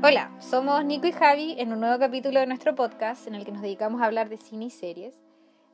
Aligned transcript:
Hola, 0.00 0.30
somos 0.38 0.84
Nico 0.84 1.08
y 1.08 1.12
Javi 1.12 1.56
en 1.58 1.72
un 1.72 1.80
nuevo 1.80 1.98
capítulo 1.98 2.38
de 2.38 2.46
nuestro 2.46 2.76
podcast 2.76 3.26
en 3.26 3.34
el 3.34 3.44
que 3.44 3.50
nos 3.50 3.62
dedicamos 3.62 4.00
a 4.00 4.04
hablar 4.04 4.28
de 4.28 4.36
cine 4.36 4.66
y 4.66 4.70
series. 4.70 5.18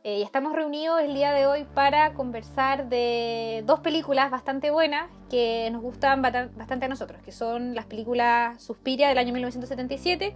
Eh, 0.02 0.20
y 0.20 0.22
estamos 0.22 0.54
reunidos 0.54 1.02
el 1.02 1.12
día 1.12 1.30
de 1.32 1.46
hoy 1.46 1.66
para 1.74 2.14
conversar 2.14 2.88
de 2.88 3.62
dos 3.66 3.80
películas 3.80 4.30
bastante 4.30 4.70
buenas 4.70 5.10
que 5.28 5.68
nos 5.70 5.82
gustan 5.82 6.22
bastante 6.22 6.86
a 6.86 6.88
nosotros, 6.88 7.20
que 7.22 7.32
son 7.32 7.74
las 7.74 7.84
películas 7.84 8.62
Suspiria 8.62 9.10
del 9.10 9.18
año 9.18 9.34
1977 9.34 10.34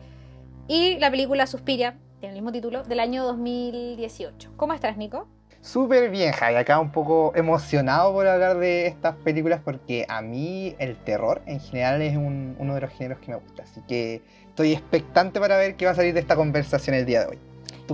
y 0.68 0.98
la 0.98 1.10
película 1.10 1.46
Suspiria, 1.46 1.96
tiene 2.20 2.34
el 2.34 2.42
mismo 2.42 2.52
título, 2.52 2.82
del 2.82 3.00
año 3.00 3.24
2018. 3.24 4.52
¿Cómo 4.58 4.74
estás, 4.74 4.98
Nico? 4.98 5.28
Súper 5.60 6.10
bien, 6.10 6.32
Javi. 6.32 6.56
Acá 6.56 6.78
un 6.78 6.92
poco 6.92 7.32
emocionado 7.34 8.12
por 8.12 8.26
hablar 8.26 8.58
de 8.58 8.86
estas 8.86 9.16
películas 9.16 9.60
porque 9.64 10.06
a 10.08 10.22
mí 10.22 10.74
el 10.78 10.96
terror 10.96 11.42
en 11.46 11.60
general 11.60 12.00
es 12.02 12.16
uno 12.16 12.74
de 12.74 12.80
los 12.80 12.90
géneros 12.90 13.18
que 13.18 13.32
me 13.32 13.38
gusta. 13.38 13.64
Así 13.64 13.80
que 13.86 14.22
estoy 14.48 14.72
expectante 14.72 15.40
para 15.40 15.56
ver 15.56 15.76
qué 15.76 15.84
va 15.84 15.92
a 15.92 15.94
salir 15.94 16.14
de 16.14 16.20
esta 16.20 16.36
conversación 16.36 16.94
el 16.96 17.06
día 17.06 17.20
de 17.20 17.26
hoy. 17.26 17.38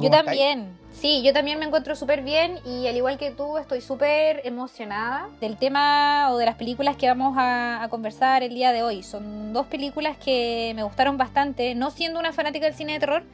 Yo 0.00 0.10
también. 0.10 0.76
Sí, 0.92 1.22
yo 1.22 1.32
también 1.32 1.58
me 1.58 1.66
encuentro 1.66 1.96
súper 1.96 2.22
bien 2.22 2.60
y 2.64 2.86
al 2.86 2.96
igual 2.96 3.18
que 3.18 3.32
tú 3.32 3.58
estoy 3.58 3.80
súper 3.80 4.40
emocionada 4.44 5.28
del 5.40 5.56
tema 5.56 6.30
o 6.30 6.38
de 6.38 6.46
las 6.46 6.54
películas 6.54 6.96
que 6.96 7.08
vamos 7.08 7.34
a, 7.36 7.86
conversar 7.90 8.42
el 8.42 8.54
día 8.54 8.72
de 8.72 8.82
hoy. 8.82 9.02
Son 9.02 9.52
dos 9.52 9.66
películas 9.66 10.16
que 10.16 10.72
me 10.76 10.84
gustaron 10.84 11.18
bastante, 11.18 11.74
no 11.74 11.90
siendo 11.90 12.20
una 12.20 12.32
fanática 12.32 12.66
del 12.66 12.74
cine 12.74 12.94
de 12.94 13.00
terror, 13.00 13.24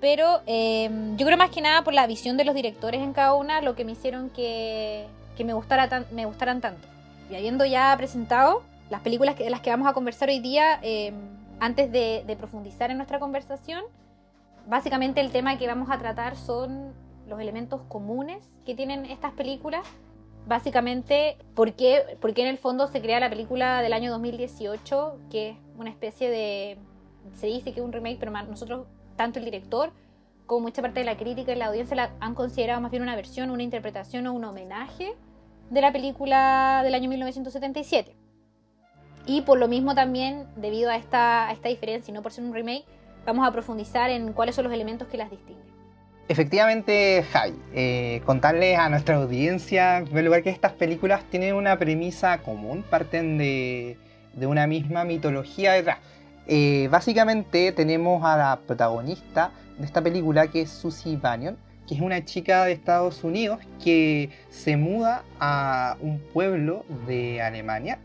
pero 0.00 0.42
em, 0.46 1.16
yo 1.16 1.26
creo 1.26 1.38
más 1.38 1.50
que 1.50 1.60
nada 1.60 1.82
por 1.82 1.94
la 1.94 2.06
visión 2.06 2.36
de 2.36 2.44
los 2.44 2.54
directores 2.54 3.02
en 3.02 3.12
cada 3.12 3.34
una, 3.34 3.60
lo 3.60 3.74
que 3.74 3.84
me 3.84 3.92
hicieron 3.92 4.30
que, 4.30 5.06
me, 5.44 5.52
gustara 5.52 6.04
me 6.12 6.26
gustaran 6.26 6.60
tanto. 6.60 6.86
Y 7.30 7.36
habiendo 7.36 7.64
ya 7.64 7.94
presentado 7.96 8.62
las 8.90 9.00
películas 9.02 9.36
de 9.36 9.50
las 9.50 9.60
que 9.60 9.70
vamos 9.70 9.88
a 9.88 9.92
conversar 9.92 10.28
hoy 10.28 10.40
día, 10.40 10.78
em, 10.82 11.14
antes 11.60 11.90
de 11.90 12.36
profundizar 12.38 12.90
en 12.90 12.96
nuestra 12.96 13.18
conversación, 13.18 13.82
básicamente 14.68 15.20
el 15.20 15.32
tema 15.32 15.58
que 15.58 15.66
vamos 15.66 15.90
a 15.90 15.98
tratar 15.98 16.36
son 16.36 16.92
los 17.26 17.40
elementos 17.40 17.80
comunes 17.88 18.42
que 18.64 18.74
tienen 18.74 19.04
estas 19.06 19.32
películas. 19.32 19.86
Básicamente, 20.46 21.36
¿por 21.54 21.74
qué, 21.74 22.04
en 22.22 22.46
el 22.46 22.58
fondo 22.58 22.86
se 22.86 23.00
crea 23.00 23.20
la 23.20 23.28
película 23.28 23.82
del 23.82 23.92
año 23.92 24.10
2018, 24.10 25.18
que 25.30 25.50
es 25.50 25.56
una 25.76 25.90
especie 25.90 26.30
de... 26.30 26.78
Se 27.34 27.46
dice 27.46 27.72
que 27.72 27.80
es 27.80 27.84
un 27.84 27.92
remake, 27.92 28.18
pero 28.18 28.30
nosotros, 28.30 28.86
tanto 29.18 29.38
el 29.38 29.44
director 29.44 29.92
como 30.46 30.62
mucha 30.62 30.80
parte 30.80 31.00
de 31.00 31.04
la 31.04 31.18
crítica 31.18 31.52
y 31.52 31.56
la 31.56 31.66
audiencia 31.66 31.94
la 31.94 32.10
han 32.20 32.34
considerado 32.34 32.80
más 32.80 32.90
bien 32.90 33.02
una 33.02 33.14
versión, 33.14 33.50
una 33.50 33.62
interpretación 33.62 34.26
o 34.26 34.32
un 34.32 34.44
homenaje 34.44 35.12
de 35.68 35.80
la 35.82 35.92
película 35.92 36.80
del 36.82 36.94
año 36.94 37.10
1977. 37.10 38.16
Y 39.26 39.42
por 39.42 39.58
lo 39.58 39.68
mismo 39.68 39.94
también, 39.94 40.46
debido 40.56 40.88
a 40.90 40.96
esta, 40.96 41.48
a 41.48 41.52
esta 41.52 41.68
diferencia 41.68 42.10
y 42.10 42.14
no 42.14 42.22
por 42.22 42.32
ser 42.32 42.44
un 42.44 42.54
remake, 42.54 42.86
vamos 43.26 43.46
a 43.46 43.52
profundizar 43.52 44.08
en 44.08 44.32
cuáles 44.32 44.54
son 44.54 44.64
los 44.64 44.72
elementos 44.72 45.06
que 45.08 45.18
las 45.18 45.30
distinguen. 45.30 45.68
Efectivamente, 46.28 47.24
Javi, 47.32 47.54
eh, 47.74 48.20
contarles 48.26 48.78
a 48.78 48.90
nuestra 48.90 49.16
audiencia, 49.16 49.98
en 49.98 50.04
primer 50.04 50.24
lugar, 50.24 50.42
que 50.42 50.50
estas 50.50 50.72
películas 50.72 51.24
tienen 51.30 51.54
una 51.54 51.78
premisa 51.78 52.38
común, 52.38 52.84
parten 52.88 53.38
de, 53.38 53.96
una 54.40 54.66
misma 54.66 55.04
mitología 55.04 55.72
detrás. 55.72 55.98
Eh, 56.48 56.88
básicamente 56.90 57.72
tenemos 57.72 58.24
a 58.24 58.36
la 58.36 58.58
protagonista 58.66 59.50
de 59.78 59.84
esta 59.84 60.00
película, 60.00 60.46
que 60.46 60.62
es 60.62 60.70
Susie 60.70 61.18
Bannion, 61.18 61.58
que 61.86 61.94
es 61.94 62.00
una 62.00 62.24
chica 62.24 62.64
de 62.64 62.72
Estados 62.72 63.22
Unidos 63.22 63.60
que 63.84 64.30
se 64.48 64.78
muda 64.78 65.24
a 65.40 65.96
un 66.00 66.18
pueblo 66.32 66.86
de 67.06 67.42
Alemania 67.42 67.98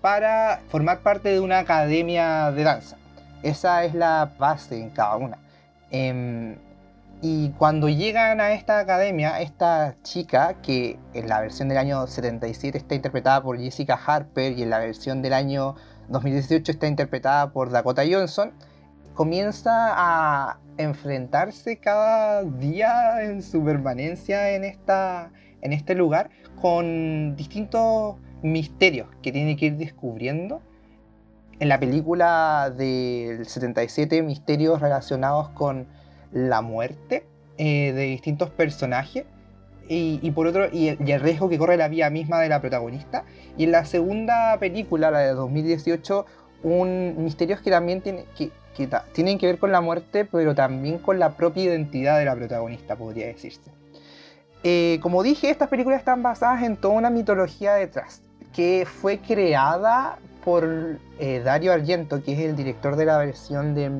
para 0.00 0.60
formar 0.68 1.00
parte 1.00 1.30
de 1.30 1.40
una 1.40 1.58
academia 1.58 2.52
de 2.52 2.62
danza. 2.62 2.96
Esa 3.42 3.84
es 3.84 3.94
la 3.94 4.32
base 4.38 4.80
en 4.80 4.90
cada 4.90 5.16
una. 5.16 5.38
Em, 5.90 6.56
y 7.20 7.50
cuando 7.58 7.88
llegan 7.88 8.40
a 8.40 8.52
esta 8.52 8.78
academia, 8.78 9.40
esta 9.40 9.96
chica, 10.04 10.54
que 10.62 10.98
en 11.14 11.28
la 11.28 11.40
versión 11.40 11.68
del 11.68 11.78
año 11.78 12.06
77 12.06 12.78
está 12.78 12.94
interpretada 12.94 13.42
por 13.42 13.58
Jessica 13.58 13.98
Harper 14.06 14.56
y 14.56 14.62
en 14.62 14.70
la 14.70 14.78
versión 14.78 15.20
del 15.20 15.32
año 15.32 15.74
2018 16.08 16.72
está 16.72 16.86
interpretada 16.86 17.52
por 17.52 17.70
Dakota 17.70 18.02
Johnson, 18.10 18.52
comienza 19.14 19.72
a 19.72 20.58
enfrentarse 20.76 21.78
cada 21.78 22.44
día 22.44 23.22
en 23.22 23.42
su 23.42 23.64
permanencia 23.64 24.54
en, 24.54 24.64
esta, 24.64 25.30
en 25.60 25.72
este 25.72 25.94
lugar 25.94 26.30
con 26.60 27.36
distintos 27.36 28.16
misterios 28.42 29.08
que 29.22 29.32
tiene 29.32 29.56
que 29.56 29.66
ir 29.66 29.76
descubriendo. 29.76 30.62
En 31.60 31.68
la 31.68 31.80
película 31.80 32.70
del 32.70 33.44
77 33.46 34.22
misterios 34.22 34.80
relacionados 34.80 35.48
con 35.50 35.88
la 36.32 36.62
muerte 36.62 37.26
eh, 37.56 37.92
de 37.92 38.02
distintos 38.02 38.50
personajes 38.50 39.24
y, 39.88 40.30
por 40.32 40.46
otro 40.46 40.68
y 40.70 40.88
el, 40.88 41.20
riesgo 41.20 41.48
que 41.48 41.58
corre 41.58 41.76
la 41.76 41.88
vida 41.88 42.10
misma 42.10 42.40
de 42.40 42.48
la 42.48 42.60
protagonista. 42.60 43.24
Y 43.56 43.64
en 43.64 43.72
la 43.72 43.84
segunda 43.84 44.56
película 44.58 45.10
la 45.10 45.20
de 45.20 45.32
2018 45.32 46.26
un 46.62 47.14
misterios 47.24 47.60
que 47.60 47.70
también 47.70 48.00
tiene, 48.00 48.24
que, 48.36 48.50
tienen 49.12 49.38
que 49.38 49.46
ver 49.46 49.58
con 49.58 49.70
la 49.70 49.80
muerte 49.80 50.24
pero 50.24 50.54
también 50.54 50.98
con 50.98 51.18
la 51.18 51.30
propia 51.30 51.64
identidad 51.64 52.18
de 52.18 52.24
la 52.24 52.34
protagonista 52.34 52.96
podría 52.96 53.26
decirse. 53.26 53.70
Eh, 54.64 54.98
como 55.02 55.22
dije 55.22 55.50
estas 55.50 55.68
películas 55.68 56.00
están 56.00 56.22
basadas 56.22 56.64
en 56.64 56.76
toda 56.76 56.94
una 56.94 57.10
mitología 57.10 57.74
detrás 57.74 58.22
que 58.52 58.86
fue 58.86 59.18
creada 59.18 60.18
por 60.44 60.98
eh, 61.18 61.40
Dario 61.44 61.72
Argento, 61.72 62.22
que 62.24 62.32
es 62.32 62.40
el 62.40 62.56
director 62.56 62.96
de 62.96 63.04
la 63.04 63.18
versión 63.18 63.74
de 63.74 63.90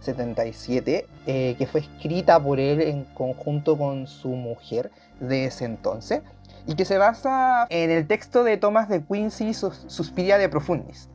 1977, 0.00 1.06
eh, 1.26 1.54
que 1.58 1.66
fue 1.66 1.80
escrita 1.80 2.42
por 2.42 2.58
él 2.58 2.80
en 2.80 3.04
conjunto 3.04 3.76
con 3.76 4.06
su 4.06 4.28
mujer 4.28 4.90
de 5.20 5.46
ese 5.46 5.64
entonces, 5.64 6.22
y 6.66 6.74
que 6.74 6.84
se 6.84 6.98
basa 6.98 7.66
en 7.70 7.90
el 7.90 8.06
texto 8.06 8.44
de 8.44 8.56
Thomas 8.56 8.88
de 8.88 9.02
Quincy, 9.02 9.54
Suspiria 9.54 10.38
de 10.38 10.48
Profundis. 10.48 11.08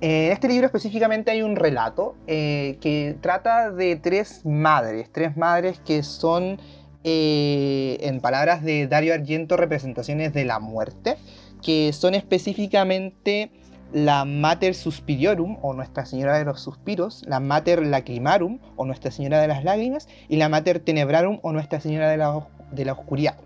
En 0.00 0.30
este 0.30 0.46
libro 0.46 0.66
específicamente 0.66 1.32
hay 1.32 1.42
un 1.42 1.56
relato 1.56 2.14
eh, 2.28 2.78
que 2.80 3.16
trata 3.20 3.72
de 3.72 3.96
tres 3.96 4.44
madres, 4.44 5.10
tres 5.12 5.36
madres 5.36 5.80
que 5.84 6.04
son, 6.04 6.60
en 7.02 8.20
palabras 8.20 8.62
de 8.62 8.86
Dario 8.86 9.14
Argento, 9.14 9.56
representaciones 9.56 10.32
de 10.34 10.44
la 10.44 10.58
muerte 10.58 11.16
que 11.62 11.92
son 11.92 12.14
específicamente 12.14 13.50
la 13.92 14.24
Mater 14.24 14.74
Suspiriorum 14.74 15.58
o 15.62 15.72
Nuestra 15.72 16.04
Señora 16.04 16.38
de 16.38 16.44
los 16.44 16.60
Suspiros, 16.60 17.22
la 17.26 17.40
Mater 17.40 17.84
Lacrimarum 17.84 18.58
o 18.76 18.84
Nuestra 18.84 19.10
Señora 19.10 19.40
de 19.40 19.48
las 19.48 19.64
Lágrimas 19.64 20.08
y 20.28 20.36
la 20.36 20.48
Mater 20.48 20.80
Tenebrarum 20.80 21.38
o 21.42 21.52
Nuestra 21.52 21.80
Señora 21.80 22.10
de 22.10 22.16
la, 22.16 22.92
Oscuridad. 22.92 23.36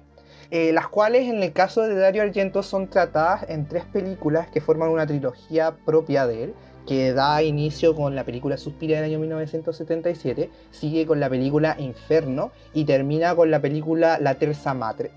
Eh, 0.51 0.73
las 0.73 0.89
cuales 0.89 1.29
en 1.29 1.43
el 1.43 1.53
caso 1.53 1.83
de 1.83 1.95
Dario 1.95 2.23
Argento 2.23 2.63
son 2.63 2.89
tratadas 2.89 3.49
en 3.49 3.67
tres 3.69 3.85
películas 3.85 4.49
que 4.49 4.61
forman 4.61 4.91
una 4.91 5.07
trilogía 5.07 5.77
propia 5.87 6.27
de 6.27 6.45
él, 6.45 6.55
que 6.87 7.13
da 7.13 7.43
inicio 7.43 7.95
con 7.95 8.17
la 8.17 8.25
película 8.25 8.57
Suspiria 8.57 8.97
del 8.97 9.11
año 9.11 9.21
1977, 9.21 10.51
sigue 10.73 11.07
con 11.07 11.21
la 11.21 11.31
película 11.31 11.77
Inferno 11.79 12.51
y 12.75 12.85
termina 12.85 13.35
con 13.35 13.51
la 13.51 13.61
película 13.61 14.19
La 14.21 14.35
Terza 14.35 14.75
Madre, 14.75 15.13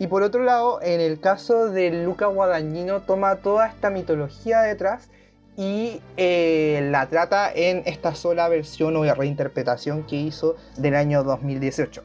y 0.00 0.06
por 0.06 0.22
otro 0.22 0.42
lado, 0.42 0.80
en 0.80 0.98
el 0.98 1.20
caso 1.20 1.68
de 1.68 1.90
Luca 1.90 2.24
Guadagnino, 2.24 3.02
toma 3.02 3.36
toda 3.36 3.66
esta 3.66 3.90
mitología 3.90 4.62
detrás 4.62 5.10
y 5.58 6.00
eh, 6.16 6.88
la 6.90 7.06
trata 7.10 7.52
en 7.52 7.82
esta 7.84 8.14
sola 8.14 8.48
versión 8.48 8.96
o 8.96 9.04
reinterpretación 9.14 10.04
que 10.04 10.16
hizo 10.16 10.56
del 10.78 10.94
año 10.94 11.22
2018. 11.22 12.02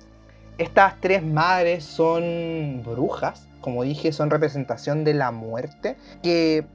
Estas 0.58 1.00
tres 1.00 1.24
madres 1.24 1.86
son 1.86 2.84
brujas, 2.84 3.48
como 3.62 3.84
dije, 3.84 4.12
son 4.12 4.30
representación 4.30 5.06
de 5.06 5.14
la 5.14 5.32
muerte, 5.32 5.96
que 6.22 6.66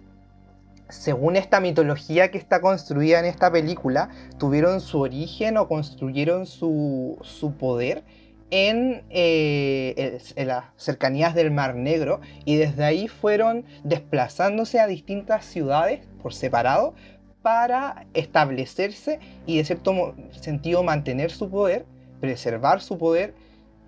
según 0.88 1.36
esta 1.36 1.60
mitología 1.60 2.30
que 2.30 2.38
está 2.38 2.62
construida 2.62 3.18
en 3.18 3.26
esta 3.26 3.52
película, 3.52 4.08
tuvieron 4.38 4.80
su 4.80 5.00
origen 5.00 5.58
o 5.58 5.68
construyeron 5.68 6.46
su, 6.46 7.18
su 7.20 7.52
poder 7.52 8.04
eh, 8.50 10.18
en, 10.34 10.48
las 10.48 10.64
cercanías 10.76 11.34
del 11.34 11.50
Mar 11.50 11.76
Negro 11.76 12.20
y 12.44 12.56
desde 12.56 12.84
ahí 12.84 13.08
fueron 13.08 13.64
desplazándose 13.84 14.80
a 14.80 14.86
distintas 14.86 15.44
ciudades 15.44 16.00
por 16.22 16.34
separado 16.34 16.94
para 17.42 18.06
establecerse 18.12 19.20
y 19.46 19.58
de 19.58 19.64
cierto 19.64 20.14
sentido 20.32 20.82
mantener 20.82 21.30
su 21.30 21.48
poder, 21.48 21.86
preservar 22.20 22.80
su 22.80 22.98
poder 22.98 23.34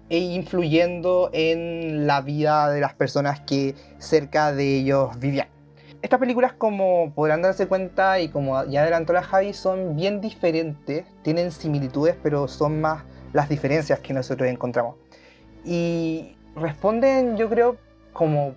e 0.08 0.18
influyendo 0.18 1.30
en 1.32 2.06
la 2.06 2.20
vida 2.20 2.70
de 2.70 2.80
las 2.80 2.94
personas 2.94 3.40
que 3.40 3.74
cerca 3.98 4.52
de 4.52 4.78
ellos 4.78 5.18
vivían. 5.18 5.48
Estas 6.02 6.18
películas, 6.18 6.52
como 6.52 7.12
podrán 7.14 7.42
darse 7.42 7.68
cuenta 7.68 8.18
y 8.18 8.28
como 8.28 8.64
ya 8.64 8.82
adelantó 8.82 9.12
la 9.12 9.22
Javi, 9.22 9.52
son 9.52 9.94
bien 9.94 10.20
diferentes, 10.20 11.04
tienen 11.22 11.52
similitudes, 11.52 12.16
pero 12.22 12.48
son 12.48 12.80
más 12.80 13.04
las 13.32 13.48
diferencias 13.48 14.00
que 14.00 14.12
nosotros 14.12 14.48
encontramos. 14.48 14.96
Y 15.64 16.36
responden, 16.56 17.36
yo 17.36 17.48
creo, 17.48 17.76
como 18.12 18.54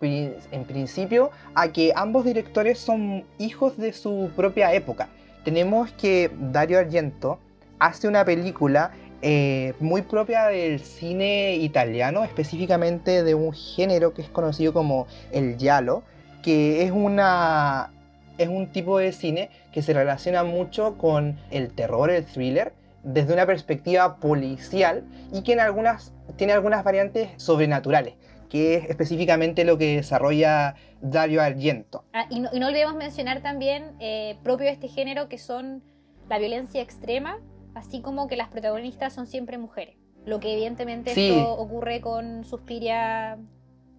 en 0.00 0.64
principio 0.64 1.30
a 1.54 1.72
que 1.72 1.92
ambos 1.96 2.24
directores 2.24 2.78
son 2.78 3.24
hijos 3.38 3.76
de 3.76 3.92
su 3.92 4.30
propia 4.36 4.72
época. 4.72 5.08
Tenemos 5.44 5.90
que 5.92 6.30
Dario 6.38 6.78
Argento 6.78 7.38
hace 7.78 8.06
una 8.06 8.24
película 8.24 8.92
eh, 9.22 9.74
muy 9.80 10.02
propia 10.02 10.46
del 10.46 10.78
cine 10.78 11.56
italiano, 11.56 12.22
específicamente 12.22 13.24
de 13.24 13.34
un 13.34 13.52
género 13.52 14.14
que 14.14 14.22
es 14.22 14.28
conocido 14.28 14.72
como 14.72 15.08
el 15.32 15.56
giallo, 15.56 16.04
que 16.42 16.84
es 16.84 16.92
una 16.92 17.90
es 18.38 18.48
un 18.48 18.68
tipo 18.68 18.98
de 18.98 19.10
cine 19.10 19.50
que 19.72 19.82
se 19.82 19.92
relaciona 19.92 20.44
mucho 20.44 20.96
con 20.96 21.36
el 21.50 21.72
terror, 21.72 22.08
el 22.08 22.24
thriller, 22.24 22.72
desde 23.02 23.32
una 23.32 23.46
perspectiva 23.46 24.16
policial 24.16 25.04
y 25.32 25.42
que 25.42 25.52
en 25.52 25.60
algunas 25.60 26.12
tiene 26.36 26.52
algunas 26.52 26.84
variantes 26.84 27.30
sobrenaturales 27.36 28.14
que 28.48 28.76
es 28.76 28.84
específicamente 28.88 29.64
lo 29.64 29.78
que 29.78 29.96
desarrolla 29.96 30.74
Dario 31.00 31.42
Argento. 31.42 32.04
Ah, 32.12 32.26
y, 32.30 32.40
no, 32.40 32.48
olvidemos 32.50 32.96
mencionar 32.96 33.42
también, 33.42 33.92
eh, 34.00 34.36
propio 34.42 34.66
de 34.66 34.72
este 34.72 34.88
género, 34.88 35.28
que 35.28 35.38
son 35.38 35.82
la 36.28 36.38
violencia 36.38 36.82
extrema, 36.82 37.38
así 37.74 38.00
como 38.00 38.26
que 38.26 38.36
las 38.36 38.48
protagonistas 38.48 39.12
son 39.12 39.26
siempre 39.26 39.58
mujeres. 39.58 39.96
Lo 40.24 40.40
que 40.40 40.52
evidentemente 40.52 41.10
esto 41.10 41.52
ocurre 41.52 42.00
con 42.00 42.44
Suspiria 42.44 43.38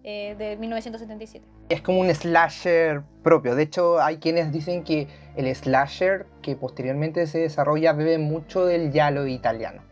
eh, 0.04 0.34
de 0.38 0.56
1977. 0.56 1.46
Es 1.70 1.82
como 1.82 2.00
un 2.00 2.14
slasher 2.14 3.02
propio. 3.22 3.54
De 3.54 3.64
hecho, 3.64 4.00
hay 4.00 4.18
quienes 4.18 4.52
dicen 4.52 4.84
que 4.84 5.08
el 5.40 5.54
slasher 5.54 6.26
que 6.42 6.56
posteriormente 6.56 7.26
se 7.26 7.38
desarrolla 7.38 7.92
bebe 7.92 8.18
mucho 8.18 8.64
del 8.64 8.92
giallo 8.92 9.26
italiano. 9.26 9.82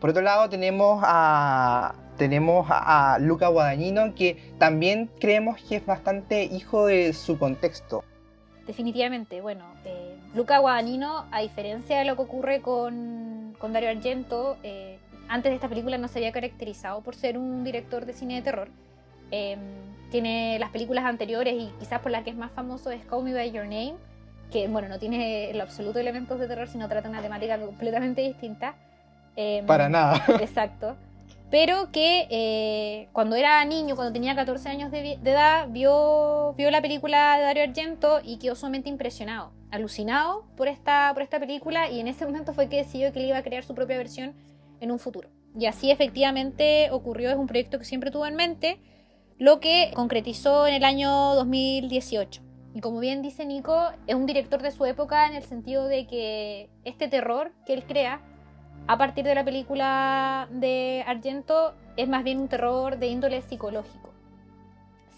Por 0.00 0.10
otro 0.10 0.22
lado, 0.22 0.48
tenemos 0.50 1.02
a, 1.02 1.94
tenemos 2.18 2.66
a 2.68 3.18
Luca 3.20 3.48
Guadagnino, 3.48 4.14
que 4.14 4.52
también 4.58 5.10
creemos 5.18 5.62
que 5.62 5.76
es 5.76 5.86
bastante 5.86 6.44
hijo 6.44 6.86
de 6.86 7.12
su 7.14 7.38
contexto. 7.38 8.04
Definitivamente, 8.66 9.40
bueno, 9.40 9.64
eh, 9.84 10.16
Luca 10.34 10.58
Guadagnino, 10.58 11.26
a 11.30 11.40
diferencia 11.40 11.98
de 11.98 12.04
lo 12.04 12.16
que 12.16 12.22
ocurre 12.22 12.60
con, 12.60 13.54
Dario 13.72 13.88
Argento, 13.88 14.58
eh, 14.62 14.98
antes 15.28 15.50
de 15.50 15.56
esta 15.56 15.68
película 15.68 15.96
no 15.96 16.08
se 16.08 16.18
había 16.18 16.32
caracterizado 16.32 17.00
por 17.00 17.14
ser 17.14 17.38
un 17.38 17.64
director 17.64 18.04
de 18.04 18.12
cine 18.12 18.36
de 18.36 18.42
terror. 18.42 18.68
Em, 19.30 19.58
tiene 20.10 20.58
las 20.58 20.70
películas 20.70 21.04
anteriores 21.04 21.54
y 21.54 21.72
quizás 21.80 22.00
por 22.00 22.12
la 22.12 22.22
que 22.24 22.30
es 22.30 22.36
más 22.36 22.52
famoso 22.52 22.90
es 22.90 23.04
Call 23.06 23.24
Me 23.24 23.32
By 23.32 23.50
Your 23.52 23.64
Name, 23.64 23.94
que 24.54 24.68
bueno, 24.68 24.88
no 24.88 24.98
tiene 24.98 25.50
en 25.50 25.60
absoluto 25.60 25.98
elementos 25.98 26.38
de 26.38 26.46
terror, 26.46 26.68
sino 26.68 26.88
trata 26.88 27.08
una 27.08 27.20
temática 27.20 27.58
completamente 27.58 28.22
distinta. 28.22 28.76
Em, 29.34 29.66
Para 29.66 29.88
nada. 29.88 30.24
Exacto 30.40 30.96
pero 31.54 31.92
que 31.92 32.26
eh, 32.30 33.08
cuando 33.12 33.36
era 33.36 33.64
niño, 33.64 33.94
cuando 33.94 34.12
tenía 34.12 34.34
14 34.34 34.68
años 34.70 34.90
de, 34.90 35.12
edad, 35.24 35.68
vio, 35.70 36.52
vio 36.56 36.68
la 36.72 36.82
película 36.82 37.36
de 37.36 37.44
Dario 37.44 37.62
Argento 37.62 38.18
y 38.24 38.38
quedó 38.38 38.56
sumamente 38.56 38.88
impresionado, 38.88 39.52
alucinado 39.70 40.46
por 40.56 40.66
esta, 40.66 41.12
por 41.14 41.22
esta 41.22 41.38
película 41.38 41.88
y 41.88 42.00
en 42.00 42.08
ese 42.08 42.26
momento 42.26 42.54
fue 42.54 42.68
que 42.68 42.78
decidió 42.78 43.12
que 43.12 43.20
él 43.20 43.26
iba 43.26 43.38
a 43.38 43.44
crear 43.44 43.62
su 43.62 43.72
propia 43.72 43.96
versión 43.96 44.34
en 44.80 44.90
un 44.90 44.98
futuro. 44.98 45.28
Y 45.56 45.66
así 45.66 45.92
efectivamente 45.92 46.88
ocurrió, 46.90 47.30
es 47.30 47.36
un 47.36 47.46
proyecto 47.46 47.78
que 47.78 47.84
siempre 47.84 48.10
tuvo 48.10 48.26
en 48.26 48.34
mente, 48.34 48.80
lo 49.38 49.60
que 49.60 49.92
concretizó 49.94 50.66
en 50.66 50.74
el 50.74 50.82
año 50.82 51.36
2018. 51.36 52.42
Y 52.74 52.80
como 52.80 52.98
bien 52.98 53.22
dice 53.22 53.46
Nico, 53.46 53.90
es 54.08 54.16
un 54.16 54.26
director 54.26 54.60
de 54.60 54.72
su 54.72 54.84
época 54.84 55.28
en 55.28 55.34
el 55.34 55.44
sentido 55.44 55.86
de 55.86 56.08
que 56.08 56.68
este 56.84 57.06
terror 57.06 57.52
que 57.66 57.72
él 57.72 57.84
crea 57.84 58.20
a 58.88 58.98
partir 58.98 59.24
de 59.24 59.34
la 59.34 59.44
película 59.44 60.48
de 60.50 61.04
Argento 61.06 61.74
es 61.96 62.08
más 62.08 62.24
bien 62.24 62.40
un 62.40 62.48
terror 62.48 62.98
de 62.98 63.06
índole 63.06 63.42
psicológico. 63.42 64.10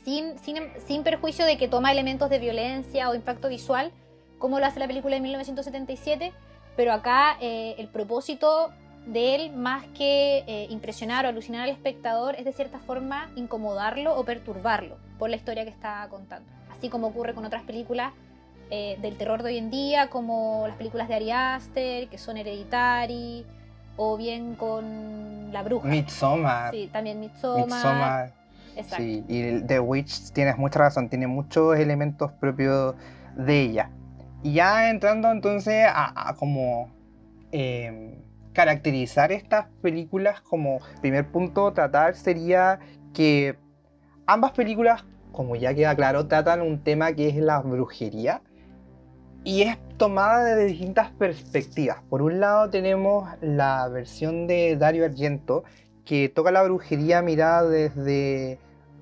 Sin, 0.04 0.38
sin, 0.38 1.02
perjuicio 1.02 1.46
de 1.46 1.56
que 1.56 1.66
toma 1.66 1.90
elementos 1.90 2.30
de 2.30 2.38
violencia 2.38 3.08
o 3.08 3.14
impacto 3.14 3.48
visual, 3.48 3.90
como 4.38 4.60
lo 4.60 4.66
hace 4.66 4.78
la 4.78 4.86
película 4.86 5.16
de 5.16 5.22
1977, 5.22 6.32
pero 6.76 6.92
acá 6.92 7.38
eh, 7.40 7.74
el 7.78 7.88
propósito 7.88 8.70
de 9.06 9.34
él, 9.36 9.52
más 9.52 9.84
que 9.96 10.44
eh, 10.46 10.66
impresionar 10.70 11.24
o 11.24 11.28
alucinar 11.28 11.62
al 11.62 11.70
espectador, 11.70 12.34
es 12.34 12.44
de 12.44 12.52
cierta 12.52 12.78
forma 12.78 13.30
incomodarlo 13.36 14.16
o 14.16 14.24
perturbarlo 14.24 14.98
por 15.18 15.30
la 15.30 15.36
historia 15.36 15.64
que 15.64 15.70
está 15.70 16.06
contando. 16.10 16.48
Así 16.76 16.88
como 16.88 17.06
ocurre 17.06 17.32
con 17.32 17.44
otras 17.44 17.62
películas 17.62 18.12
eh, 18.70 18.98
del 19.00 19.16
terror 19.16 19.42
de 19.42 19.50
hoy 19.50 19.58
en 19.58 19.70
día, 19.70 20.10
como 20.10 20.66
las 20.66 20.76
películas 20.76 21.08
de 21.08 21.14
Ari 21.14 21.30
Aster, 21.30 22.08
que 22.08 22.18
son 22.18 22.36
Hereditary, 22.36 23.46
o 23.96 24.16
bien 24.16 24.56
con 24.56 25.52
La 25.52 25.62
Bruja. 25.62 25.88
Midsommar. 25.88 26.72
Sí, 26.72 26.90
también 26.92 27.20
Midsommar. 27.20 28.32
Exacto. 28.76 29.04
Sí, 29.04 29.24
y 29.28 29.60
The 29.62 29.80
Witch 29.80 30.32
tienes 30.32 30.58
mucha 30.58 30.80
razón, 30.80 31.08
tiene 31.08 31.26
muchos 31.26 31.78
elementos 31.78 32.30
propios 32.32 32.94
de 33.36 33.62
ella. 33.62 33.90
Y 34.42 34.54
ya 34.54 34.90
entrando 34.90 35.30
entonces 35.30 35.86
a, 35.88 36.34
como 36.38 36.90
em, 37.52 38.25
caracterizar 38.56 39.32
estas 39.32 39.66
películas 39.82 40.40
como 40.40 40.78
primer 41.02 41.30
punto 41.30 41.74
tratar 41.74 42.16
sería 42.16 42.78
que 43.12 43.54
ambas 44.24 44.52
películas, 44.52 45.04
como 45.30 45.56
ya 45.56 45.74
queda 45.74 45.94
claro, 45.94 46.26
tratan 46.26 46.62
un 46.62 46.82
tema 46.82 47.12
que 47.12 47.28
es 47.28 47.36
la 47.36 47.60
brujería 47.60 48.40
y 49.44 49.60
es 49.60 49.76
tomada 49.98 50.42
desde 50.42 50.64
distintas 50.68 51.10
perspectivas. 51.10 51.98
Por 52.08 52.22
un 52.22 52.40
lado 52.40 52.70
tenemos 52.70 53.28
la 53.42 53.88
versión 53.88 54.46
de 54.46 54.74
Dario 54.76 55.04
Argento, 55.04 55.62
que 56.06 56.30
toca 56.30 56.50
la 56.50 56.62
brujería 56.62 57.20
mirada 57.20 57.68
desde 57.68 58.52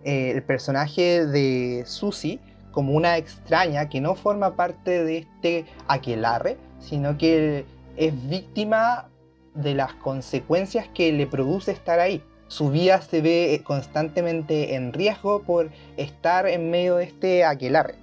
eh, 0.02 0.32
el 0.32 0.42
personaje 0.42 1.26
de 1.26 1.84
Susie 1.86 2.40
como 2.72 2.94
una 2.94 3.18
extraña 3.18 3.88
que 3.88 4.00
no 4.00 4.16
forma 4.16 4.56
parte 4.56 5.04
de 5.04 5.18
este 5.18 5.64
aquelarre, 5.86 6.56
sino 6.80 7.16
que 7.16 7.66
es 7.96 8.28
víctima 8.28 9.10
de 9.54 9.74
las 9.74 9.94
consecuencias 9.94 10.88
que 10.88 11.12
le 11.12 11.26
produce 11.26 11.72
estar 11.72 12.00
ahí. 12.00 12.22
Su 12.48 12.70
vida 12.70 13.00
se 13.00 13.20
ve 13.20 13.60
constantemente 13.64 14.74
en 14.74 14.92
riesgo 14.92 15.42
por 15.42 15.70
estar 15.96 16.46
en 16.46 16.70
medio 16.70 16.96
de 16.96 17.04
este 17.04 17.44
aquelarre. 17.44 17.94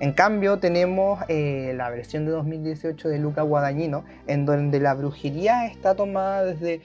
En 0.00 0.12
cambio, 0.12 0.60
tenemos 0.60 1.20
eh, 1.28 1.72
la 1.76 1.90
versión 1.90 2.24
de 2.24 2.30
2018 2.30 3.08
de 3.08 3.18
Luca 3.18 3.42
Guadagnino, 3.42 4.04
en 4.28 4.46
donde 4.46 4.78
la 4.78 4.94
brujería 4.94 5.66
está 5.66 5.96
tomada 5.96 6.44
desde, 6.44 6.82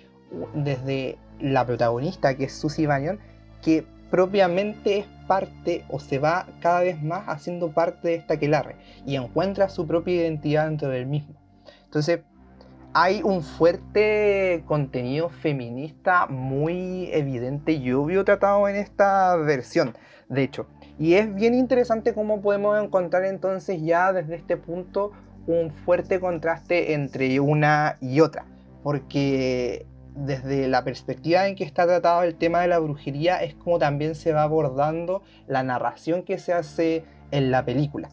desde 0.56 1.18
la 1.40 1.64
protagonista, 1.66 2.36
que 2.36 2.46
es 2.46 2.54
Susie 2.54 2.88
Bannion, 2.88 3.20
que 3.62 3.86
propiamente 4.10 5.00
es 5.00 5.06
parte 5.28 5.86
o 5.90 6.00
se 6.00 6.18
va 6.20 6.48
cada 6.60 6.82
vez 6.82 7.02
más 7.02 7.24
haciendo 7.28 7.72
parte 7.72 8.10
de 8.10 8.16
esta 8.16 8.36
aquelarre 8.36 8.76
y 9.06 9.16
encuentra 9.16 9.70
su 9.70 9.86
propia 9.88 10.16
identidad 10.16 10.68
dentro 10.68 10.90
del 10.90 11.06
mismo. 11.06 11.36
Entonces, 11.86 12.22
hay 12.94 13.22
un 13.24 13.42
fuerte 13.42 14.64
contenido 14.68 15.30
feminista 15.30 16.28
muy 16.28 17.10
evidente 17.12 17.72
y 17.74 17.92
obvio 17.92 18.24
tratado 18.24 18.68
en 18.68 18.76
esta 18.76 19.36
versión. 19.38 19.96
De 20.30 20.44
hecho, 20.44 20.68
y 21.00 21.16
es 21.16 21.34
bien 21.34 21.56
interesante 21.56 22.14
cómo 22.14 22.42
podemos 22.42 22.82
encontrar 22.82 23.26
entonces 23.26 23.82
ya 23.82 24.14
desde 24.14 24.36
este 24.36 24.58
punto 24.58 25.12
un 25.48 25.72
fuerte 25.72 26.20
contraste 26.20 26.94
entre 26.94 27.40
una 27.40 27.98
y 28.00 28.20
otra. 28.20 28.46
Porque 28.84 29.88
desde 30.16 30.68
la 30.68 30.84
perspectiva 30.84 31.48
en 31.48 31.56
que 31.56 31.64
está 31.64 31.88
tratado 31.88 32.22
el 32.24 32.36
tema 32.36 32.62
de 32.62 32.68
la 32.68 32.78
brujería 32.78 33.42
es 33.42 33.56
como 33.56 33.80
también 33.80 34.14
se 34.14 34.34
va 34.34 34.44
abordando 34.44 35.24
la 35.48 35.64
narración 35.64 36.22
que 36.22 36.38
se 36.38 36.54
hace 36.54 37.06
en 37.32 37.50
la 37.50 37.66
película. 37.66 38.10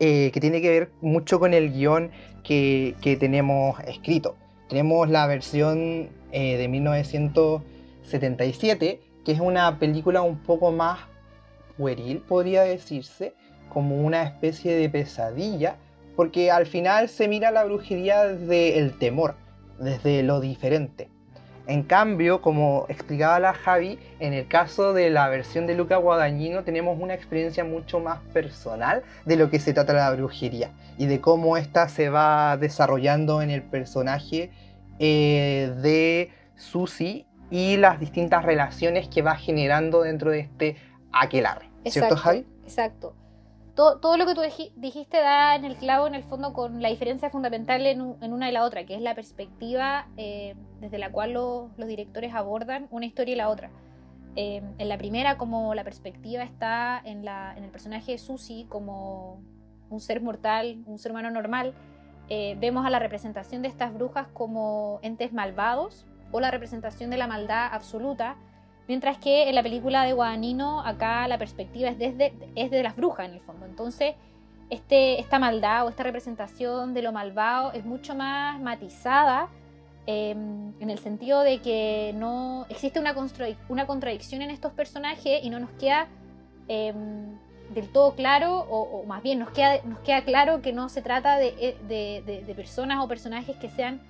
Eh, 0.00 0.30
que 0.32 0.40
tiene 0.40 0.62
que 0.62 0.70
ver 0.70 0.90
mucho 1.00 1.38
con 1.38 1.54
el 1.54 1.72
guion 1.72 2.10
que, 2.42 2.96
tenemos 3.20 3.78
escrito. 3.80 4.36
Tenemos 4.68 5.08
la 5.08 5.26
versión 5.26 6.08
eh, 6.32 6.56
de 6.56 6.68
1977, 6.68 9.00
que 9.24 9.32
es 9.32 9.40
una 9.40 9.78
película 9.78 10.22
un 10.22 10.38
poco 10.38 10.72
más 10.72 11.00
pueril, 11.76 12.20
podría 12.20 12.62
decirse, 12.62 13.34
como 13.68 14.00
una 14.00 14.22
especie 14.22 14.74
de 14.74 14.88
pesadilla, 14.88 15.76
porque 16.16 16.50
al 16.50 16.64
final 16.66 17.08
se 17.08 17.28
mira 17.28 17.50
la 17.50 17.64
brujería 17.64 18.24
desde 18.24 18.78
el 18.78 18.98
temor, 18.98 19.34
desde 19.78 20.22
lo 20.22 20.40
diferente. 20.40 21.11
En 21.66 21.84
cambio, 21.84 22.42
como 22.42 22.86
explicaba 22.88 23.38
la 23.38 23.54
Javi, 23.54 23.98
en 24.18 24.32
el 24.32 24.48
caso 24.48 24.92
de 24.92 25.10
la 25.10 25.28
versión 25.28 25.66
de 25.66 25.76
Luca 25.76 25.96
Guadagnino 25.96 26.64
tenemos 26.64 26.98
una 27.00 27.14
experiencia 27.14 27.64
mucho 27.64 28.00
más 28.00 28.18
personal 28.32 29.02
de 29.24 29.36
lo 29.36 29.48
que 29.48 29.60
se 29.60 29.72
trata 29.72 29.92
la 29.92 30.10
brujería 30.12 30.70
y 30.98 31.06
de 31.06 31.20
cómo 31.20 31.56
ésta 31.56 31.88
se 31.88 32.08
va 32.08 32.56
desarrollando 32.56 33.42
en 33.42 33.50
el 33.50 33.62
personaje 33.62 34.50
eh, 34.98 35.72
de 35.82 36.30
Susie 36.56 37.26
y 37.50 37.76
las 37.76 38.00
distintas 38.00 38.44
relaciones 38.44 39.08
que 39.08 39.22
va 39.22 39.36
generando 39.36 40.02
dentro 40.02 40.30
de 40.30 40.40
este 40.40 40.76
aquelarre. 41.12 41.70
¿Cierto, 41.84 42.16
Javi? 42.16 42.44
Exacto. 42.64 43.14
Todo, 43.74 44.00
todo, 44.00 44.18
lo 44.18 44.26
que 44.26 44.34
tú 44.34 44.42
dijiste 44.76 45.16
da 45.16 45.54
en 45.54 45.64
el 45.64 45.76
clavo, 45.76 46.06
en 46.06 46.14
el 46.14 46.24
fondo, 46.24 46.52
con 46.52 46.82
la 46.82 46.90
diferencia 46.90 47.30
fundamental 47.30 47.86
en, 47.86 48.02
una 48.02 48.50
y 48.50 48.52
la 48.52 48.64
otra, 48.64 48.84
que 48.84 48.94
es 48.94 49.00
la 49.00 49.14
perspectiva 49.14 50.08
eh, 50.18 50.54
desde 50.80 50.98
la 50.98 51.10
cual 51.10 51.32
los 51.32 51.86
directores 51.86 52.34
abordan 52.34 52.86
una 52.90 53.06
historia 53.06 53.32
y 53.32 53.36
la 53.36 53.48
otra. 53.48 53.70
Eh, 54.36 54.62
en 54.78 54.88
la 54.88 54.98
primera, 54.98 55.38
como 55.38 55.74
la 55.74 55.84
perspectiva 55.84 56.42
está 56.42 57.00
en, 57.04 57.24
la, 57.24 57.54
en 57.56 57.64
el 57.64 57.70
personaje 57.70 58.12
de 58.12 58.18
Susie 58.18 58.66
como 58.68 59.42
un 59.88 60.00
ser 60.00 60.22
mortal, 60.22 60.82
un 60.86 60.98
ser 60.98 61.12
humano 61.12 61.30
normal, 61.30 61.74
eh, 62.28 62.56
vemos 62.58 62.86
a 62.86 62.90
la 62.90 62.98
representación 62.98 63.62
de 63.62 63.68
estas 63.68 63.92
brujas 63.92 64.26
como 64.32 65.00
entes 65.02 65.32
malvados 65.32 66.06
o 66.30 66.40
la 66.40 66.50
representación 66.50 67.10
de 67.10 67.18
la 67.18 67.26
maldad 67.26 67.68
absoluta, 67.72 68.36
mientras 68.88 69.18
que 69.18 69.48
en 69.48 69.54
la 69.54 69.62
película 69.62 70.04
de 70.04 70.12
Guadagnino 70.12 70.80
acá 70.80 71.26
la 71.28 71.38
perspectiva 71.38 71.88
es 71.88 71.98
desde 71.98 72.32
es 72.54 72.70
de 72.70 72.82
las 72.82 72.96
brujas 72.96 73.28
en 73.28 73.34
el 73.34 73.40
fondo. 73.40 73.66
Entonces, 73.66 74.14
este, 74.70 75.20
esta 75.20 75.38
maldad 75.38 75.84
o 75.84 75.90
esta 75.90 76.02
representación 76.02 76.94
de 76.94 77.02
lo 77.02 77.12
malvado 77.12 77.72
es 77.72 77.84
mucho 77.84 78.14
más 78.14 78.58
matizada 78.60 79.48
em, 80.06 80.72
en 80.80 80.88
el 80.88 80.98
sentido 80.98 81.42
de 81.42 81.60
que 81.60 82.14
no 82.16 82.64
existe 82.70 82.98
una, 82.98 83.14
una 83.68 83.86
contradicción 83.86 84.40
en 84.40 84.50
estos 84.50 84.72
personajes 84.72 85.44
y 85.44 85.50
no 85.50 85.60
nos 85.60 85.70
queda 85.72 86.08
em, 86.68 87.36
del 87.74 87.88
todo 87.90 88.14
claro, 88.14 88.60
o, 88.60 89.04
más 89.04 89.22
bien 89.22 89.38
nos 89.38 89.50
queda, 89.50 89.82
nos 89.84 89.98
queda 90.00 90.24
claro 90.24 90.62
que 90.62 90.72
no 90.72 90.88
se 90.88 91.02
trata 91.02 91.36
de, 91.38 91.76
de, 91.86 92.54
personas 92.54 93.04
o 93.04 93.08
personajes 93.08 93.56
que 93.56 93.68
sean 93.68 94.00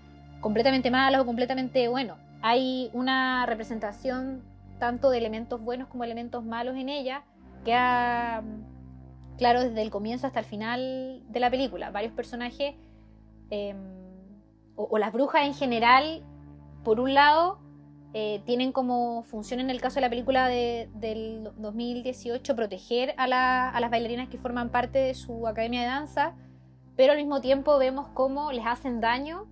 completamente 0.41 0.91
malos 0.91 1.23
o 1.23 1.27
completamente 1.27 1.89
buenos. 1.89 2.19
Hay 2.41 2.91
una 2.93 3.47
representación 3.47 4.43
tanto 4.83 5.11
de 5.11 5.19
elementos 5.19 5.61
buenos 5.61 5.87
como 5.87 6.03
elementos 6.03 6.45
malos 6.45 6.75
en 6.75 6.89
ella, 6.89 7.23
que 7.65 7.73
ha, 7.73 8.43
claro, 9.39 9.63
desde 9.63 9.81
el 9.81 9.91
comienzo 9.91 10.27
hasta 10.27 10.41
el 10.41 10.45
final 10.45 11.23
de 11.29 11.39
la 11.39 11.51
película. 11.51 11.93
Varios 11.93 12.13
personajes, 12.13 12.75
em, 13.51 13.77
o 14.75 14.99
las 14.99 15.13
brujas 15.13 15.47
en 15.47 15.55
general, 15.55 16.25
por 16.83 16.99
un 16.99 17.15
lado, 17.15 17.61
eh, 18.13 18.43
tienen 18.45 18.73
como 18.73 19.23
función 19.23 19.61
en 19.61 19.71
el 19.71 19.81
caso 19.81 19.95
de 19.95 20.01
la 20.01 20.11
película 20.11 20.49
del 20.49 21.53
2018 21.59 22.57
proteger 22.57 23.15
a, 23.19 23.29
las 23.29 23.89
bailarinas 23.89 24.31
que 24.31 24.37
forman 24.37 24.71
parte 24.71 24.99
de 24.99 25.15
su 25.15 25.47
academia 25.47 25.83
de 25.83 25.87
danza, 25.87 26.35
pero 26.97 27.13
al 27.13 27.19
mismo 27.19 27.41
tiempo 27.41 27.79
vemos 27.79 28.09
cómo 28.15 28.51
les 28.51 28.67
hacen 28.67 29.01
daño 29.01 29.47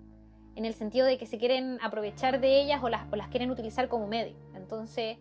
en 0.56 0.64
el 0.64 0.74
sentido 0.74 1.06
de 1.06 1.18
que 1.18 1.26
se 1.26 1.38
quieren 1.38 1.78
aprovechar 1.82 2.40
de 2.40 2.60
ellas 2.60 2.82
o 2.82 2.88
las, 2.88 3.08
las 3.12 3.28
quieren 3.28 3.52
utilizar 3.52 3.88
como 3.88 4.08
medio. 4.08 4.34
Entonces 4.70 5.18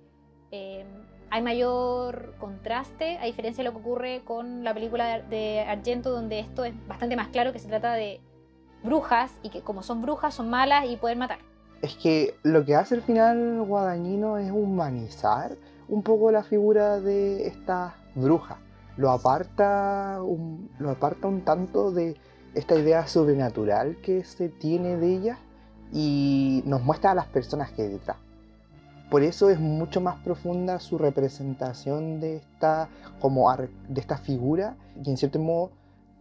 eh, 0.51 0.85
hay 1.31 1.41
mayor 1.41 2.35
contraste, 2.37 3.17
a 3.17 3.25
diferencia 3.25 3.63
de 3.63 3.69
lo 3.71 3.75
que 3.75 3.81
ocurre 3.81 4.21
con 4.23 4.63
la 4.63 4.75
película 4.75 5.21
de 5.23 5.61
Argento, 5.61 6.11
donde 6.11 6.39
esto 6.39 6.65
es 6.65 6.73
bastante 6.87 7.15
más 7.15 7.29
claro 7.29 7.51
que 7.51 7.57
se 7.57 7.67
trata 7.67 7.93
de 7.93 8.21
brujas 8.83 9.31
y 9.41 9.49
que 9.49 9.61
como 9.61 9.81
son 9.81 10.03
brujas 10.03 10.35
son 10.35 10.51
malas 10.51 10.85
y 10.87 10.97
pueden 10.97 11.17
matar. 11.17 11.39
Es 11.81 11.95
que 11.95 12.35
lo 12.43 12.63
que 12.63 12.75
hace 12.75 12.93
el 12.93 13.01
final 13.01 13.63
Guadañino 13.63 14.37
es 14.37 14.51
humanizar 14.51 15.57
un 15.87 16.03
poco 16.03 16.31
la 16.31 16.43
figura 16.43 16.99
de 16.99 17.47
esta 17.47 17.95
bruja. 18.13 18.59
Lo 18.97 19.09
aparta 19.09 20.19
un, 20.21 20.69
lo 20.77 20.91
aparta 20.91 21.27
un 21.27 21.41
tanto 21.41 21.91
de 21.91 22.15
esta 22.53 22.75
idea 22.75 23.07
sobrenatural 23.07 23.97
que 24.03 24.23
se 24.23 24.49
tiene 24.49 24.97
de 24.97 25.15
ella 25.15 25.39
y 25.91 26.61
nos 26.67 26.83
muestra 26.83 27.11
a 27.11 27.15
las 27.15 27.25
personas 27.25 27.71
que 27.71 27.81
hay 27.81 27.87
detrás. 27.87 28.17
Por 29.09 29.23
eso 29.23 29.49
es 29.49 29.59
mucho 29.59 30.01
más 30.01 30.21
profunda 30.23 30.79
su 30.79 30.99
representación 30.99 32.19
de 32.19 32.37
esta, 32.37 32.89
como 33.19 33.51
de 33.55 34.03
figura 34.23 34.77
y 35.03 35.09
en 35.09 35.17
cierto 35.17 35.39
modo 35.39 35.71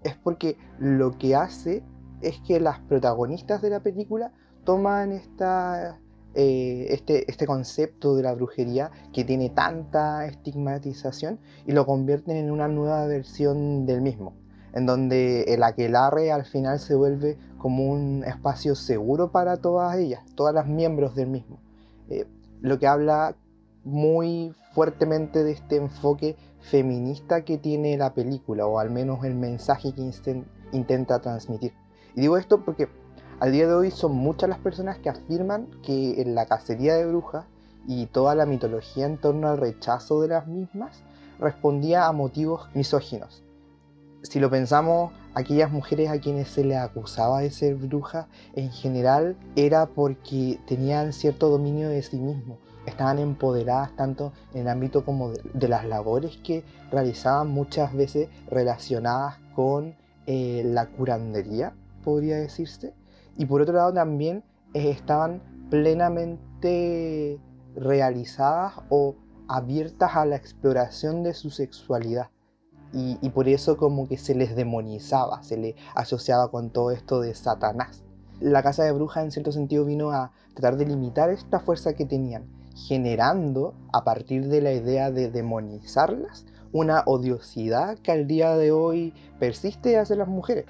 es 0.03 0.15
porque 0.17 0.57
lo 0.79 1.19
que 1.19 1.35
hace 1.35 1.83
es 2.23 2.41
que 2.47 2.61
las 2.61 2.79
protagonistas 2.81 3.61
de 3.61 3.71
la 3.71 3.81
película 3.81 4.33
toman 4.65 5.13
esta, 5.13 5.99
eh, 6.35 6.87
este, 6.89 7.31
este 7.31 7.47
concepto 7.47 8.17
de 8.17 8.23
la 8.23 8.35
brujería 8.35 8.91
que 9.13 9.25
tiene 9.25 9.51
tanta 9.51 10.27
estigmatización 10.27 11.39
y 11.67 11.73
lo 11.73 11.85
convierten 11.85 12.39
en 12.39 12.51
una 12.51 12.69
nueva 12.69 13.07
versión 13.07 13.85
del 13.85 14.01
mismo, 14.01 14.33
en 14.73 14.87
donde 14.87 15.43
el 15.43 15.63
aquelarre 15.63 16.33
al 16.33 16.47
final 16.47 16.79
se 16.79 16.95
vuelve 16.95 17.37
como 17.59 17.91
un 17.91 18.25
espacio 18.25 18.75
seguro 18.75 19.31
para 19.31 19.59
todas 19.59 19.97
ellas, 19.99 20.23
todas 20.35 20.55
las 20.55 20.67
miembros 20.67 21.15
del 21.15 21.29
mismo. 21.29 21.59
Eh, 22.09 22.25
lo 22.61 22.79
que 22.79 22.87
habla 22.87 23.37
muy 23.85 24.55
fuertemente 24.75 25.45
de 25.45 25.53
este 25.53 25.77
enfoque 25.77 26.37
feminista 26.61 27.45
que 27.45 27.59
tiene 27.59 27.97
la 27.97 28.15
película, 28.15 28.67
o 28.67 28.79
al 28.79 28.91
menos 28.91 29.25
el 29.25 29.35
mensaje 29.35 29.93
que 29.95 30.13
intenta 30.73 31.21
transmitir. 31.21 31.73
Y 32.15 32.23
digo 32.23 32.37
esto 32.37 32.65
porque 32.65 32.89
al 33.41 33.53
día 33.53 33.67
de 33.67 33.75
hoy 33.75 33.91
son 33.91 34.17
muchas 34.17 34.49
las 34.49 34.59
personas 34.59 34.99
que 34.99 35.09
afirman 35.09 35.69
que 35.83 36.21
en 36.21 36.35
la 36.35 36.47
cacería 36.47 36.97
de 36.97 37.07
brujas 37.07 37.47
y 37.87 38.07
toda 38.07 38.35
la 38.35 38.45
mitología 38.45 39.07
en 39.07 39.19
torno 39.19 39.49
al 39.49 39.59
rechazo 39.59 40.21
de 40.21 40.29
las 40.29 40.47
mismas 40.47 41.03
respondía 41.39 42.07
a 42.07 42.13
motivos 42.13 42.69
misóginos. 42.75 43.43
Si 44.23 44.41
lo 44.41 44.51
pensamos, 44.51 45.13
aquellas 45.39 45.71
mujeres 45.71 46.11
a 46.11 46.19
quienes 46.19 46.49
se 46.49 46.65
les 46.65 46.79
acusaba 46.79 47.41
de 47.41 47.53
ser 47.53 47.77
brujas 47.77 48.27
en 48.57 48.73
general 48.73 49.37
era 49.55 49.87
porque 49.87 50.59
tenían 50.67 51.13
cierto 51.13 51.49
dominio 51.49 51.89
de 51.89 52.03
sí 52.03 52.19
mismos, 52.19 52.59
estaban 52.87 53.21
empoderadas 53.21 53.95
tanto 53.95 54.33
en 54.53 54.63
el 54.63 54.69
ámbito 54.69 55.05
como 55.05 55.31
de, 55.31 55.69
las 55.69 55.85
labores 55.85 56.39
que 56.39 56.65
realizaban 56.91 57.51
muchas 57.51 57.95
veces 57.95 58.29
relacionadas 58.51 59.37
con 59.55 59.95
eh, 60.27 60.63
la 60.65 60.87
curandería, 60.87 61.73
podría 62.03 62.39
decirse 62.39 62.93
y 63.37 63.47
por 63.47 63.63
otro 63.63 63.75
lado 63.75 63.93
también 63.93 64.43
eh, 64.75 64.91
estaban 64.91 65.41
plenamente 65.71 67.39
realizadas 67.77 68.73
o 68.89 69.15
abiertas 69.47 70.17
a 70.17 70.27
la 70.27 70.35
exploración 70.35 71.23
de 71.23 71.33
su 71.33 71.51
sexualidad. 71.51 72.29
Y, 72.93 73.17
por 73.31 73.49
eso 73.49 73.77
como 73.77 74.09
que 74.09 74.17
se 74.17 74.35
les 74.35 74.57
demonizaba, 74.57 75.43
se 75.43 75.57
les 75.59 75.75
asociaba 75.95 76.51
con 76.51 76.71
todo 76.71 76.91
esto 76.91 77.21
de 77.21 77.35
Satanás. 77.35 78.03
La 78.41 78.63
casa 78.63 78.85
de 78.85 78.93
brujas 78.93 79.25
en 79.25 79.31
cierto 79.31 79.53
sentido 79.53 79.85
vino 79.85 80.11
a 80.11 80.33
tratar 80.55 80.79
de 80.79 80.87
limitar 80.87 81.29
esta 81.31 81.61
fuerza 81.61 81.93
que 81.93 82.07
tenían, 82.07 82.47
generando 82.75 83.75
a 83.93 84.05
partir 84.05 84.49
de 84.49 84.63
la 84.63 84.73
idea 84.73 85.11
de 85.11 85.31
demonizarlas 85.31 86.47
una 86.73 87.03
odiosidad 87.07 87.99
que 87.99 88.13
al 88.13 88.27
día 88.27 88.57
de 88.57 88.73
hoy 88.73 89.13
persiste 89.39 89.99
hacia 89.99 90.17
las 90.17 90.29
mujeres. 90.29 90.67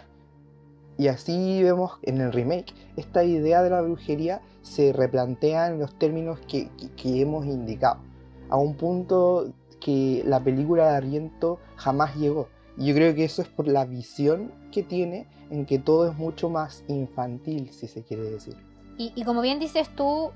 Y 0.96 1.06
así 1.06 1.62
vemos 1.62 1.92
en 2.02 2.20
el 2.20 2.32
remake, 2.32 2.74
esta 2.96 3.22
idea 3.22 3.62
de 3.62 3.70
la 3.70 3.82
brujería 3.82 4.40
se 4.62 4.92
replantea 4.92 5.68
en 5.68 5.78
los 5.78 5.96
términos 5.96 6.40
que, 6.48 6.70
hemos 7.04 7.46
indicado, 7.46 8.00
a 8.48 8.56
un 8.56 8.74
punto 8.74 9.52
que 9.80 10.22
la 10.26 10.40
película 10.42 10.90
de 10.90 10.96
Arriento 10.96 11.58
jamás 11.76 12.16
llegó. 12.16 12.48
Y 12.76 12.86
yo 12.86 12.94
creo 12.94 13.14
que 13.14 13.24
eso 13.24 13.42
es 13.42 13.48
por 13.48 13.66
la 13.66 13.84
visión 13.84 14.52
que 14.70 14.82
tiene 14.82 15.26
en 15.50 15.66
que 15.66 15.78
todo 15.78 16.10
es 16.10 16.16
mucho 16.16 16.50
más 16.50 16.84
infantil, 16.88 17.70
si 17.72 17.88
se 17.88 18.02
quiere 18.02 18.24
decir. 18.24 18.56
Y, 18.96 19.22
como 19.24 19.42
bien 19.42 19.60
dices 19.60 19.88
tú, 19.94 20.32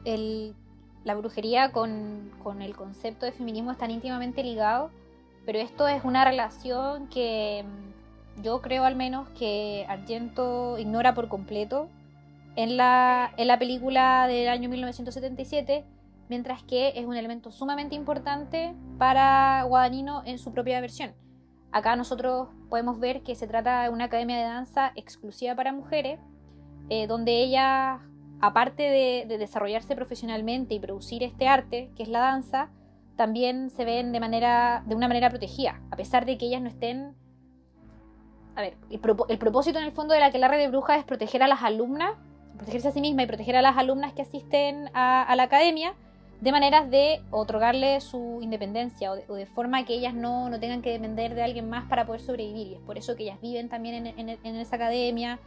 la 1.05 1.15
brujería 1.17 1.73
con, 1.73 2.31
con, 2.45 2.63
el 2.63 2.77
concepto 2.77 3.27
de 3.27 3.33
feminismo 3.33 3.73
están 3.73 3.91
íntimamente 3.91 4.45
ligados, 4.45 4.93
pero 5.45 5.59
esto 5.59 5.89
es 5.89 6.05
una 6.05 6.25
relación 6.25 7.09
que 7.09 7.65
yo 8.41 8.63
creo 8.63 8.85
al 8.85 8.95
menos 8.95 9.29
que 9.31 9.85
Argento 9.89 10.79
ignora 10.79 11.13
por 11.13 11.29
completo 11.29 11.89
en 12.57 12.77
la, 12.77 13.33
en 13.37 13.49
la 13.49 13.59
película 13.59 14.27
del 14.29 14.49
año 14.49 14.69
1977, 14.69 15.85
mientras 16.33 16.63
que 16.63 16.95
es 16.97 17.05
un 17.05 17.15
elemento 17.15 17.51
sumamente 17.51 17.95
importante 17.95 18.75
para 18.97 19.65
Guadagnino 19.65 20.23
en 20.25 20.39
su 20.39 20.51
propia 20.55 20.81
versión. 20.81 21.13
Acá 21.73 21.95
nosotros 21.95 22.49
podemos 22.71 22.99
ver 22.99 23.23
que 23.23 23.35
se 23.35 23.47
trata 23.47 23.83
de 23.83 23.91
una 23.91 24.05
academia 24.05 24.39
de 24.39 24.45
danza 24.45 24.93
exclusiva 24.95 25.55
para 25.55 25.75
mujeres, 25.75 26.19
eh, 26.89 27.07
donde 27.07 27.43
ellas, 27.43 28.01
aparte 28.41 28.83
de, 28.83 29.27
de, 29.29 29.37
desarrollarse 29.37 29.95
profesionalmente 29.95 30.73
y 30.73 30.81
producir 30.81 31.23
este 31.23 31.49
arte, 31.49 31.91
que 31.97 32.03
es 32.03 32.09
la 32.09 32.21
danza, 32.21 32.71
también 33.17 33.69
se 33.69 33.85
ven 33.85 34.11
de, 34.11 34.21
manera, 34.21 34.85
de 34.87 34.95
una 34.95 35.09
manera 35.09 35.29
protegida, 35.29 35.83
a 35.91 35.97
pesar 35.97 36.25
de 36.25 36.39
que 36.39 36.47
ellas 36.47 36.63
no 36.63 36.71
estén 36.71 37.15
a 38.57 38.63
ver, 38.63 38.79
el, 38.89 39.39
propósito 39.39 39.79
en 39.79 39.85
el 39.85 39.93
fondo 39.93 40.15
de 40.15 40.21
la 40.21 40.31
que 40.31 40.39
la 40.39 40.49
red 40.49 40.59
de 40.59 40.69
brujas 40.69 40.99
es 40.99 41.05
proteger 41.05 41.43
a 41.43 41.47
las 41.47 41.63
alumnas, 41.63 42.15
protegerse 42.57 42.89
a 42.89 42.93
sí 42.93 43.03
misma 43.03 43.23
y 43.23 43.27
proteger 43.27 43.57
a 43.57 43.63
las 43.63 43.77
alumnas 43.77 44.15
que 44.15 44.23
asisten 44.23 44.89
a, 44.95 45.35
la 45.37 45.43
academia 45.43 45.95
de 46.43 46.51
maneras 46.51 46.91
de 46.91 47.23
otorgarle 47.31 48.01
su 48.01 48.41
independencia 48.43 49.13
o 49.13 49.35
de, 49.37 49.47
forma 49.47 49.85
que 49.85 49.95
ellas 49.95 50.13
no, 50.13 50.51
tengan 50.59 50.83
que 50.83 50.91
depender 50.91 51.37
de 51.37 51.43
alguien 51.45 51.71
más 51.71 51.89
para 51.89 52.05
poder 52.05 52.21
sobrevivir. 52.21 52.67
Y 52.67 52.75
es 52.75 52.81
por 52.81 52.99
eso 52.99 53.15
que 53.15 53.23
ellas 53.23 53.41
viven 53.41 53.69
también 53.69 54.09
en, 54.09 54.57
esa 54.57 54.75
academia 54.75 55.39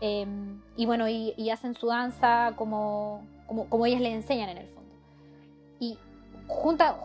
em, 0.00 0.60
y 0.76 0.86
bueno, 0.86 1.08
y, 1.08 1.50
hacen 1.50 1.74
su 1.74 1.88
danza 1.88 2.52
como, 2.54 3.26
como, 3.48 3.86
ellas 3.86 4.00
les 4.00 4.14
enseñan 4.14 4.50
en 4.50 4.58
el 4.58 4.68
fondo. 4.68 4.94
Y 5.80 5.98
junta, 6.46 6.96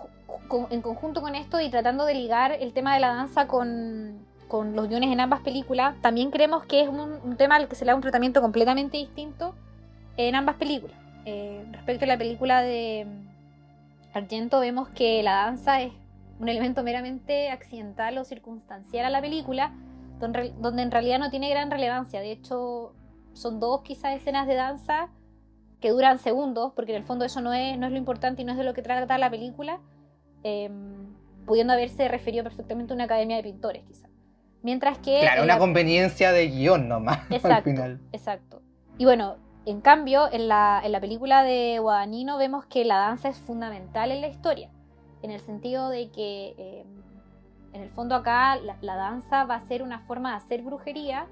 en 0.69 0.81
conjunto 0.83 1.21
con 1.21 1.33
esto 1.33 1.59
y 1.59 1.71
tratando 1.71 2.05
de 2.05 2.13
ligar 2.13 2.51
el 2.51 2.73
tema 2.73 2.93
de 2.93 2.99
la 2.99 3.07
danza 3.07 3.47
con, 3.47 4.23
con 4.47 4.75
los 4.75 4.87
guiones 4.87 5.11
en 5.11 5.19
ambas 5.19 5.39
películas, 5.39 5.99
también 6.01 6.29
creemos 6.29 6.63
que 6.65 6.81
es 6.81 6.87
un, 6.87 7.35
tema 7.37 7.55
al 7.55 7.67
que 7.67 7.73
se 7.73 7.85
le 7.85 7.89
da 7.89 7.95
un 7.95 8.01
tratamiento 8.01 8.39
completamente 8.39 8.97
distinto 8.97 9.55
en 10.15 10.35
ambas 10.35 10.57
películas. 10.57 10.95
Eh, 11.25 11.65
respecto 11.71 12.05
a 12.05 12.07
la 12.07 12.17
película 12.17 12.61
de, 12.63 13.05
Argento 14.13 14.59
vemos 14.59 14.89
que 14.89 15.23
la 15.23 15.33
danza 15.33 15.81
es 15.81 15.93
un 16.39 16.49
elemento 16.49 16.83
meramente 16.83 17.49
accidental 17.49 18.17
o 18.17 18.25
circunstancial 18.25 19.05
a 19.05 19.09
la 19.09 19.21
película, 19.21 19.73
donde, 20.19 20.53
donde 20.59 20.81
en 20.81 20.91
realidad 20.91 21.19
no 21.19 21.29
tiene 21.29 21.49
gran 21.49 21.71
relevancia. 21.71 22.19
De 22.19 22.31
hecho, 22.31 22.93
son 23.33 23.59
dos 23.59 23.81
quizás 23.81 24.15
escenas 24.15 24.47
de 24.47 24.55
danza 24.55 25.09
que 25.79 25.89
duran 25.89 26.19
segundos, 26.19 26.73
porque 26.75 26.91
en 26.91 26.97
el 26.97 27.03
fondo 27.03 27.25
eso 27.25 27.41
no 27.41 27.53
es, 27.53 27.77
no 27.77 27.87
es 27.87 27.91
lo 27.91 27.97
importante 27.97 28.41
y 28.41 28.45
no 28.45 28.51
es 28.51 28.57
de 28.57 28.63
lo 28.63 28.73
que 28.73 28.81
trata 28.81 29.17
la 29.17 29.29
película, 29.29 29.79
em, 30.43 31.15
pudiendo 31.45 31.73
haberse 31.73 32.07
referido 32.07 32.43
perfectamente 32.43 32.93
a 32.93 32.95
una 32.95 33.05
academia 33.05 33.37
de 33.37 33.43
pintores, 33.43 33.83
quizás. 33.83 34.09
Mientras 34.61 34.99
que... 34.99 35.19
Claro, 35.21 35.43
una 35.43 35.57
conveniencia 35.57 36.31
de 36.31 36.49
guion 36.49 36.87
nomás. 36.87 37.19
Exacto, 37.31 37.47
al 37.47 37.63
final. 37.63 37.99
exacto. 38.11 38.61
Y 38.99 39.05
bueno, 39.05 39.37
en 39.65 39.81
cambio, 39.81 40.31
en 40.31 40.47
la, 40.47 40.81
en 40.83 40.91
la 40.91 40.99
película 40.99 41.43
de 41.43 41.77
Guadagnino 41.79 42.37
vemos 42.37 42.65
que 42.65 42.83
la 42.83 42.97
danza 42.97 43.29
es 43.29 43.37
fundamental 43.37 44.11
en 44.11 44.21
la 44.21 44.27
historia, 44.27 44.69
en 45.21 45.29
el 45.29 45.39
sentido 45.39 45.89
de 45.89 46.09
que, 46.09 46.55
em, 46.57 46.87
en 47.73 47.81
el 47.81 47.89
fondo 47.89 48.15
acá, 48.15 48.57
la, 48.57 48.95
danza 48.95 49.45
va 49.45 49.55
a 49.55 49.61
ser 49.61 49.83
una 49.83 49.99
forma 49.99 50.31
de 50.31 50.37
hacer 50.37 50.61
brujería, 50.63 51.27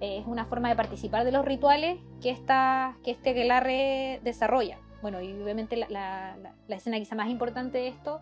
es 0.00 0.26
una 0.26 0.44
forma 0.44 0.68
de 0.68 0.76
participar 0.76 1.24
de 1.24 1.32
los 1.32 1.44
rituales 1.44 1.98
que, 2.20 2.30
esta, 2.30 2.96
que 3.04 3.12
este 3.12 3.32
Gelarre 3.34 4.20
desarrolla. 4.22 4.78
Bueno, 5.00 5.20
y 5.22 5.32
obviamente 5.40 5.76
la, 5.76 5.88
la, 5.88 6.36
la, 6.66 6.76
escena 6.76 6.98
quizá 6.98 7.14
más 7.14 7.28
importante 7.28 7.78
de 7.78 7.88
esto, 7.88 8.20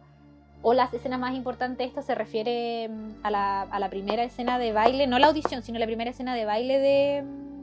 o 0.63 0.75
las 0.75 0.93
escenas 0.95 1.19
más 1.19 1.35
importantes 1.35 1.79
de 1.79 1.85
esto, 1.85 2.03
se 2.03 2.15
refiere 2.15 2.89
mm, 2.89 3.25
a 3.25 3.31
la, 3.31 3.63
a 3.63 3.79
la 3.79 3.91
primera 3.91 4.23
escena 4.23 4.59
de 4.59 4.73
baile, 4.73 5.07
no 5.07 5.19
la 5.19 5.29
audición, 5.29 5.63
sino 5.63 5.79
la 5.79 5.87
primera 5.87 6.11
escena 6.11 6.35
de 6.35 6.45
baile 6.45 6.79
de, 6.79 7.23
mm, 7.23 7.56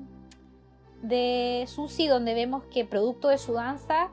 de 1.03 1.65
Susi, 1.67 2.07
donde 2.07 2.33
vemos 2.33 2.63
que 2.74 2.83
producto 2.86 3.27
de 3.27 3.38
su 3.38 3.53
danza 3.53 4.10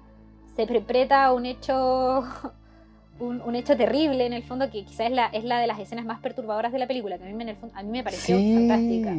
se 0.54 0.62
interpreta 0.62 1.32
un 1.32 1.46
hecho 1.46 2.24
un, 3.20 3.40
un, 3.42 3.54
hecho 3.54 3.76
terrible 3.76 4.26
en 4.26 4.32
el 4.32 4.42
fondo 4.42 4.70
que 4.70 4.84
quizás 4.84 5.06
es 5.06 5.12
la, 5.12 5.26
es 5.26 5.44
la 5.44 5.58
de 5.60 5.66
las 5.66 5.78
escenas 5.78 6.04
más 6.04 6.20
perturbadoras 6.20 6.72
de 6.72 6.78
la 6.78 6.86
película, 6.86 7.16
que 7.18 7.24
a 7.24 7.26
mí, 7.26 7.34
me, 7.34 7.44
en 7.44 7.48
el 7.50 7.56
fondo, 7.56 7.74
a 7.76 7.82
mí 7.82 7.90
me 7.90 8.02
pareció 8.02 8.36
Sí. 8.36 8.54
fantástica. 8.54 9.14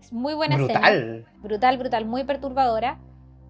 Es 0.00 0.12
muy 0.12 0.34
buena 0.34 0.56
escena. 0.56 0.80
Brutal. 0.80 1.26
Brutal, 1.42 1.78
brutal, 1.78 2.04
muy 2.04 2.24
perturbadora. 2.24 2.98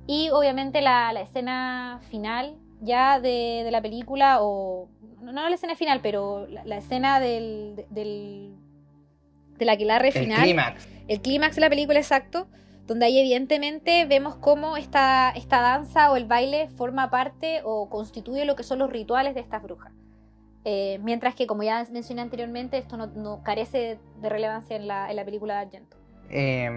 Y 0.06 0.30
obviamente 0.30 0.80
la, 0.82 1.12
la 1.12 1.22
escena 1.22 2.00
final 2.10 2.54
ya 2.80 3.20
de, 3.20 3.62
de 3.64 3.70
la 3.70 3.80
película, 3.82 4.38
o 4.42 4.88
no 5.22 5.32
la 5.48 5.54
escena 5.54 5.75
final, 5.76 6.00
pero 6.02 6.46
la, 6.46 6.64
la 6.64 6.76
escena 6.76 7.20
del, 7.20 7.84
del, 7.90 8.54
del 9.58 9.68
aquelarre 9.68 10.08
El 10.08 10.14
final. 10.14 10.42
clímax. 10.42 10.88
El 11.08 11.20
clímax 11.20 11.54
de 11.56 11.60
la 11.60 11.68
película 11.70 11.98
exacto, 11.98 12.46
donde 12.87 13.07
ahí 13.07 13.19
evidentemente 13.19 14.07
vemos 14.07 14.37
cómo 14.37 14.76
esta, 14.76 15.31
esta 15.31 15.61
danza 15.61 16.11
o 16.11 16.16
el 16.16 16.25
baile 16.25 16.69
forma 16.76 17.11
parte 17.11 17.61
o 17.64 17.88
constituye 17.88 18.45
lo 18.45 18.55
que 18.57 18.62
son 18.62 18.78
los 18.78 18.90
rituales 18.90 19.35
de 19.35 19.40
estas 19.40 19.62
brujas. 19.62 19.93
Eh, 20.64 20.99
mientras 21.02 21.35
que, 21.35 21.47
como 21.47 21.62
ya 21.62 21.87
mencioné 21.93 22.23
anteriormente, 22.23 22.78
esto 22.78 22.97
no, 22.97 23.07
no 23.07 23.43
carece 23.43 23.99
de 24.21 24.28
relevancia 24.28 24.76
en 24.76 24.88
la, 24.88 25.11
en 25.11 25.16
la 25.16 25.25
película 25.25 25.55
de 25.55 25.61
Argento. 25.61 25.97
Eh, 26.28 26.69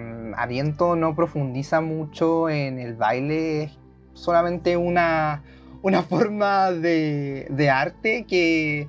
no 0.96 1.16
profundiza 1.16 1.80
mucho 1.80 2.48
en 2.48 2.78
el 2.78 2.94
baile, 2.94 3.64
es 3.64 3.78
solamente 4.14 4.76
una, 4.76 5.42
una 5.82 6.02
forma 6.04 6.70
de, 6.70 7.46
de 7.50 7.70
arte 7.70 8.26
que 8.28 8.88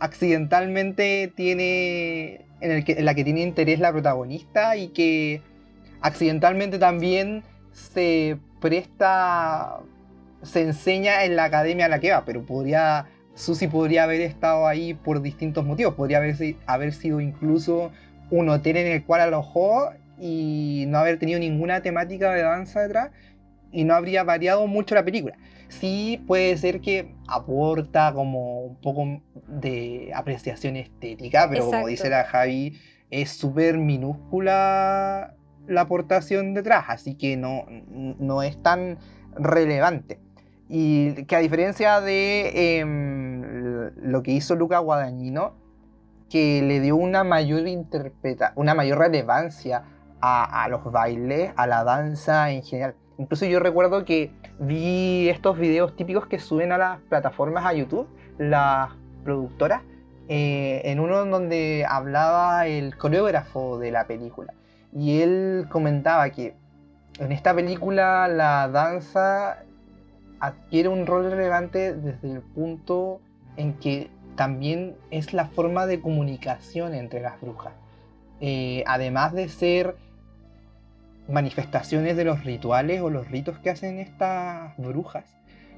accidentalmente 0.00 1.32
tiene, 1.34 2.46
en, 2.60 2.70
el 2.70 2.84
que, 2.84 2.92
en 2.92 3.04
la 3.04 3.14
que 3.14 3.24
tiene 3.24 3.40
interés 3.40 3.80
la 3.80 3.92
protagonista 3.92 4.76
y 4.76 4.88
que 4.88 5.40
accidentalmente 6.04 6.78
también 6.78 7.44
se 7.72 8.36
presta, 8.60 9.80
se 10.42 10.60
enseña 10.60 11.24
en 11.24 11.34
la 11.34 11.44
academia 11.44 11.86
a 11.86 11.88
la 11.88 11.98
que 11.98 12.12
va, 12.12 12.26
pero 12.26 12.44
podría, 12.44 13.06
Susi 13.34 13.68
podría 13.68 14.04
haber 14.04 14.20
estado 14.20 14.66
ahí 14.66 14.92
por 14.92 15.22
distintos 15.22 15.64
motivos, 15.64 15.94
podría 15.94 16.18
haber, 16.18 16.36
haber 16.66 16.92
sido 16.92 17.22
incluso 17.22 17.90
un 18.30 18.50
hotel 18.50 18.76
en 18.76 18.86
el 18.88 19.04
cual 19.04 19.22
alojó 19.22 19.92
y 20.20 20.84
no 20.88 20.98
haber 20.98 21.18
tenido 21.18 21.40
ninguna 21.40 21.80
temática 21.80 22.34
de 22.34 22.42
danza 22.42 22.82
detrás 22.82 23.10
y 23.72 23.84
no 23.84 23.94
habría 23.94 24.24
variado 24.24 24.66
mucho 24.66 24.94
la 24.94 25.06
película. 25.06 25.38
Sí 25.68 26.22
puede 26.26 26.54
ser 26.58 26.82
que 26.82 27.14
aporta 27.28 28.12
como 28.12 28.60
un 28.60 28.76
poco 28.76 29.22
de 29.48 30.12
apreciación 30.14 30.76
estética, 30.76 31.48
pero 31.48 31.64
como 31.64 31.86
dice 31.86 32.10
la 32.10 32.24
Javi, 32.24 32.78
es 33.10 33.30
súper 33.30 33.78
minúscula 33.78 35.34
la 35.66 35.82
aportación 35.82 36.54
detrás, 36.54 36.86
así 36.88 37.14
que 37.14 37.36
no, 37.36 37.64
no 38.18 38.42
es 38.42 38.62
tan 38.62 38.98
relevante. 39.36 40.20
Y 40.68 41.24
que 41.24 41.36
a 41.36 41.40
diferencia 41.40 42.00
de 42.00 42.78
em, 42.78 43.90
lo 43.96 44.22
que 44.22 44.32
hizo 44.32 44.54
Luca 44.54 44.78
Guadagnino, 44.78 45.54
que 46.30 46.62
le 46.62 46.80
dio 46.80 46.96
una 46.96 47.22
mayor 47.22 47.64
una 48.56 48.74
mayor 48.74 48.98
relevancia 48.98 49.84
a, 50.20 50.64
a 50.64 50.68
los 50.68 50.84
bailes, 50.90 51.52
a 51.56 51.66
la 51.66 51.84
danza 51.84 52.50
en 52.50 52.62
general. 52.62 52.94
Incluso 53.18 53.46
yo 53.46 53.60
recuerdo 53.60 54.04
que 54.04 54.32
vi 54.58 55.28
estos 55.28 55.58
videos 55.58 55.94
típicos 55.96 56.26
que 56.26 56.38
suben 56.38 56.72
a 56.72 56.78
las 56.78 57.00
plataformas 57.02 57.64
a 57.64 57.74
YouTube, 57.74 58.08
las 58.38 58.90
productoras, 59.22 59.82
eh, 60.28 60.80
en 60.84 61.00
uno 61.00 61.24
donde 61.26 61.84
hablaba 61.88 62.66
el 62.66 62.96
coreógrafo 62.96 63.78
de 63.78 63.90
la 63.90 64.06
película. 64.06 64.54
Y 64.94 65.20
él 65.20 65.66
comentaba 65.70 66.30
que 66.30 66.54
en 67.18 67.32
esta 67.32 67.54
película 67.54 68.28
la 68.28 68.68
danza 68.68 69.64
adquiere 70.40 70.88
un 70.88 71.06
rol 71.06 71.30
relevante 71.30 71.94
desde 71.94 72.32
el 72.32 72.42
punto 72.42 73.20
en 73.56 73.74
que 73.74 74.10
también 74.36 74.96
es 75.10 75.32
la 75.32 75.46
forma 75.46 75.86
de 75.86 76.00
comunicación 76.00 76.94
entre 76.94 77.20
las 77.20 77.40
brujas. 77.40 77.72
Eh, 78.40 78.84
además 78.86 79.32
de 79.32 79.48
ser 79.48 79.96
manifestaciones 81.28 82.16
de 82.16 82.24
los 82.24 82.44
rituales 82.44 83.00
o 83.00 83.10
los 83.10 83.30
ritos 83.30 83.58
que 83.58 83.70
hacen 83.70 83.98
estas 83.98 84.76
brujas, 84.76 85.36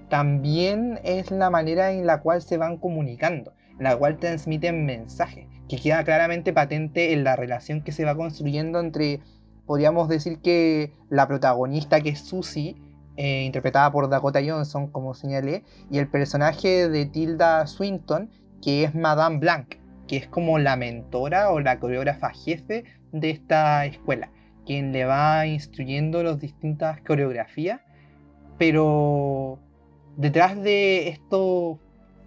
también 0.08 1.00
es 1.04 1.30
la 1.30 1.50
manera 1.50 1.92
en 1.92 2.06
la 2.06 2.20
cual 2.20 2.42
se 2.42 2.56
van 2.56 2.78
comunicando, 2.78 3.52
en 3.78 3.84
la 3.84 3.96
cual 3.96 4.18
transmiten 4.18 4.86
mensajes, 4.86 5.46
que 5.68 5.78
queda 5.78 6.04
claramente 6.04 6.52
patente 6.52 7.12
en 7.12 7.24
la 7.24 7.36
relación 7.36 7.82
que 7.82 7.92
se 7.92 8.04
va 8.04 8.16
construyendo 8.16 8.80
entre, 8.80 9.20
podríamos 9.66 10.08
decir 10.08 10.38
que 10.38 10.92
la 11.10 11.26
protagonista 11.26 12.00
que 12.00 12.10
es 12.10 12.20
Susie, 12.20 12.76
eh, 13.16 13.44
interpretada 13.44 13.90
por 13.90 14.08
Dakota 14.08 14.40
Johnson, 14.46 14.88
como 14.88 15.14
señalé, 15.14 15.64
y 15.90 15.98
el 15.98 16.08
personaje 16.08 16.88
de 16.88 17.06
Tilda 17.06 17.66
Swinton, 17.66 18.30
que 18.62 18.84
es 18.84 18.94
Madame 18.94 19.38
Blanc, 19.38 19.76
que 20.06 20.16
es 20.16 20.28
como 20.28 20.58
la 20.58 20.76
mentora 20.76 21.50
o 21.50 21.60
la 21.60 21.80
coreógrafa 21.80 22.30
jefe 22.30 22.84
de 23.12 23.30
esta 23.30 23.86
escuela, 23.86 24.30
quien 24.66 24.92
le 24.92 25.04
va 25.04 25.46
instruyendo 25.46 26.22
las 26.22 26.40
distintas 26.40 27.00
coreografías, 27.00 27.80
pero 28.58 29.58
detrás 30.16 30.60
de 30.62 31.08
estos 31.08 31.78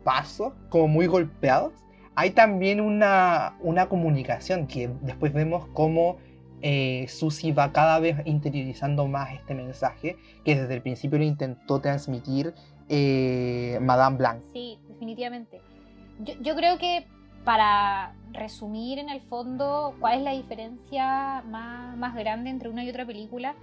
pasos, 0.04 0.54
como 0.69 0.88
muy 0.88 1.08
golpeados, 1.08 1.73
hay 2.19 2.32
también 2.32 2.82
una, 2.82 3.55
una 3.62 3.88
comunicación 3.88 4.67
que 4.67 4.89
después 5.03 5.32
vemos 5.32 5.69
cómo 5.71 6.17
eh, 6.62 7.05
Susie 7.08 7.53
va 7.53 7.71
cada 7.71 7.97
vez 8.01 8.17
interiorizando 8.25 9.08
más 9.08 9.34
este 9.34 9.55
mensaje 9.55 10.17
que 10.43 10.58
desde 10.58 10.73
el 10.73 10.82
principio 10.82 11.17
lo 11.17 11.23
intentó 11.23 11.79
transmitir 11.79 12.53
eh, 12.89 13.79
Madame 13.82 14.17
Blanc. 14.17 14.43
Sí, 14.51 14.77
definitivamente. 14.89 15.62
Yo, 16.41 16.58
creo 16.58 16.77
que 16.77 17.08
para 17.45 18.13
resumir 18.34 18.99
en 18.99 19.08
el 19.08 19.21
fondo 19.21 19.95
cuál 20.01 20.17
es 20.17 20.23
la 20.25 20.34
diferencia 20.34 21.41
más, 21.47 21.95
más 21.95 22.15
grande 22.15 22.49
entre 22.49 22.67
una 22.67 22.84
y 22.84 22.89
otra 22.89 23.05
película, 23.05 23.55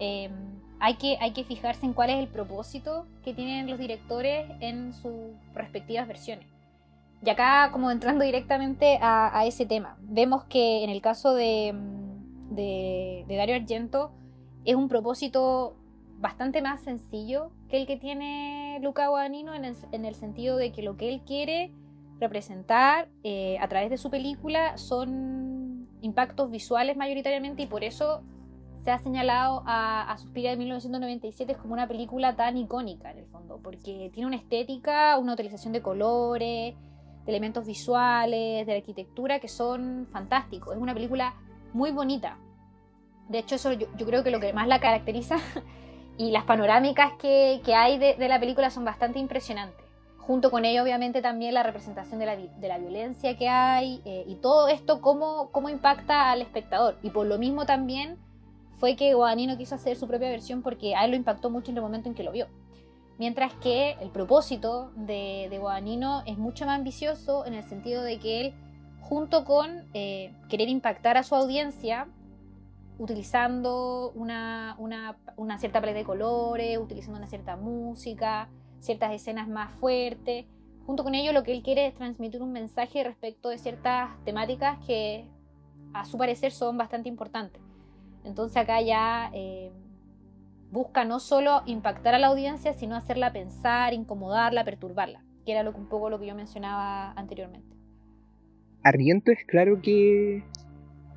eh, 0.00 0.28
hay, 0.80 0.94
que, 0.94 1.18
hay 1.20 1.30
que 1.30 1.44
fijarse 1.44 1.86
en 1.86 1.92
cuál 1.92 2.10
es 2.10 2.16
el 2.16 2.26
propósito 2.26 3.06
que 3.24 3.32
tienen 3.32 3.70
los 3.70 3.78
directores 3.78 4.50
en 4.58 4.92
sus 4.92 5.30
respectivas 5.54 6.08
versiones. 6.08 6.51
Y 7.24 7.30
acá, 7.30 7.70
como 7.72 7.90
entrando 7.90 8.24
directamente 8.24 8.98
a, 9.00 9.44
ese 9.46 9.64
tema, 9.64 9.96
vemos 10.00 10.44
que 10.44 10.82
en 10.82 10.90
el 10.90 11.00
caso 11.00 11.34
de, 11.34 11.72
de, 12.50 13.24
de 13.28 13.36
Dario 13.36 13.54
Argento 13.54 14.10
es 14.64 14.74
un 14.74 14.88
propósito 14.88 15.76
bastante 16.18 16.62
más 16.62 16.82
sencillo 16.82 17.50
que 17.68 17.76
el 17.76 17.86
que 17.86 17.96
tiene 17.96 18.78
Luca 18.80 19.08
Guadagnino 19.08 19.54
en 19.54 19.64
el, 19.64 19.76
en 19.90 20.04
el 20.04 20.14
sentido 20.14 20.56
de 20.56 20.72
que 20.72 20.82
lo 20.82 20.96
que 20.96 21.08
él 21.12 21.22
quiere 21.26 21.72
representar 22.20 23.08
eh, 23.24 23.58
a 23.60 23.68
través 23.68 23.90
de 23.90 23.98
su 23.98 24.08
película 24.08 24.78
son 24.78 25.88
impactos 26.00 26.50
visuales 26.50 26.96
mayoritariamente 26.96 27.62
y 27.62 27.66
por 27.66 27.82
eso 27.82 28.22
se 28.84 28.90
ha 28.90 28.98
señalado 28.98 29.62
a, 29.66 30.10
a 30.10 30.18
Suspiria 30.18 30.50
de 30.50 30.56
1997 30.56 31.56
como 31.56 31.74
una 31.74 31.86
película 31.86 32.34
tan 32.34 32.56
icónica 32.56 33.10
en 33.10 33.18
el 33.18 33.26
fondo, 33.26 33.60
porque 33.62 34.10
tiene 34.12 34.26
una 34.26 34.36
estética, 34.36 35.18
una 35.18 35.34
utilización 35.34 35.72
de 35.72 35.82
colores, 35.82 36.74
de 37.24 37.30
elementos 37.32 37.66
visuales, 37.66 38.66
de 38.66 38.76
arquitectura 38.76 39.38
que 39.38 39.48
son 39.48 40.06
fantásticos. 40.10 40.74
Es 40.74 40.82
una 40.82 40.94
película 40.94 41.34
muy 41.72 41.90
bonita. 41.90 42.38
De 43.28 43.38
hecho, 43.38 43.54
eso 43.54 43.72
yo, 43.72 43.86
creo 44.06 44.22
que 44.22 44.30
lo 44.30 44.40
que 44.40 44.52
más 44.52 44.66
la 44.66 44.80
caracteriza 44.80 45.36
y 46.18 46.30
las 46.30 46.44
panorámicas 46.44 47.12
que, 47.18 47.60
que 47.64 47.74
hay 47.74 47.98
de, 47.98 48.14
de, 48.14 48.28
la 48.28 48.40
película 48.40 48.70
son 48.70 48.84
bastante 48.84 49.18
impresionantes. 49.18 49.84
junto 50.18 50.50
con 50.50 50.64
ello 50.64 50.82
obviamente 50.82 51.22
también 51.22 51.54
la 51.54 51.62
representación 51.62 52.20
de 52.20 52.26
la, 52.26 52.78
violencia 52.78 53.36
que 53.36 53.48
hay 53.48 54.02
eh, 54.04 54.24
y 54.26 54.36
todo 54.36 54.68
esto 54.68 55.00
cómo, 55.00 55.50
cómo 55.50 55.68
impacta 55.68 56.30
al 56.30 56.42
espectador. 56.42 56.98
Y 57.02 57.10
por 57.10 57.26
lo 57.26 57.38
mismo 57.38 57.64
también 57.66 58.18
fue 58.78 58.96
que 58.96 59.14
Guadagnino 59.14 59.56
quiso 59.56 59.76
hacer 59.76 59.96
su 59.96 60.08
propia 60.08 60.28
versión 60.28 60.62
porque 60.62 60.96
a 60.96 61.04
él 61.04 61.12
lo 61.12 61.16
impactó 61.16 61.50
mucho 61.50 61.70
en 61.70 61.76
el 61.76 61.82
momento 61.82 62.08
en 62.08 62.14
que 62.14 62.24
lo 62.24 62.32
vio. 62.32 62.48
Mientras 63.18 63.54
que 63.54 63.96
el 64.00 64.10
propósito 64.10 64.90
de, 64.96 65.48
de 65.50 65.58
Guadagnino 65.58 66.22
es 66.26 66.38
mucho 66.38 66.66
más 66.66 66.78
ambicioso 66.78 67.46
en 67.46 67.54
el 67.54 67.62
sentido 67.64 68.02
de 68.02 68.18
que 68.18 68.40
él, 68.40 68.54
junto 69.00 69.44
con 69.44 69.86
eh, 69.94 70.34
querer 70.48 70.68
impactar 70.68 71.16
a 71.16 71.22
su 71.22 71.34
audiencia, 71.34 72.08
utilizando 72.98 74.12
una, 74.14 74.76
una, 74.78 75.58
cierta 75.58 75.80
paleta 75.80 75.98
de 75.98 76.04
colores, 76.04 76.78
utilizando 76.78 77.18
una 77.18 77.26
cierta 77.26 77.56
música, 77.56 78.48
ciertas 78.80 79.12
escenas 79.12 79.48
más 79.48 79.72
fuertes, 79.74 80.46
junto 80.86 81.04
con 81.04 81.14
ello 81.14 81.32
lo 81.32 81.42
que 81.42 81.52
él 81.52 81.62
quiere 81.62 81.86
es 81.86 81.94
transmitir 81.94 82.42
un 82.42 82.52
mensaje 82.52 83.04
respecto 83.04 83.48
de 83.48 83.58
ciertas 83.58 84.10
temáticas 84.24 84.78
que 84.86 85.26
a 85.92 86.04
su 86.04 86.16
parecer 86.16 86.52
son 86.52 86.76
bastante 86.78 87.08
importantes. 87.08 87.60
Entonces 88.24 88.56
acá 88.56 88.80
ya 88.80 89.30
eh, 89.32 89.72
busca 90.72 91.04
no 91.04 91.20
solo 91.20 91.62
impactar 91.66 92.14
a 92.14 92.18
la 92.18 92.28
audiencia, 92.28 92.72
sino 92.72 92.96
hacerla 92.96 93.32
pensar, 93.32 93.92
incomodarla, 93.92 94.64
perturbarla, 94.64 95.22
que 95.44 95.52
era 95.52 95.62
lo, 95.62 95.70
un 95.72 95.86
poco 95.86 96.10
lo 96.10 96.18
que 96.18 96.26
yo 96.26 96.34
mencionaba 96.34 97.12
anteriormente. 97.12 97.76
Arriento 98.82 99.30
es 99.30 99.44
claro 99.46 99.80
que 99.82 100.42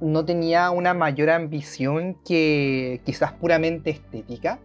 no 0.02 0.26
tenía 0.26 0.70
una 0.72 0.94
mayor 0.94 1.30
ambición 1.30 2.18
que 2.26 3.02
quizás 3.06 3.32
puramente 3.32 3.89
estética. 3.89 4.60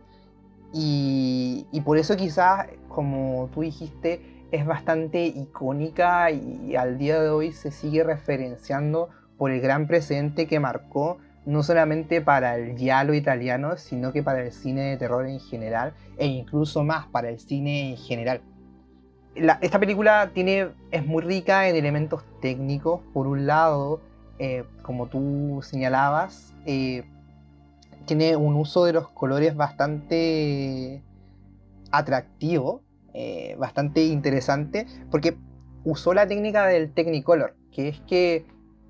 Y, 0.72 1.66
y, 1.72 1.80
por 1.80 1.96
eso 1.98 2.16
quizás, 2.16 2.66
como 2.88 3.48
tú 3.54 3.62
dijiste, 3.62 4.20
es 4.52 4.66
bastante 4.66 5.24
icónica 5.24 6.30
y 6.30 6.76
al 6.76 6.98
día 6.98 7.20
de 7.20 7.28
hoy 7.28 7.52
se 7.52 7.70
sigue 7.72 8.04
referenciando 8.04 9.08
por 9.36 9.50
el 9.50 9.60
gran 9.60 9.86
presente 9.86 10.46
que 10.46 10.60
marcó 10.60 11.18
no 11.50 11.64
solamente 11.64 12.20
para 12.20 12.56
el 12.56 12.76
giallo 12.76 13.12
italiano, 13.12 13.76
sino 13.76 14.12
que 14.12 14.22
para 14.22 14.42
el 14.42 14.52
cine 14.52 14.82
de 14.82 14.96
terror 14.96 15.26
en 15.26 15.40
general 15.40 15.94
e 16.16 16.26
incluso 16.26 16.84
más 16.84 17.06
para 17.08 17.28
el 17.28 17.40
cine 17.40 17.90
en 17.90 17.96
general. 17.96 18.40
esta 19.60 19.80
película 19.80 20.30
tiene, 20.32 20.68
es 20.92 21.04
muy 21.04 21.22
rica 21.22 21.68
en 21.68 21.74
elementos 21.74 22.22
técnicos. 22.40 23.00
Por 23.12 23.26
un 23.26 23.46
lado, 23.46 24.00
eh, 24.38 24.64
como 24.82 25.08
tú 25.08 25.60
señalabas, 25.62 26.54
eh, 26.66 27.04
tiene 28.06 28.36
un 28.36 28.54
uso 28.54 28.84
de 28.84 28.92
los 28.92 29.08
colores 29.08 29.56
bastante 29.56 31.02
atractivo, 31.90 32.82
eh, 33.12 33.56
bastante 33.58 34.04
interesante, 34.04 34.86
porque 35.10 35.36
usó 35.84 36.14
la 36.14 36.28
técnica 36.28 36.66
del 36.66 36.92
Technicolor, 36.92 37.56
que 37.72 37.88
es 37.88 38.00
que 38.02 38.46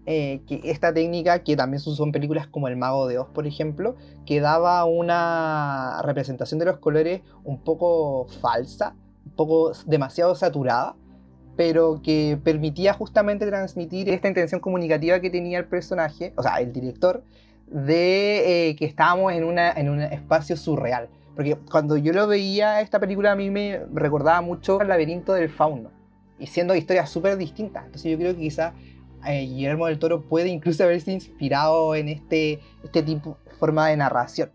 eh, 0.07 0.41
que 0.47 0.61
esta 0.65 0.95
técnica, 0.95 1.43
que 1.45 1.57
también 1.57 1.81
se 1.81 1.91
usó 1.91 2.05
en 2.05 2.13
películas 2.13 2.47
como 2.47 2.69
El 2.69 2.77
Mago 2.77 3.07
de 3.07 3.19
Oz, 3.19 3.29
por 3.29 3.47
ejemplo, 3.47 3.97
que 4.25 4.41
daba 4.41 4.85
una 4.85 6.01
representación 6.03 6.59
de 6.59 6.65
los 6.65 6.79
colores 6.79 7.21
un 7.45 7.63
poco 7.63 8.27
falsa, 8.41 8.95
un 9.27 9.33
poco 9.33 9.73
demasiado 9.87 10.35
saturada, 10.35 10.97
pero 11.57 12.01
que 12.03 12.39
permitía 12.43 12.95
justamente 12.95 13.47
transmitir 13.47 14.09
esta 14.09 14.29
intención 14.29 14.61
comunicativa 14.61 15.21
que 15.21 15.29
tenía 15.29 15.59
el 15.59 15.67
personaje, 15.67 16.33
o 16.37 16.43
sea, 16.43 16.57
el 16.57 16.73
director, 16.73 17.23
de 17.67 18.71
eh, 18.71 18.77
que 18.77 18.87
estábamos 18.87 19.33
en, 19.33 19.45
una, 19.45 19.71
en 19.73 19.91
un 19.91 20.01
espacio 20.01 20.57
surreal. 20.57 21.09
Porque 21.37 21.57
cuando 21.71 21.97
yo 21.97 22.13
lo 22.13 22.27
veía, 22.27 22.81
esta 22.81 22.99
película 22.99 23.33
a 23.33 23.37
mí 23.37 23.51
me 23.51 23.81
recordaba 23.93 24.41
mucho 24.41 24.81
el 24.81 24.89
laberinto 24.89 25.35
del 25.35 25.51
fauno, 25.51 25.91
y 26.39 26.47
siendo 26.47 26.75
historias 26.75 27.11
súper 27.11 27.37
distintas. 27.37 27.85
Entonces 27.85 28.11
yo 28.11 28.19
creo 28.19 28.35
que 28.35 28.41
quizás 28.41 28.73
eh, 29.27 29.47
Guillermo 29.47 29.87
del 29.87 29.99
Toro 29.99 30.23
puede 30.23 30.49
incluso 30.49 30.85
haberse 30.85 31.13
inspirado 31.13 31.95
en 31.95 32.09
este, 32.09 32.61
este 32.83 33.03
tipo 33.03 33.39
forma 33.59 33.89
de 33.89 33.97
narración, 33.97 34.51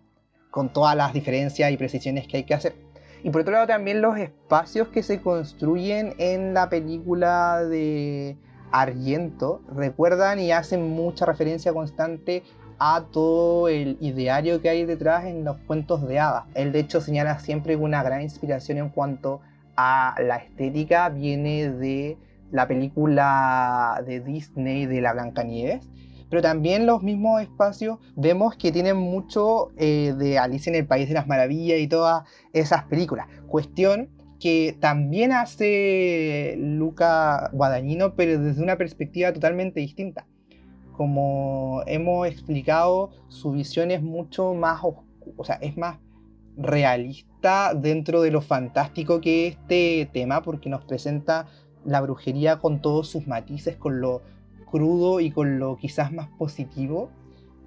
con 0.49 0.73
todas 0.73 0.95
las 0.95 1.13
diferencias 1.13 1.71
y 1.71 1.77
precisiones 1.77 2.27
que 2.27 2.37
hay 2.37 2.43
que 2.43 2.53
hacer. 2.53 2.75
Y 3.23 3.29
por 3.29 3.41
otro 3.41 3.53
lado 3.53 3.67
también 3.67 4.01
los 4.01 4.17
espacios 4.17 4.89
que 4.89 5.01
se 5.01 5.21
construyen 5.21 6.13
en 6.17 6.53
la 6.53 6.69
película 6.69 7.63
de 7.63 8.37
Argento 8.71 9.61
recuerdan 9.73 10.39
y 10.39 10.51
hacen 10.51 10.89
mucha 10.89 11.25
referencia 11.25 11.73
constante 11.73 12.43
a 12.77 13.05
todo 13.11 13.67
el 13.67 13.97
ideario 14.01 14.61
que 14.61 14.69
hay 14.69 14.85
detrás 14.85 15.25
en 15.25 15.43
los 15.43 15.57
cuentos 15.57 16.07
de 16.07 16.19
hadas. 16.19 16.43
Él 16.55 16.71
de 16.71 16.81
hecho 16.81 17.01
señala 17.01 17.39
siempre 17.39 17.75
una 17.75 18.03
gran 18.03 18.21
inspiración 18.21 18.77
en 18.77 18.89
cuanto 18.89 19.41
a 19.77 20.15
la 20.21 20.37
estética 20.37 21.09
viene 21.09 21.71
de 21.71 22.17
la 22.55 22.67
película 22.67 24.01
de 24.05 24.21
Disney 24.21 24.85
de 24.85 25.01
la 25.01 25.13
Blancanieves, 25.13 25.87
pero 26.29 26.41
también 26.41 26.85
los 26.85 27.03
mismos 27.03 27.41
espacios 27.41 27.99
vemos 28.15 28.55
que 28.55 28.71
tienen 28.71 28.97
mucho 28.97 29.71
eh, 29.77 30.13
de 30.17 30.39
Alicia 30.39 30.69
en 30.69 30.75
el 30.77 30.87
País 30.87 31.07
de 31.07 31.13
las 31.13 31.27
Maravillas 31.27 31.79
y 31.79 31.87
todas 31.87 32.23
esas 32.53 32.85
películas. 32.85 33.27
Cuestión 33.47 34.09
que 34.39 34.75
también 34.79 35.31
hace 35.31 36.55
Luca 36.57 37.49
Guadagnino, 37.53 38.15
pero 38.15 38.39
desde 38.39 38.63
una 38.63 38.77
perspectiva 38.77 39.33
totalmente 39.33 39.79
distinta. 39.79 40.25
Como 40.93 41.83
hemos 41.87 42.27
explicado, 42.27 43.11
su 43.27 43.51
visión 43.51 43.91
es 43.91 44.01
mucho 44.01 44.53
más, 44.53 44.81
o 44.83 45.43
sea, 45.43 45.55
es 45.55 45.77
más 45.77 45.99
realista 46.57 47.73
dentro 47.73 48.21
de 48.21 48.31
lo 48.31 48.41
fantástico 48.41 49.19
que 49.19 49.47
es 49.47 49.55
este 49.55 50.09
tema, 50.13 50.41
porque 50.41 50.69
nos 50.69 50.85
presenta 50.85 51.47
la 51.85 52.01
brujería 52.01 52.59
con 52.59 52.81
todos 52.81 53.07
sus 53.09 53.27
matices, 53.27 53.77
con 53.77 54.01
lo 54.01 54.21
crudo 54.69 55.19
y 55.19 55.31
con 55.31 55.59
lo 55.59 55.77
quizás 55.77 56.11
más 56.11 56.27
positivo. 56.37 57.09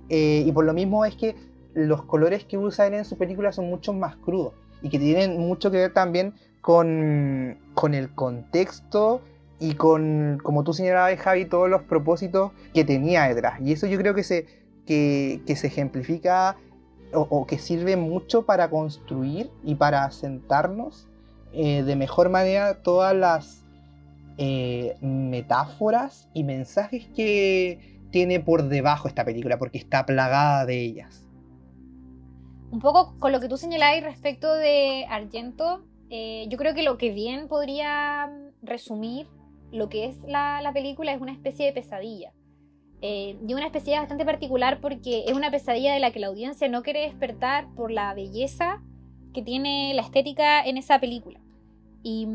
Eh, 0.09 0.45
y 0.47 0.53
por 0.53 0.65
lo 0.65 0.75
mismo 0.75 1.05
es 1.05 1.15
que 1.15 1.37
los 1.75 2.03
colores 2.03 2.45
que 2.45 2.59
usa 2.59 2.87
él 2.87 2.95
en 2.95 3.05
su 3.05 3.17
película 3.17 3.53
son 3.53 3.69
mucho 3.69 3.93
más 3.93 4.17
crudos 4.17 4.53
y 4.83 4.89
que 4.89 4.99
tienen 4.99 5.39
mucho 5.39 5.71
que 5.71 5.77
ver 5.77 5.93
también 5.93 6.35
con, 6.61 7.59
con 7.75 7.95
el 7.95 8.15
contexto 8.15 9.21
y 9.61 9.75
con, 9.75 10.39
como 10.43 10.65
tú 10.65 10.73
señalabas, 10.73 11.19
Javi, 11.19 11.45
todos 11.45 11.69
los 11.69 11.83
propósitos 11.83 12.53
que 12.75 12.85
tenía 12.85 13.25
detrás. 13.25 13.61
Y 13.61 13.73
eso 13.73 13.87
yo 13.87 13.99
creo 13.99 14.15
que 14.15 14.23
se, 14.23 14.47
que, 14.87 15.43
se 15.57 15.67
ejemplifica 15.67 16.57
o, 17.13 17.47
que 17.47 17.59
sirve 17.59 17.97
mucho 17.97 18.43
para 18.43 18.69
construir 18.71 19.51
y 19.65 19.77
para 19.77 20.11
sentarnos 20.11 21.09
eh, 21.53 21.83
de 21.83 21.97
mejor 21.97 22.29
manera 22.29 22.83
todas 22.83 23.17
las 23.17 23.65
eh, 24.39 24.97
metáforas 25.01 26.29
y 26.33 26.45
mensajes 26.45 27.07
que 27.09 27.99
tiene 28.11 28.41
por 28.41 28.69
debajo 28.69 29.09
esta 29.09 29.25
película, 29.25 29.59
porque 29.59 29.79
está 29.79 30.07
plagada 30.07 30.65
de 30.65 30.81
ellas. 30.81 31.25
Un 32.71 32.81
poco 32.81 33.19
con 33.19 33.33
lo 33.33 33.41
que 33.41 33.49
tú 33.49 33.57
señalabas 33.57 34.03
respecto 34.03 34.55
de 34.55 35.07
Argento, 35.09 35.85
eh, 36.11 36.47
yo 36.49 36.57
creo 36.57 36.75
que 36.75 36.83
lo 36.83 36.99
que 36.99 37.13
bien 37.13 37.49
podría 37.49 38.31
resumir 38.63 39.27
lo 39.73 39.89
que 39.89 40.07
es 40.07 40.23
la, 40.27 40.71
película 40.73 41.13
es 41.13 41.21
una 41.21 41.33
especie 41.33 41.67
de 41.67 41.73
pesadilla. 41.73 42.33
Eh, 43.01 43.37
y 43.47 43.55
una 43.55 43.67
especie 43.67 43.99
bastante 43.99 44.25
particular 44.25 44.81
porque 44.81 45.25
es 45.27 45.33
una 45.33 45.51
pesadilla 45.51 45.93
de 45.95 46.01
la 46.01 46.11
que 46.11 46.19
la 46.19 46.29
audiencia 46.29 46.69
no 46.69 46.83
quiere 46.83 47.03
despertar 47.03 47.69
por 47.77 47.91
la 47.91 48.13
belleza 48.15 48.83
que 49.33 49.43
tiene 49.43 49.93
la 49.95 50.03
estética 50.03 50.65
en 50.65 50.77
esa 50.77 50.99
película. 50.99 51.41
Y, 52.03 52.27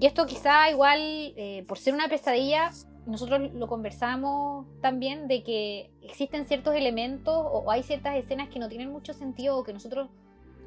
esto 0.00 0.26
quizá 0.26 0.70
igual, 0.70 1.00
eh, 1.36 1.64
por 1.68 1.78
ser 1.78 1.94
una 1.94 2.08
pesadilla, 2.08 2.72
nosotros 3.06 3.52
lo 3.54 3.66
conversamos 3.66 4.66
también 4.80 5.28
de 5.28 5.42
que 5.42 5.90
existen 6.02 6.46
ciertos 6.46 6.74
elementos 6.74 7.34
o, 7.34 7.70
hay 7.70 7.82
ciertas 7.82 8.16
escenas 8.16 8.48
que 8.48 8.58
no 8.58 8.68
tienen 8.68 8.90
mucho 8.90 9.12
sentido 9.12 9.58
o 9.58 9.64
que 9.64 9.72
nosotros, 9.72 10.08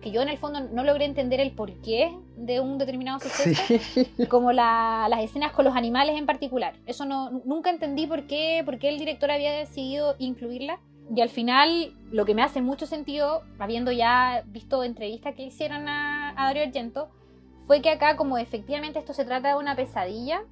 que 0.02 0.12
yo 0.12 0.22
en 0.22 0.30
el 0.30 0.38
fondo 0.38 0.60
no 0.62 0.84
logré 0.84 1.06
entender 1.06 1.40
el 1.40 1.52
porqué 1.52 2.18
de 2.36 2.60
un 2.60 2.78
determinado 2.78 3.20
suceso, 3.20 3.62
como 4.30 4.52
las 4.52 5.24
escenas 5.24 5.52
con 5.54 5.66
los 5.66 5.76
animales 5.76 6.18
en 6.18 6.26
particular. 6.26 6.76
Eso 6.86 7.06
no, 7.06 7.42
nunca 7.46 7.70
entendí 7.70 8.08
por 8.08 8.28
qué, 8.28 8.62
por 8.66 8.80
qué 8.80 8.90
el 8.90 9.00
director 9.00 9.32
había 9.32 9.54
decidido 9.54 10.16
incluirla. 10.20 10.80
Y 11.16 11.22
al 11.22 11.30
final, 11.30 11.94
lo 12.12 12.26
que 12.26 12.34
me 12.34 12.42
hace 12.42 12.62
mucho 12.62 12.88
sentido, 12.88 13.44
habiendo 13.60 13.92
ya 13.92 14.44
visto 14.48 14.84
entrevistas 14.84 15.36
que 15.36 15.44
hicieron 15.44 15.88
a, 15.88 16.32
a 16.32 16.46
Dario 16.46 16.64
Argento, 16.64 17.10
fue 17.68 17.82
que 17.82 17.90
acá, 17.90 18.16
como 18.16 18.38
efectivamente 18.38 19.00
esto 19.00 19.14
se 19.14 19.26
trata 19.26 19.50
de 19.50 19.56
una 19.56 19.76
pesadilla, 19.76 20.44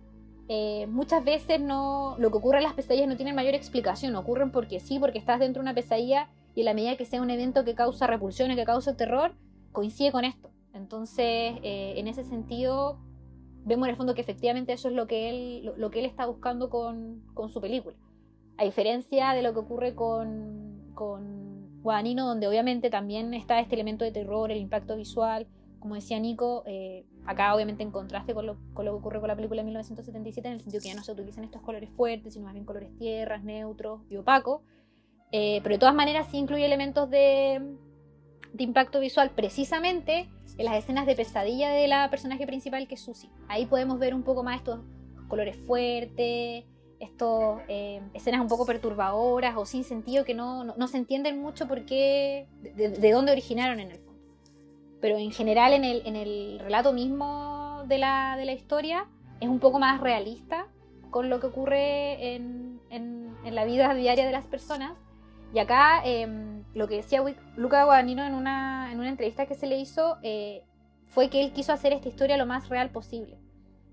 eh, 0.49 0.87
muchas 0.87 1.23
veces 1.23 1.61
no, 1.61 2.15
lo 2.19 2.31
que 2.31 2.37
ocurre 2.37 2.57
en 2.57 2.63
las 2.63 2.73
pesadillas 2.73 3.07
no 3.07 3.15
tienen 3.15 3.35
mayor 3.35 3.53
explicación, 3.53 4.15
ocurren 4.15 4.51
porque 4.51 4.79
sí, 4.79 4.99
porque 4.99 5.19
estás 5.19 5.39
dentro 5.39 5.61
de 5.61 5.65
una 5.65 5.75
pesadilla 5.75 6.29
y 6.55 6.61
en 6.61 6.65
la 6.65 6.73
medida 6.73 6.97
que 6.97 7.05
sea 7.05 7.21
un 7.21 7.29
evento 7.29 7.63
que 7.63 7.75
causa 7.75 8.07
repulsión 8.07 8.51
y 8.51 8.55
que 8.55 8.65
causa 8.65 8.97
terror, 8.97 9.33
coincide 9.71 10.11
con 10.11 10.25
esto. 10.25 10.49
Entonces, 10.73 11.55
eh, 11.63 11.93
en 11.97 12.07
ese 12.07 12.23
sentido, 12.23 12.97
vemos 13.63 13.87
en 13.87 13.91
el 13.91 13.95
fondo 13.95 14.15
que 14.15 14.21
efectivamente 14.21 14.73
eso 14.73 14.89
es 14.89 14.95
lo 14.95 15.07
que 15.07 15.29
él, 15.29 15.73
lo, 15.77 15.89
que 15.91 15.99
él 15.99 16.05
está 16.05 16.25
buscando 16.25 16.69
con, 16.69 17.21
con, 17.33 17.49
su 17.49 17.61
película. 17.61 17.95
A 18.57 18.65
diferencia 18.65 19.33
de 19.33 19.43
lo 19.43 19.53
que 19.53 19.59
ocurre 19.59 19.95
con, 19.95 20.91
con 20.93 21.81
Guadagnino, 21.81 22.27
donde 22.27 22.47
obviamente 22.47 22.89
también 22.89 23.33
está 23.33 23.59
este 23.59 23.75
elemento 23.75 24.03
de 24.03 24.11
terror, 24.11 24.51
el 24.51 24.57
impacto 24.57 24.95
visual, 24.95 25.47
como 25.83 25.95
decía 25.95 26.17
Nico, 26.17 26.63
eh, 26.65 27.03
acá 27.25 27.53
obviamente 27.53 27.83
en 27.83 27.91
contraste 27.91 28.33
con 28.33 28.45
lo, 28.45 28.55
que 28.73 28.87
ocurre 28.87 29.19
con 29.19 29.27
la 29.27 29.35
película 29.35 29.63
de 29.63 29.65
1977, 29.65 30.47
en 30.47 30.53
el 30.53 30.61
sentido 30.61 30.81
que 30.81 30.87
ya 30.87 30.95
no 30.95 31.03
se 31.03 31.11
utilizan 31.11 31.43
estos 31.43 31.61
colores 31.61 31.89
fuertes, 31.89 32.35
sino 32.35 32.45
más 32.45 32.53
bien 32.53 32.63
colores 32.63 32.97
tierras, 32.97 33.43
neutros 33.43 33.99
y 34.09 34.15
opacos. 34.15 34.61
Eh, 35.33 35.59
pero 35.61 35.75
de 35.75 35.79
todas 35.79 35.93
maneras 35.93 36.27
sí 36.31 36.37
incluye 36.37 36.65
elementos 36.65 37.09
de, 37.09 37.75
de 38.53 38.63
impacto 38.63 39.01
visual 39.01 39.31
precisamente 39.31 40.29
en 40.57 40.65
las 40.65 40.77
escenas 40.77 41.05
de 41.05 41.17
pesadilla 41.17 41.69
de 41.71 41.89
la 41.89 42.09
personaje 42.09 42.47
principal 42.47 42.87
que 42.87 42.95
es 42.95 43.01
Susie. 43.01 43.29
Ahí 43.49 43.65
podemos 43.65 43.99
ver 43.99 44.13
un 44.13 44.23
poco 44.23 44.41
más 44.41 44.59
estos 44.59 44.79
colores 45.27 45.57
fuertes, 45.67 46.63
estas 47.01 47.59
eh, 47.67 48.01
escenas 48.13 48.39
un 48.39 48.47
poco 48.47 48.65
perturbadoras 48.65 49.57
o 49.57 49.65
sin 49.65 49.83
sentido 49.83 50.23
que 50.23 50.33
no, 50.33 50.63
no, 50.63 50.87
se 50.87 50.95
entienden 50.95 51.41
mucho 51.41 51.67
por 51.67 51.85
qué, 51.85 52.47
de, 52.61 53.11
dónde 53.11 53.33
originaron 53.33 53.81
en 53.81 53.91
el 53.91 53.97
fondo. 53.97 54.12
Pero 55.03 55.17
en 55.17 55.31
general 55.31 55.73
en 55.73 55.83
el, 55.83 56.01
en 56.05 56.15
el 56.15 56.59
relato 56.59 56.93
mismo 56.93 57.83
de 57.87 57.97
la, 57.97 58.37
de 58.37 58.45
la, 58.45 58.53
historia 58.53 59.05
es 59.41 59.49
un 59.49 59.59
poco 59.59 59.77
más 59.77 59.99
realista 59.99 60.67
con 61.09 61.29
lo 61.29 61.41
que 61.41 61.47
ocurre 61.47 62.35
en, 62.35 62.79
en, 62.89 63.35
en 63.43 63.53
la 63.53 63.65
vida 63.65 63.93
diaria 63.95 64.25
de 64.25 64.31
las 64.31 64.45
personas. 64.45 64.93
Y 65.53 65.59
acá 65.59 66.01
em, 66.05 66.63
lo 66.73 66.87
que 66.87 66.95
decía 66.95 67.21
Luca 67.57 67.83
Guadagnino 67.83 68.23
en 68.23 68.33
una, 68.33 68.93
en 68.93 68.99
una 69.01 69.09
entrevista 69.09 69.45
que 69.45 69.55
se 69.55 69.67
le 69.67 69.77
hizo 69.77 70.19
eh, 70.23 70.63
fue 71.07 71.29
que 71.29 71.43
él 71.43 71.51
quiso 71.51 71.73
hacer 71.73 71.91
esta 71.91 72.07
historia 72.07 72.37
lo 72.37 72.45
más 72.45 72.69
real 72.69 72.89
posible. 72.89 73.37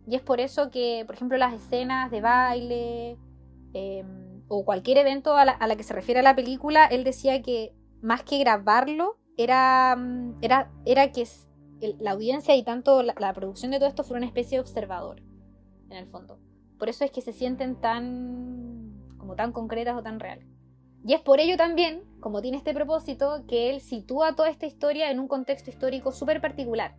Y 0.07 0.15
es 0.15 0.23
por 0.23 0.39
eso 0.39 0.71
que, 0.71 1.03
por 1.07 1.17
ejemplo, 1.17 1.37
las 1.39 1.55
escenas 1.55 2.13
de 2.13 2.21
baile 2.21 3.19
em, 3.73 4.45
o 4.47 4.65
cualquier 4.65 4.99
evento 4.99 5.37
a 5.37 5.45
la, 5.45 5.77
que 5.77 5.83
se 5.83 5.93
refiere 5.93 6.21
a 6.21 6.23
la 6.23 6.37
película, 6.37 6.87
él 6.87 7.03
decía 7.03 7.43
que 7.43 7.75
más 8.01 8.23
que 8.23 8.39
grabarlo, 8.39 9.17
era, 9.43 9.97
mm, 9.97 10.39
era, 10.43 10.71
era 10.85 11.13
que 11.13 11.27
la 11.99 12.13
audiencia 12.13 12.55
y 12.57 12.63
tanto 12.63 13.03
la, 13.03 13.33
producción 13.35 13.71
de 13.71 13.79
todo 13.79 13.89
esto 13.89 14.05
fue 14.05 14.17
una 14.17 14.27
especie 14.27 14.59
de 14.59 14.61
observador, 14.61 15.23
en 15.89 15.97
el 15.97 16.07
fondo. 16.07 16.39
Por 16.79 16.89
eso 16.89 17.05
es 17.05 17.11
que 17.11 17.21
se 17.21 17.33
sienten 17.33 17.77
tan, 17.77 18.95
como 19.19 19.37
tan 19.37 19.53
concretas 19.53 19.97
o 19.97 20.03
tan 20.03 20.21
reales. 20.21 20.47
Y 21.05 21.15
es 21.15 21.21
por 21.21 21.41
ello 21.41 21.57
también, 21.57 22.03
como 22.21 22.43
tiene 22.43 22.59
este 22.59 22.75
propósito, 22.75 23.45
que 23.49 23.71
él 23.71 23.81
sitúa 23.81 24.37
toda 24.37 24.51
esta 24.51 24.67
historia 24.67 25.11
en 25.11 25.19
un 25.19 25.29
contexto 25.29 25.71
histórico 25.71 26.13
súper 26.13 26.41
particular 26.41 26.95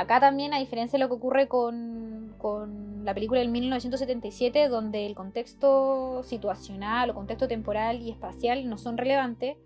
Acá 0.00 0.18
también, 0.18 0.54
a 0.54 0.58
diferencia 0.58 0.98
de 0.98 1.04
lo 1.04 1.08
que 1.08 1.16
ocurre 1.16 1.46
con, 1.46 2.34
la 3.04 3.12
película 3.12 3.40
del 3.40 3.50
1977, 3.50 4.68
donde 4.68 5.04
el 5.04 5.14
contexto 5.14 6.22
situacional 6.22 7.10
o 7.10 7.14
contexto 7.14 7.48
temporal 7.48 8.00
y 8.00 8.10
espacial 8.10 8.66
no 8.68 8.78
son 8.78 8.96
relevantes, 8.96 9.58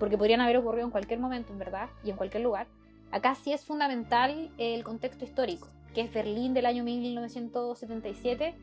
porque 0.00 0.18
podrían 0.18 0.40
haber 0.40 0.56
ocurrido 0.56 0.86
en 0.86 0.90
cualquier 0.90 1.20
momento, 1.20 1.52
en 1.52 1.60
verdad, 1.60 1.90
y 2.02 2.10
en 2.10 2.16
cualquier 2.16 2.42
lugar, 2.42 2.66
acá 3.12 3.36
sí 3.36 3.52
es 3.52 3.64
fundamental 3.64 4.50
el 4.58 4.82
contexto 4.82 5.24
histórico, 5.24 5.68
que 5.94 6.00
es 6.00 6.12
Berlín 6.12 6.54
del 6.54 6.66
año 6.66 6.82
1977, 6.82 8.56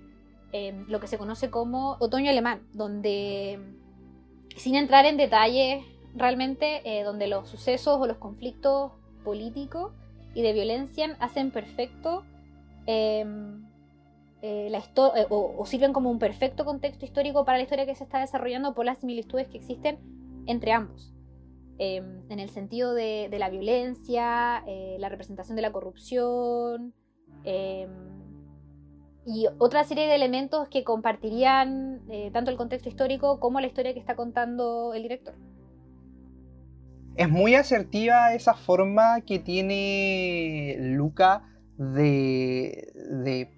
eh, 0.51 0.83
lo 0.89 0.99
que 0.99 1.07
se 1.07 1.17
conoce 1.17 1.49
como 1.49 1.95
otoño 1.99 2.29
alemán, 2.31 2.67
donde, 2.73 3.59
sin 4.57 4.75
entrar 4.75 5.05
en 5.05 5.15
detalles 5.15 5.85
realmente, 6.15 6.81
eh, 6.83 7.03
donde 7.03 7.27
los 7.27 7.47
sucesos 7.47 7.97
o 8.01 8.07
los 8.07 8.17
conflictos 8.17 8.91
políticos 9.23 9.93
y 10.33 10.41
de 10.41 10.53
violencia 10.53 11.15
hacen 11.19 11.51
perfecto 11.51 12.23
em, 12.85 13.67
eh, 14.41 14.69
la 14.69 14.79
eh, 14.79 15.25
o, 15.29 15.65
sirven 15.65 15.93
como 15.93 16.11
un 16.11 16.19
perfecto 16.19 16.63
contexto 16.63 17.05
histórico 17.05 17.43
para 17.43 17.57
la 17.57 17.63
historia 17.63 17.87
que 17.87 17.95
se 17.95 18.03
está 18.03 18.19
desarrollando 18.19 18.75
por 18.75 18.85
las 18.85 18.99
similitudes 18.99 19.47
que 19.47 19.57
existen 19.57 19.97
entre 20.45 20.71
ambos. 20.71 21.11
Em, 21.79 22.23
en 22.29 22.39
el 22.39 22.49
sentido 22.49 22.93
de, 22.93 23.29
la 23.37 23.49
violencia, 23.49 24.63
eh, 24.65 24.97
la 24.99 25.09
representación 25.09 25.55
de 25.55 25.61
la 25.61 25.71
corrupción 25.71 26.93
em, 27.43 27.89
y 29.27 29.45
otra 29.59 29.83
serie 29.83 30.07
de 30.07 30.15
elementos 30.15 30.69
que 30.69 30.83
compartirían 30.83 32.01
tanto 32.31 32.49
el 32.49 32.57
contexto 32.57 32.89
histórico 32.89 33.39
como 33.39 33.59
la 33.59 33.67
historia 33.67 33.93
que 33.93 33.99
está 33.99 34.15
contando 34.15 34.93
el 34.93 35.03
director. 35.03 35.35
Es 37.17 37.29
muy 37.29 37.55
asertiva 37.55 38.33
esa 38.33 38.53
forma 38.53 39.21
que 39.21 39.39
tiene 39.39 40.77
Luca 40.79 41.43
de, 41.77 42.93
de 42.95 43.51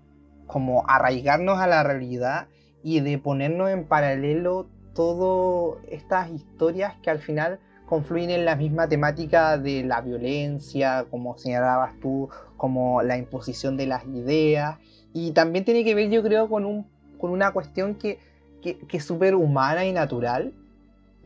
como 0.48 0.84
arraigarnos 0.88 1.60
a 1.60 1.68
la 1.68 1.84
realidad 1.84 2.48
y 2.84 3.02
de 3.02 3.18
ponernos 3.18 3.70
en 3.70 3.88
paralelo 3.88 4.68
todas 4.96 5.78
estas 5.90 6.32
historias 6.32 6.96
que 7.04 7.12
al 7.12 7.20
final 7.20 7.60
confluyen 7.90 8.30
en 8.30 8.46
la 8.46 8.56
misma 8.56 8.88
temática 8.88 9.58
de 9.58 9.84
la 9.84 10.02
violencia, 10.02 11.08
como 11.10 11.40
señalabas 11.40 12.00
tú, 12.00 12.30
como 12.56 13.02
la 13.02 13.18
imposición 13.18 13.78
de 13.78 13.88
las 13.88 14.06
ideas. 14.06 14.78
Y 15.12 15.32
también 15.32 15.66
tiene 15.66 15.84
que 15.84 15.96
ver, 15.96 16.12
yo 16.12 16.22
creo, 16.22 16.48
con, 16.48 16.66
un, 16.66 16.86
con 17.18 17.32
una 17.32 17.52
cuestión 17.52 17.96
que, 17.96 18.20
que, 18.62 18.78
que 18.78 18.98
es 18.98 19.04
súper 19.04 19.34
humana 19.34 19.86
y 19.86 19.92
natural, 19.92 20.54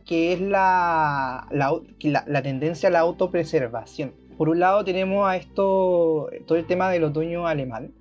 que 0.06 0.32
es 0.32 0.40
la, 0.40 1.46
la, 1.50 2.42
tendencia 2.42 2.88
a 2.88 2.92
la 2.92 3.00
autopreservación. 3.00 4.14
Por 4.38 4.48
un 4.48 4.60
lado 4.60 4.86
tenemos 4.86 5.28
a 5.28 5.36
esto, 5.36 6.30
todo 6.46 6.56
el 6.56 6.66
tema 6.66 6.88
del 6.88 7.04
otoño 7.04 7.46
alemán, 7.46 7.92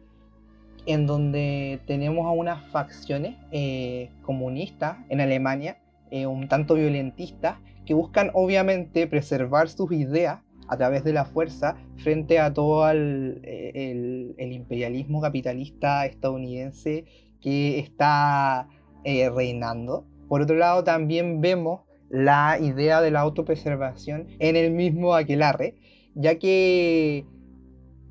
en 0.86 1.06
donde 1.06 1.82
tenemos 1.86 2.26
a 2.26 2.32
unas 2.32 2.66
facciones 2.72 3.36
eh, 3.52 4.10
comunistas 4.22 5.00
en 5.10 5.20
Alemania, 5.20 5.80
eh, 6.12 6.28
un 6.28 6.48
tanto 6.48 6.76
violentistas, 6.76 7.58
que 7.86 7.94
buscan 7.94 8.32
obviamente 8.34 9.08
preservar 9.08 9.70
sus 9.70 9.92
ideas 9.92 10.40
a 10.68 10.78
través 10.78 11.04
de 11.04 11.14
la 11.14 11.26
fuerza 11.26 11.76
frente 11.98 12.40
a 12.40 12.54
todo 12.54 12.90
el, 12.90 13.42
el, 13.44 14.52
imperialismo 14.52 15.22
capitalista 15.22 16.06
estadounidense 16.06 17.06
que 17.42 17.80
está 17.80 18.68
eh, 19.04 19.30
reinando. 19.30 20.06
Por 20.28 20.42
otro 20.42 20.56
lado, 20.56 20.84
también 20.84 21.42
vemos 21.42 21.82
la 22.10 22.58
idea 22.60 23.02
de 23.02 23.12
la 23.12 23.22
autopreservación 23.22 24.28
en 24.40 24.56
el 24.56 24.72
mismo 24.72 25.16
aquelarre, 25.16 25.76
ya 26.16 26.38
que 26.40 27.26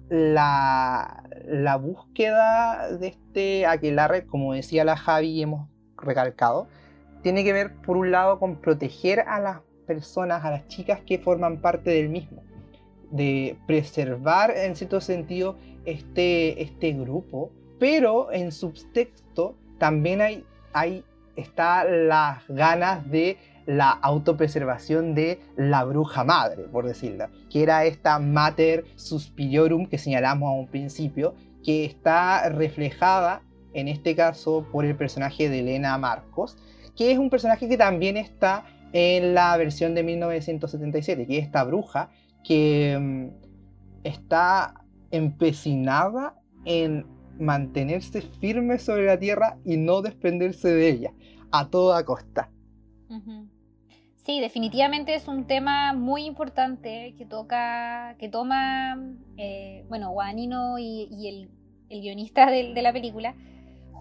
la, 0.08 1.24
la 1.46 1.76
búsqueda 1.76 2.96
de 2.98 3.08
este 3.08 3.66
aquelarre, 3.66 4.26
como 4.26 4.52
decía 4.52 4.84
la 4.84 4.96
Javi 4.96 5.42
hemos 5.42 5.68
recalcado, 5.96 6.68
tiene 7.22 7.44
que 7.44 7.52
ver 7.52 7.74
por 7.76 7.96
un 7.96 8.10
lado 8.10 8.38
con 8.38 8.56
proteger 8.56 9.20
a 9.20 9.40
las 9.40 9.60
personas, 9.86 10.44
a 10.44 10.50
las 10.50 10.68
chicas 10.68 11.00
que 11.06 11.18
forman 11.18 11.60
parte 11.60 11.90
del 11.90 12.08
mismo, 12.08 12.42
de 13.10 13.56
preservar 13.66 14.50
en 14.56 14.76
cierto 14.76 15.00
sentido 15.00 15.56
este, 15.84 16.62
este 16.62 16.92
grupo, 16.92 17.50
pero 17.78 18.32
en 18.32 18.52
subtexto 18.52 19.56
también 19.78 20.20
hay, 20.20 20.44
hay 20.72 21.04
está 21.36 21.84
las 21.84 22.46
ganas 22.48 23.08
de 23.10 23.38
la 23.66 23.90
autopreservación 23.90 25.14
de 25.14 25.40
la 25.56 25.84
bruja 25.84 26.24
madre, 26.24 26.64
por 26.64 26.86
decirlo, 26.86 27.28
que 27.50 27.62
era 27.62 27.84
esta 27.84 28.18
mater 28.18 28.84
suspiriorum 28.96 29.86
que 29.86 29.98
señalamos 29.98 30.48
a 30.48 30.52
un 30.52 30.66
principio, 30.66 31.34
que 31.64 31.84
está 31.84 32.48
reflejada 32.48 33.42
en 33.72 33.88
este 33.88 34.16
caso 34.16 34.66
por 34.72 34.84
el 34.84 34.96
personaje 34.96 35.48
de 35.48 35.60
Elena 35.60 35.96
Marcos, 35.96 36.56
que 36.96 37.12
es 37.12 37.18
un 37.18 37.30
personaje 37.30 37.68
que 37.68 37.76
también 37.76 38.16
está 38.16 38.64
en 38.92 39.34
la 39.34 39.56
versión 39.56 39.94
de 39.94 40.02
1977, 40.02 41.26
que 41.26 41.38
es 41.38 41.44
esta 41.44 41.64
bruja 41.64 42.10
que 42.44 42.98
mm, 43.00 43.28
está 44.04 44.74
empecinada 45.10 46.34
en 46.64 47.06
mantenerse 47.38 48.22
firme 48.22 48.78
sobre 48.78 49.06
la 49.06 49.18
tierra 49.18 49.58
y 49.64 49.76
no 49.76 50.02
desprenderse 50.02 50.68
de 50.68 50.88
ella 50.88 51.12
a 51.50 51.68
toda 51.68 52.04
costa. 52.04 52.50
Sí, 54.24 54.40
definitivamente 54.40 55.14
es 55.14 55.28
un 55.28 55.46
tema 55.46 55.92
muy 55.92 56.24
importante 56.24 57.14
que 57.18 57.26
toca, 57.26 58.16
que 58.18 58.28
toma, 58.28 58.96
eh, 59.36 59.84
bueno, 59.88 60.12
Guadagnino 60.12 60.78
y, 60.78 61.28
el, 61.28 62.00
guionista 62.00 62.50
de, 62.50 62.72
la 62.80 62.92
película, 62.92 63.34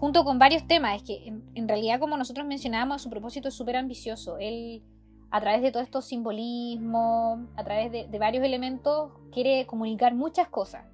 junto 0.02 0.24
con 0.24 0.40
varios 0.40 0.66
temas. 0.66 0.96
Es 0.96 1.02
que 1.04 1.32
en, 1.54 1.68
realidad, 1.68 2.00
como 2.00 2.16
nosotros 2.16 2.44
mencionábamos, 2.44 3.02
su 3.02 3.08
propósito 3.08 3.46
es 3.46 3.54
súper 3.54 3.76
ambicioso. 3.76 4.36
Él, 4.40 4.82
a 5.30 5.40
través 5.40 5.62
de 5.62 5.70
todos 5.70 5.86
estos 5.86 6.06
simbolismos, 6.06 7.38
a 7.54 7.62
través 7.62 7.92
de, 7.92 8.18
varios 8.18 8.44
elementos, 8.44 9.12
quiere 9.30 9.64
comunicar 9.64 10.16
muchas 10.16 10.48
cosas. 10.48 10.86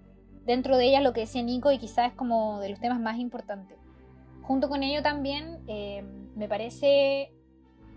Dentro 0.44 0.76
de 0.76 0.88
ellas 0.88 1.02
lo 1.02 1.14
que 1.14 1.20
decía 1.22 1.42
Nico 1.42 1.72
y 1.72 1.78
quizás 1.78 2.10
es 2.10 2.16
como 2.18 2.60
de 2.60 2.68
los 2.68 2.80
temas 2.80 3.00
más 3.00 3.18
importantes. 3.18 3.78
Junto 4.42 4.68
con 4.68 4.82
ello 4.82 5.02
también 5.02 5.62
eh, 5.68 6.04
me 6.36 6.46
parece 6.46 7.32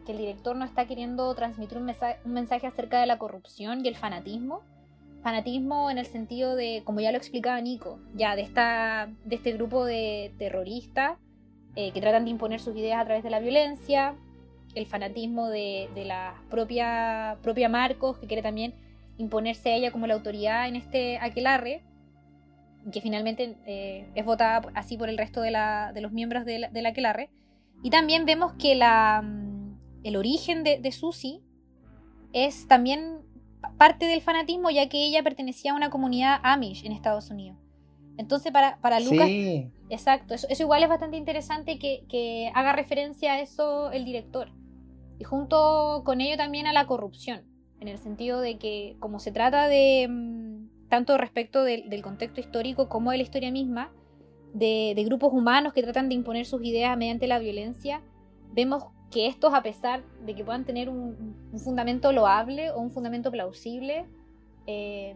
que 0.06 0.13
el 0.13 0.17
director 0.17 0.56
no 0.56 0.63
está 0.63 0.86
queriendo 0.86 1.36
transmitir 1.36 1.78
un 1.78 1.91
mensaje, 2.34 2.67
acerca 2.67 3.02
de 3.02 3.06
la 3.06 3.17
corrupción 3.17 3.84
y 3.84 3.89
el 3.89 3.97
fanatismo. 3.97 4.62
Fanatismo 5.23 5.91
en 5.91 5.97
el 5.97 6.05
sentido 6.05 6.55
de, 6.55 6.81
como 6.84 6.99
ya 6.99 7.12
lo 7.12 7.17
explicaba 7.17 7.62
Nico, 7.62 7.99
ya 8.15 8.36
de, 8.36 8.41
esta, 8.41 9.10
de 9.23 9.36
este 9.36 9.53
grupo 9.53 9.86
de 9.86 10.34
terroristas 10.39 11.17
eh, 11.75 11.91
que 11.91 12.01
tratan 12.01 12.25
de 12.25 12.31
imponer 12.31 12.60
sus 12.60 12.75
ideas 12.75 12.99
a 12.99 13.05
través 13.05 13.23
de 13.23 13.29
la 13.29 13.39
violencia, 13.39 14.15
el 14.75 14.86
fanatismo 14.86 15.47
de, 15.47 15.89
la 16.05 16.36
propia, 16.49 17.38
propia 17.41 17.69
Marcos, 17.69 18.17
que 18.17 18.27
quiere 18.27 18.41
también 18.41 18.73
imponerse 19.17 19.71
a 19.71 19.75
ella 19.75 19.91
como 19.91 20.07
la 20.07 20.15
autoridad 20.15 20.67
en 20.67 20.75
este 20.75 21.17
aquelarre, 21.19 21.84
que 22.91 22.99
finalmente 22.99 23.57
eh, 23.65 24.10
es 24.15 24.25
votada 24.25 24.69
así 24.73 24.97
por 24.97 25.07
el 25.07 25.17
resto 25.17 25.41
de, 25.41 25.51
los 26.01 26.12
miembros 26.12 26.45
de 26.45 26.60
la, 26.60 26.89
aquelarre. 26.89 27.29
Y 27.84 27.89
también 27.89 28.25
vemos 28.25 28.53
que 28.53 28.75
la, 28.75 29.21
mm, 29.21 30.01
el 30.03 30.15
origen 30.15 30.63
de, 30.63 30.79
de 30.79 30.91
Susie 30.91 31.41
es 32.34 32.67
también 32.67 33.20
parte 33.78 34.06
del 34.06 34.21
fanatismo, 34.21 34.69
ya 34.69 34.89
que 34.89 35.06
ella 35.06 35.24
pertenecía 35.24 35.71
a 35.71 35.76
una 35.76 35.89
comunidad 35.89 36.39
Amish 36.43 36.86
en 36.86 36.91
Estados 36.91 37.30
Unidos. 37.30 37.58
Entonces, 38.17 38.52
para, 38.52 38.78
para 38.82 39.00
Lucas. 39.00 39.28
Exacto, 39.89 40.34
eso, 40.34 40.47
igual 40.60 40.84
es 40.84 40.89
bastante 40.89 41.17
interesante 41.17 41.80
que, 41.80 42.52
haga 42.54 42.74
referencia 42.74 43.34
a 43.34 43.41
eso 43.41 43.91
el 43.91 44.06
director. 44.06 44.52
Y 45.19 45.24
junto 45.24 46.04
con 46.06 46.21
ello 46.21 46.38
también 46.38 46.65
a 46.67 46.74
la 46.74 46.88
corrupción, 46.88 47.43
en 47.80 47.88
el 47.88 47.97
sentido 47.97 48.41
de 48.41 48.58
que, 48.58 48.95
como 49.00 49.19
se 49.19 49.32
trata 49.32 49.67
de. 49.67 50.08
Mm, 50.10 50.52
tanto 50.89 51.17
respecto 51.17 51.63
del 51.63 52.02
contexto 52.02 52.41
histórico 52.41 52.89
como 52.89 53.12
de 53.12 53.17
la 53.17 53.24
historia 53.24 53.50
misma, 53.50 53.93
de, 54.54 55.02
grupos 55.06 55.32
humanos 55.34 55.74
que 55.74 55.84
tratan 55.84 56.10
de 56.10 56.15
imponer 56.15 56.45
sus 56.45 56.63
ideas 56.63 56.97
mediante 56.97 57.28
la 57.28 57.39
violencia, 57.39 58.02
vemos 58.52 58.84
que 59.12 59.28
estos, 59.28 59.54
a 59.54 59.62
pesar 59.62 60.02
de 60.26 60.34
que 60.34 60.43
puedan 60.43 60.65
tener 60.65 60.89
un, 60.89 61.36
fundamento 61.63 62.12
loable 62.12 62.71
o 62.71 62.80
un 62.80 62.91
fundamento 62.91 63.30
plausible, 63.30 64.06
eh, 64.65 65.15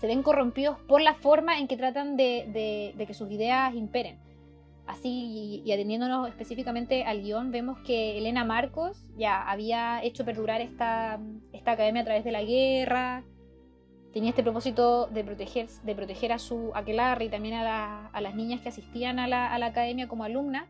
se 0.00 0.06
ven 0.06 0.22
corrompidos 0.22 0.78
por 0.88 1.00
la 1.00 1.14
forma 1.14 1.58
en 1.58 1.68
que 1.68 1.76
tratan 1.76 2.16
de, 2.16 2.94
que 2.96 3.14
sus 3.14 3.30
ideas 3.30 3.74
imperen. 3.74 4.18
Así, 4.86 5.62
y, 5.64 5.72
atendiéndonos 5.72 6.28
específicamente 6.28 7.04
al 7.04 7.22
guion, 7.22 7.50
vemos 7.50 7.78
que 7.86 8.18
Elena 8.18 8.44
Marcos 8.44 8.98
ya 9.16 9.42
había 9.48 10.02
hecho 10.02 10.24
perdurar 10.24 10.60
esta, 10.60 11.20
esta 11.52 11.72
academia 11.72 12.02
a 12.02 12.04
través 12.04 12.24
de 12.24 12.32
la 12.32 12.42
guerra, 12.42 13.24
tenía 14.12 14.30
este 14.30 14.42
propósito 14.42 15.06
de 15.06 15.24
proteger, 15.24 15.68
de 15.68 15.94
proteger 15.94 16.32
a 16.32 16.38
su 16.38 16.70
aquelarre 16.74 17.26
y 17.26 17.28
también 17.28 17.54
a, 17.54 18.10
las 18.20 18.34
niñas 18.34 18.60
que 18.60 18.68
asistían 18.68 19.18
a 19.18 19.26
la, 19.26 19.52
a 19.52 19.58
la 19.58 19.66
academia 19.66 20.06
como 20.06 20.24
alumnas 20.24 20.68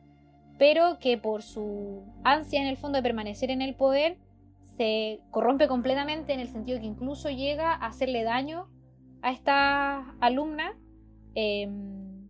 pero 0.58 0.98
que 0.98 1.18
por 1.18 1.42
su 1.42 2.02
ansia 2.22 2.60
en 2.60 2.68
el 2.68 2.76
fondo 2.76 2.96
de 2.96 3.02
permanecer 3.02 3.50
en 3.50 3.62
el 3.62 3.74
poder 3.74 4.18
se 4.76 5.20
corrompe 5.30 5.68
completamente 5.68 6.32
en 6.32 6.40
el 6.40 6.48
sentido 6.48 6.80
que 6.80 6.86
incluso 6.86 7.30
llega 7.30 7.72
a 7.72 7.86
hacerle 7.86 8.24
daño 8.24 8.68
a 9.22 9.30
esta 9.30 10.14
alumna 10.20 10.76
em, 11.34 12.28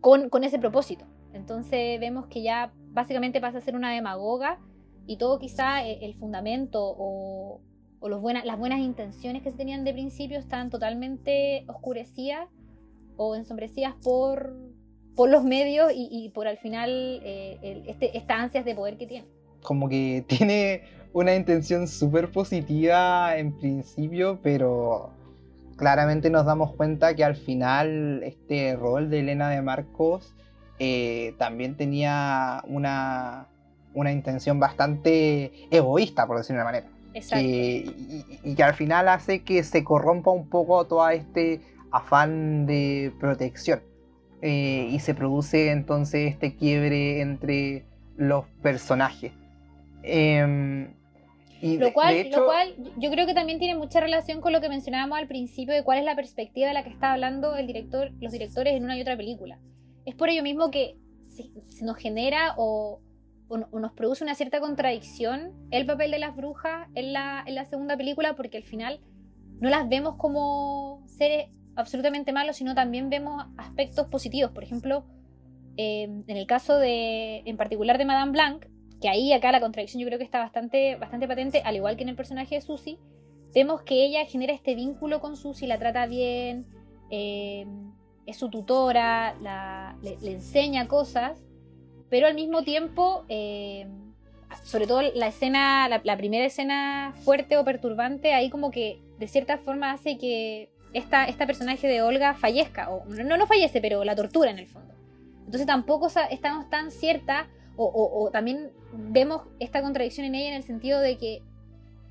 con, 0.00 0.44
ese 0.44 0.58
propósito. 0.58 1.04
Entonces 1.32 1.98
vemos 2.00 2.26
que 2.26 2.42
ya 2.42 2.72
básicamente 2.90 3.40
pasa 3.40 3.58
a 3.58 3.60
ser 3.60 3.74
una 3.74 3.92
demagoga 3.92 4.58
y 5.06 5.16
todo 5.18 5.38
quizá 5.38 5.86
eh, 5.86 5.98
el 6.02 6.14
fundamento 6.14 6.80
o, 6.82 7.60
las 8.00 8.20
buenas 8.58 8.80
intenciones 8.80 9.42
que 9.42 9.50
se 9.50 9.56
tenían 9.56 9.82
de 9.82 9.94
principio 9.94 10.38
están 10.38 10.68
totalmente 10.68 11.64
oscurecidas 11.68 12.50
o 13.16 13.34
ensombrecidas 13.34 13.94
por, 14.02 14.54
por 15.16 15.30
los 15.30 15.44
medios 15.44 15.92
y, 15.94 16.30
por 16.34 16.46
al 16.46 16.58
final 16.58 16.90
eh, 17.24 17.84
este, 17.86 18.16
estas 18.16 18.40
ansias 18.40 18.64
de 18.64 18.74
poder 18.74 18.96
que 18.96 19.06
tiene. 19.06 19.26
Como 19.62 19.88
que 19.88 20.24
tiene 20.28 20.82
una 21.12 21.34
intención 21.34 21.86
súper 21.86 22.30
positiva 22.30 23.36
en 23.36 23.52
principio, 23.52 24.40
pero 24.42 25.10
claramente 25.76 26.30
nos 26.30 26.44
damos 26.44 26.74
cuenta 26.74 27.14
que 27.14 27.24
al 27.24 27.36
final 27.36 28.22
este 28.24 28.76
rol 28.76 29.10
de 29.10 29.20
Elena 29.20 29.50
de 29.50 29.62
Marcos 29.62 30.34
eh, 30.78 31.34
también 31.38 31.76
tenía 31.76 32.62
una, 32.66 33.46
una 33.94 34.12
intención 34.12 34.58
bastante 34.58 35.52
egoísta, 35.70 36.26
por 36.26 36.38
decirlo 36.38 36.58
de 36.58 36.62
una 36.62 36.64
manera. 36.64 36.88
Exacto. 37.14 37.44
y, 37.44 38.24
y, 38.42 38.54
que 38.56 38.64
al 38.64 38.74
final 38.74 39.08
hace 39.08 39.44
que 39.44 39.62
se 39.62 39.84
corrompa 39.84 40.32
un 40.32 40.48
poco 40.48 40.84
todo 40.84 41.08
este 41.10 41.60
afán 41.92 42.66
de 42.66 43.12
protección. 43.20 43.80
Eh, 44.46 44.90
y 44.92 44.98
se 44.98 45.14
produce 45.14 45.70
entonces 45.70 46.30
este 46.30 46.54
quiebre 46.54 47.22
entre 47.22 47.86
los 48.18 48.44
personajes. 48.60 49.32
Em, 50.02 50.92
y 51.62 51.78
lo, 51.78 51.94
cual, 51.94 52.28
lo 52.30 52.44
cual 52.44 52.74
yo 52.98 53.10
creo 53.10 53.24
que 53.24 53.32
también 53.32 53.58
tiene 53.58 53.74
mucha 53.74 54.00
relación 54.00 54.42
con 54.42 54.52
lo 54.52 54.60
que 54.60 54.68
mencionábamos 54.68 55.16
al 55.16 55.28
principio 55.28 55.72
de 55.72 55.82
cuál 55.82 55.98
es 55.98 56.04
la 56.04 56.14
perspectiva 56.14 56.68
de 56.68 56.74
la 56.74 56.84
que 56.84 56.90
está 56.90 57.14
hablando 57.14 57.56
el 57.56 57.66
director, 57.66 58.12
los 58.20 58.32
directores 58.32 58.74
en 58.74 58.84
una 58.84 58.98
y 58.98 59.00
otra 59.00 59.16
película. 59.16 59.58
Es 60.04 60.14
por 60.14 60.28
ello 60.28 60.42
mismo 60.42 60.70
que 60.70 60.98
se, 61.26 61.82
nos 61.82 61.96
genera 61.96 62.52
o, 62.58 63.00
nos 63.48 63.92
produce 63.92 64.24
una 64.24 64.34
cierta 64.34 64.60
contradicción 64.60 65.54
el 65.70 65.86
papel 65.86 66.10
de 66.10 66.18
las 66.18 66.36
brujas 66.36 66.86
en 66.94 67.14
la, 67.14 67.42
en 67.46 67.54
la 67.54 67.64
segunda 67.64 67.96
película 67.96 68.36
porque 68.36 68.58
al 68.58 68.64
final 68.64 69.00
no 69.58 69.70
las 69.70 69.88
vemos 69.88 70.16
como 70.16 71.02
seres 71.06 71.48
absolutamente 71.76 72.32
malo, 72.32 72.52
sino 72.52 72.74
también 72.74 73.10
vemos 73.10 73.44
aspectos 73.56 74.06
positivos. 74.08 74.50
Por 74.52 74.64
ejemplo, 74.64 75.04
eh, 75.76 76.02
en 76.04 76.36
el 76.36 76.46
caso 76.46 76.78
de, 76.78 77.42
en 77.44 77.56
particular 77.56 77.98
de 77.98 78.04
Madame 78.04 78.32
Blanc, 78.32 78.66
que 79.00 79.08
ahí 79.08 79.32
acá 79.32 79.52
la 79.52 79.60
contradicción 79.60 80.00
yo 80.00 80.06
creo 80.06 80.18
que 80.18 80.24
está 80.24 80.38
bastante, 80.38 80.96
bastante 80.96 81.28
patente, 81.28 81.62
al 81.64 81.76
igual 81.76 81.96
que 81.96 82.04
en 82.04 82.08
el 82.10 82.16
personaje 82.16 82.54
de 82.54 82.60
Susie, 82.60 82.98
vemos 83.54 83.82
que 83.82 84.04
ella 84.04 84.24
genera 84.24 84.52
este 84.52 84.74
vínculo 84.74 85.20
con 85.20 85.36
Susie, 85.36 85.68
la 85.68 85.78
trata 85.78 86.06
bien, 86.06 86.66
eh, 87.10 87.66
es 88.26 88.36
su 88.36 88.48
tutora, 88.48 89.34
le, 90.02 90.32
enseña 90.32 90.88
cosas, 90.88 91.44
pero 92.08 92.26
al 92.26 92.34
mismo 92.34 92.62
tiempo, 92.62 93.24
eh, 93.28 93.86
sobre 94.62 94.86
todo 94.86 95.02
la 95.02 95.26
escena, 95.26 95.88
la 96.02 96.16
primera 96.16 96.44
escena 96.44 97.14
fuerte 97.24 97.58
o 97.58 97.64
perturbante, 97.64 98.32
ahí 98.32 98.48
como 98.48 98.70
que 98.70 99.02
de 99.18 99.28
cierta 99.28 99.58
forma 99.58 99.92
hace 99.92 100.16
que 100.18 100.73
esta, 100.94 101.24
esta 101.26 101.46
personaje 101.46 101.86
de 101.86 102.02
Olga 102.02 102.34
fallezca, 102.34 102.88
o 102.90 103.04
no, 103.06 103.36
no 103.36 103.46
fallece, 103.46 103.80
pero 103.80 104.04
la 104.04 104.14
tortura 104.14 104.50
en 104.50 104.58
el 104.58 104.66
fondo. 104.66 104.94
Entonces 105.40 105.66
tampoco 105.66 106.08
estamos 106.30 106.70
tan 106.70 106.90
cierta, 106.90 107.48
o, 107.76 108.30
también 108.32 108.70
vemos 108.92 109.42
esta 109.58 109.82
contradicción 109.82 110.26
en 110.26 110.36
ella 110.36 110.48
en 110.48 110.54
el 110.54 110.62
sentido 110.62 111.00
de 111.00 111.18
que 111.18 111.42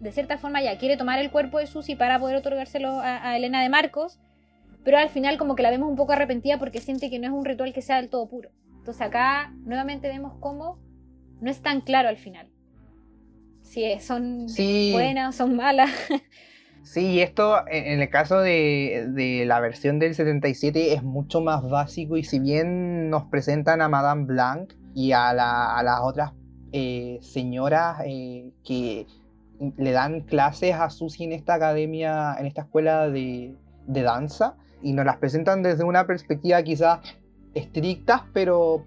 de 0.02 0.12
cierta 0.12 0.38
forma 0.38 0.62
ya 0.62 0.78
quiere 0.78 0.98
tomar 0.98 1.20
el 1.20 1.32
cuerpo 1.32 1.60
de 1.60 1.68
Susi 1.68 1.96
para 1.96 2.20
poder 2.20 2.36
otorgárselo 2.36 3.00
a, 3.00 3.38
Elena 3.38 3.64
de 3.64 3.70
Marcos, 3.70 4.20
pero 4.84 4.98
al 4.98 5.10
final 5.10 5.38
como 5.38 5.56
que 5.56 5.64
la 5.64 5.72
vemos 5.72 5.90
un 5.90 5.96
poco 5.96 6.12
arrepentida 6.12 6.60
porque 6.60 6.82
siente 6.82 7.10
que 7.10 7.18
no 7.18 7.28
es 7.28 7.34
un 7.34 7.46
ritual 7.46 7.74
que 7.74 7.82
sea 7.82 7.96
del 7.96 8.10
todo 8.10 8.28
puro. 8.28 8.50
Entonces 8.80 9.02
acá 9.02 9.54
nuevamente 9.64 10.10
vemos 10.10 10.34
cómo 10.42 10.78
no 11.40 11.50
es 11.50 11.62
tan 11.62 11.80
claro 11.80 12.10
al 12.10 12.18
final. 12.18 12.50
Si 13.62 13.98
son 14.02 14.48
buenas 14.92 15.34
o 15.34 15.38
son 15.38 15.56
malas. 15.56 15.90
Sí, 16.84 17.22
esto 17.22 17.66
en 17.68 18.02
el 18.02 18.10
caso 18.10 18.40
de, 18.40 19.44
la 19.48 19.60
versión 19.62 20.00
del 20.00 20.16
77 20.16 20.94
es 20.94 21.02
mucho 21.02 21.40
más 21.40 21.68
básico 21.68 22.18
y 22.18 22.24
si 22.24 22.40
bien 22.40 23.10
nos 23.10 23.24
presentan 23.26 23.82
a 23.82 23.88
Madame 23.88 24.26
Blanc 24.26 24.74
y 24.94 25.14
a, 25.14 25.34
las 25.34 26.00
otras 26.02 26.34
eh, 26.74 27.20
señoras 27.22 28.02
eh, 28.06 28.52
que 28.66 29.08
le 29.78 29.92
dan 29.92 30.22
clases 30.22 30.76
a 30.76 30.90
Susie 30.90 31.26
en 31.26 31.32
esta 31.32 31.54
academia, 31.54 32.36
en 32.38 32.46
esta 32.48 32.64
escuela 32.64 33.10
de, 33.10 33.56
danza, 33.88 34.58
y 34.82 34.92
nos 34.92 35.06
las 35.06 35.18
presentan 35.18 35.64
desde 35.64 35.86
una 35.86 36.06
perspectiva 36.06 36.62
quizás 36.64 37.00
estrictas, 37.54 38.24
pero 38.34 38.86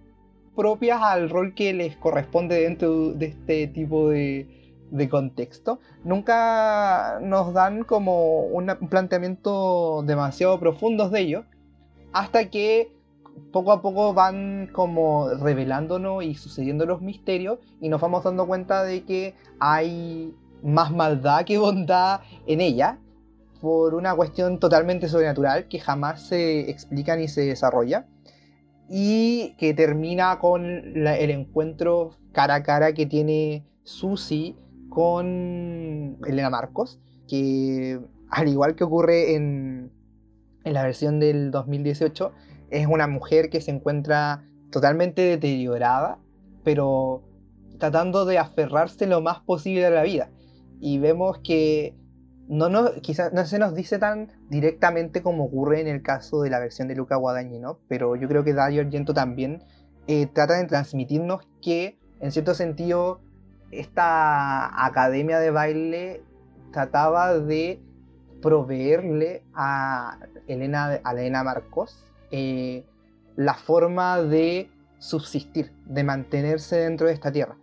propias 0.54 1.00
al 1.00 1.30
rol 1.30 1.54
que 1.54 1.72
les 1.72 1.96
corresponde 1.96 2.60
dentro 2.60 3.12
de 3.12 3.26
este 3.26 3.68
tipo 3.68 4.10
de, 4.10 4.55
de 4.90 5.08
contexto, 5.08 5.80
nunca 6.04 7.18
nos 7.20 7.52
dan 7.52 7.84
como 7.84 8.40
un 8.40 8.66
planteamiento 8.88 10.02
demasiado 10.06 10.58
profundo 10.60 11.08
de 11.08 11.20
ello, 11.20 11.44
hasta 12.12 12.50
que 12.50 12.92
poco 13.52 13.72
a 13.72 13.82
poco 13.82 14.14
van 14.14 14.70
como 14.72 15.28
revelándonos 15.28 16.24
y 16.24 16.34
sucediendo 16.34 16.86
los 16.86 17.02
misterios 17.02 17.58
y 17.80 17.88
nos 17.88 18.00
vamos 18.00 18.24
dando 18.24 18.46
cuenta 18.46 18.82
de 18.82 19.04
que 19.04 19.34
hay 19.58 20.34
más 20.62 20.90
maldad 20.90 21.44
que 21.44 21.58
bondad 21.58 22.20
en 22.46 22.60
ella 22.60 22.98
por 23.60 23.94
una 23.94 24.14
cuestión 24.14 24.58
totalmente 24.58 25.08
sobrenatural 25.08 25.68
que 25.68 25.78
jamás 25.78 26.22
se 26.28 26.70
explica 26.70 27.16
ni 27.16 27.28
se 27.28 27.42
desarrolla 27.42 28.06
y 28.88 29.54
que 29.58 29.74
termina 29.74 30.38
con 30.38 30.64
el 31.06 31.30
encuentro 31.30 32.12
cara 32.32 32.56
a 32.56 32.62
cara 32.62 32.92
que 32.92 33.06
tiene 33.06 33.64
Susie 33.82 34.56
con 34.88 36.18
Elena 36.26 36.50
Marcos, 36.50 37.00
que 37.28 38.00
al 38.30 38.48
igual 38.48 38.74
que 38.76 38.84
ocurre 38.84 39.34
en, 39.34 39.92
en 40.64 40.74
la 40.74 40.82
versión 40.82 41.20
del 41.20 41.50
2018, 41.50 42.32
es 42.70 42.86
una 42.86 43.06
mujer 43.06 43.50
que 43.50 43.60
se 43.60 43.70
encuentra 43.70 44.44
totalmente 44.70 45.22
deteriorada, 45.22 46.18
pero 46.64 47.22
tratando 47.78 48.24
de 48.24 48.38
aferrarse 48.38 49.06
lo 49.06 49.20
más 49.20 49.40
posible 49.40 49.86
a 49.86 49.90
la 49.90 50.02
vida. 50.02 50.30
Y 50.80 50.98
vemos 50.98 51.38
que 51.38 51.94
no, 52.48 52.68
no, 52.68 52.92
quizás 53.02 53.32
no 53.32 53.44
se 53.44 53.58
nos 53.58 53.74
dice 53.74 53.98
tan 53.98 54.32
directamente 54.48 55.22
como 55.22 55.44
ocurre 55.44 55.80
en 55.80 55.88
el 55.88 56.02
caso 56.02 56.42
de 56.42 56.50
la 56.50 56.58
versión 56.58 56.88
de 56.88 56.96
Luca 56.96 57.16
Guadagnino, 57.16 57.78
pero 57.88 58.16
yo 58.16 58.28
creo 58.28 58.44
que 58.44 58.54
Dario 58.54 58.82
Argento 58.82 59.14
también 59.14 59.62
eh, 60.06 60.26
trata 60.26 60.54
de 60.54 60.64
transmitirnos 60.66 61.42
que, 61.60 61.98
en 62.20 62.30
cierto 62.32 62.54
sentido, 62.54 63.20
esta 63.70 64.84
academia 64.84 65.38
de 65.38 65.50
baile 65.50 66.22
trataba 66.72 67.38
de 67.38 67.80
proveerle 68.42 69.42
a 69.54 70.18
Elena, 70.46 71.00
a 71.02 71.12
Elena 71.12 71.42
Marcos 71.42 72.04
eh, 72.30 72.84
la 73.36 73.54
forma 73.54 74.22
de 74.22 74.70
subsistir, 74.98 75.72
de 75.84 76.04
mantenerse 76.04 76.76
dentro 76.76 77.06
de 77.06 77.12
esta 77.12 77.30
tierra. 77.30 77.56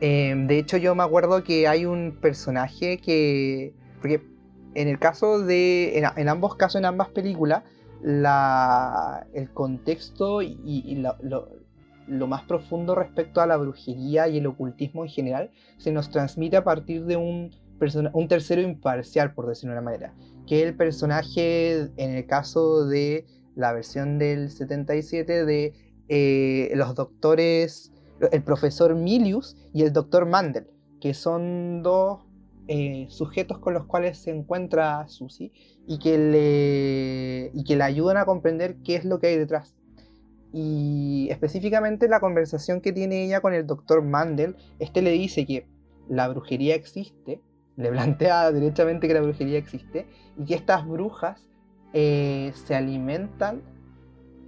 Em, 0.00 0.46
de 0.48 0.58
hecho, 0.58 0.78
yo 0.78 0.94
me 0.94 1.04
acuerdo 1.04 1.44
que 1.44 1.68
hay 1.68 1.84
un 1.84 2.18
personaje 2.20 2.98
que. 2.98 3.72
Porque 4.00 4.22
en 4.74 4.88
el 4.88 4.98
caso 4.98 5.40
de. 5.40 6.02
En, 6.16 6.28
ambos 6.28 6.56
casos, 6.56 6.76
en 6.80 6.86
ambas 6.86 7.08
películas, 7.10 7.62
la, 8.02 9.26
el 9.32 9.50
contexto 9.52 10.42
y, 10.42 10.96
lo, 10.96 11.48
lo, 12.06 12.26
más 12.26 12.42
profundo 12.44 12.94
respecto 12.94 13.40
a 13.40 13.46
la 13.46 13.56
brujería 13.56 14.28
y 14.28 14.38
el 14.38 14.46
ocultismo 14.46 15.04
en 15.04 15.10
general 15.10 15.50
se 15.78 15.92
nos 15.92 16.10
transmite 16.10 16.56
a 16.56 16.64
partir 16.64 17.04
de 17.04 17.16
un, 17.16 17.50
tercero 18.28 18.62
imparcial, 18.62 19.34
por 19.34 19.46
decirlo 19.46 19.74
de 19.74 19.80
una 19.80 19.90
manera. 19.90 20.14
Que 20.46 20.62
el 20.62 20.76
personaje, 20.76 21.90
en 21.96 22.10
el 22.10 22.26
caso 22.26 22.86
de 22.86 23.26
la 23.54 23.72
versión 23.72 24.18
del 24.18 24.50
77, 24.50 25.44
de 25.44 25.72
eh, 26.08 26.72
los 26.74 26.94
doctores, 26.94 27.92
el 28.30 28.42
profesor 28.42 28.94
Milius 28.94 29.56
y 29.72 29.82
el 29.82 29.92
doctor 29.92 30.26
Mandel, 30.26 30.68
que 31.00 31.14
son 31.14 31.82
dos 31.82 32.20
eh, 32.68 33.06
sujetos 33.08 33.58
con 33.58 33.74
los 33.74 33.86
cuales 33.86 34.18
se 34.18 34.30
encuentra 34.30 35.08
Susie 35.08 35.52
y 35.86 35.98
que, 35.98 36.16
le, 36.16 37.50
y 37.58 37.64
que 37.64 37.74
le 37.74 37.82
ayudan 37.82 38.16
a 38.16 38.24
comprender 38.24 38.76
qué 38.84 38.94
es 38.94 39.04
lo 39.04 39.18
que 39.18 39.26
hay 39.26 39.36
detrás. 39.36 39.74
Y 40.52 41.28
específicamente 41.30 42.08
la 42.08 42.20
conversación 42.20 42.80
que 42.80 42.92
tiene 42.92 43.24
ella 43.24 43.40
con 43.40 43.54
el 43.54 43.66
doctor 43.66 44.02
Mandel, 44.02 44.56
este 44.78 45.00
le 45.02 45.12
dice 45.12 45.46
que 45.46 45.66
la 46.08 46.28
brujería 46.28 46.74
existe, 46.74 47.40
le 47.76 47.90
plantea 47.90 48.52
directamente 48.52 49.08
que 49.08 49.14
la 49.14 49.22
brujería 49.22 49.58
existe 49.58 50.06
y 50.38 50.44
que 50.44 50.54
estas 50.54 50.86
brujas 50.86 51.48
eh, 51.94 52.52
se 52.54 52.74
alimentan 52.74 53.62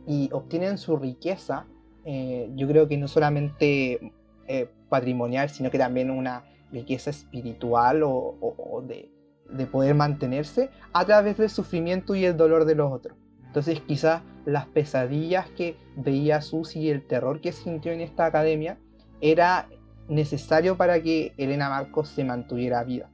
y 0.07 0.29
obtienen 0.33 0.79
su 0.79 0.97
riqueza, 0.97 1.67
eh, 2.05 2.51
yo 2.55 2.69
creo 2.69 2.89
que 2.89 2.97
no 2.99 3.09
solamente 3.09 4.13
eh, 4.47 4.69
patrimonial, 4.89 5.49
sino 5.49 5.71
que 5.71 5.79
también 5.79 6.11
una 6.11 6.45
riqueza 6.71 7.11
espiritual 7.11 8.03
o, 8.05 8.85
de, 8.87 9.11
poder 9.67 9.95
mantenerse 9.95 10.71
a 10.93 11.05
través 11.05 11.37
del 11.39 11.49
sufrimiento 11.49 12.15
y 12.15 12.25
el 12.25 12.37
dolor 12.37 12.65
de 12.65 12.75
los 12.75 12.93
otros. 12.93 13.17
Entonces 13.55 13.81
quizás 13.83 14.23
las 14.47 14.67
pesadillas 14.67 15.49
que 15.51 15.77
veía 15.95 16.41
Susi 16.41 16.81
y 16.81 16.91
el 16.91 17.07
terror 17.07 17.41
que 17.41 17.53
sintió 17.53 17.93
en 17.93 18.01
esta 18.01 18.27
academia 18.27 18.79
era 19.21 19.69
necesario 20.09 20.77
para 20.77 21.01
que 21.01 21.35
Elena 21.37 21.69
Marcos 21.69 22.09
se 22.09 22.25
mantuviera 22.25 22.83
viva. 22.83 23.09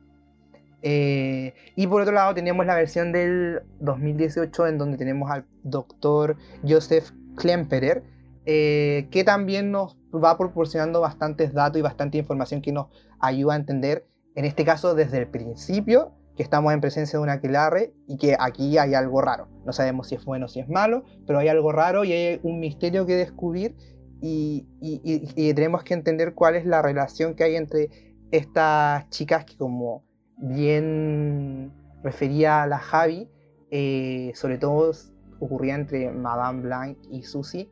Eh, 0.81 1.53
y 1.77 1.87
por 1.87 2.01
otro 2.01 2.15
lado 2.15 2.33
tenemos 2.33 2.65
la 2.65 2.75
versión 2.75 3.13
del 3.13 3.61
2018 3.81 4.67
en 4.69 4.79
donde 4.79 4.97
tenemos 4.97 5.31
al 5.31 5.45
doctor 5.63 6.39
Joseph 6.67 7.11
Klemperer, 7.37 8.03
eh, 8.47 9.09
que 9.11 9.25
también 9.25 9.71
nos 9.71 9.99
va 10.11 10.39
proporcionando 10.39 11.03
bastantes 11.03 11.53
datos 11.53 11.79
y 11.79 11.83
bastante 11.83 12.17
información 12.17 12.63
que 12.63 12.73
nos 12.73 12.87
ayuda 13.21 13.53
a 13.53 13.57
entender, 13.57 14.07
en 14.37 14.47
este 14.47 14.65
caso 14.65 14.95
desde 14.95 15.19
el 15.19 15.27
principio, 15.27 16.15
que 16.41 16.45
estamos 16.45 16.73
en 16.73 16.81
presencia 16.81 17.19
de 17.19 17.23
una 17.23 17.35
aquelarre 17.35 17.93
y 18.09 18.17
que 18.17 18.35
aquí 18.41 18.79
hay 18.79 18.95
algo 18.95 19.21
raro. 19.21 19.49
No 19.71 19.75
sabemos 19.75 20.09
si 20.09 20.17
es 20.17 20.25
bueno 20.25 20.47
o 20.47 20.49
si 20.49 20.59
es 20.59 20.69
malo, 20.69 21.05
pero 21.27 21.39
hay 21.39 21.47
algo 21.47 21.71
raro 21.71 22.05
y 22.05 22.13
hay 22.13 22.41
un 22.43 22.59
misterio 22.59 23.07
que 23.07 23.15
descubrir 23.15 23.77
y, 24.21 24.67
y 24.81 25.55
tenemos 25.55 25.85
que 25.85 25.95
entender 25.95 26.35
cuál 26.35 26.57
es 26.57 26.67
la 26.67 26.83
relación 26.83 27.35
que 27.35 27.45
hay 27.45 27.57
entre 27.57 27.89
estas 28.31 29.09
chicas 29.11 29.45
que 29.45 29.57
como 29.57 30.05
bien 30.37 31.73
refería 32.03 32.63
a 32.63 32.67
la 32.67 32.79
Javi, 32.79 33.29
eh, 33.71 34.33
sobre 34.35 34.59
todo 34.59 34.93
ocurría 35.39 35.75
entre 35.75 36.11
Madame 36.11 36.63
Blanc 36.63 36.99
y 37.11 37.23
Susie, 37.23 37.69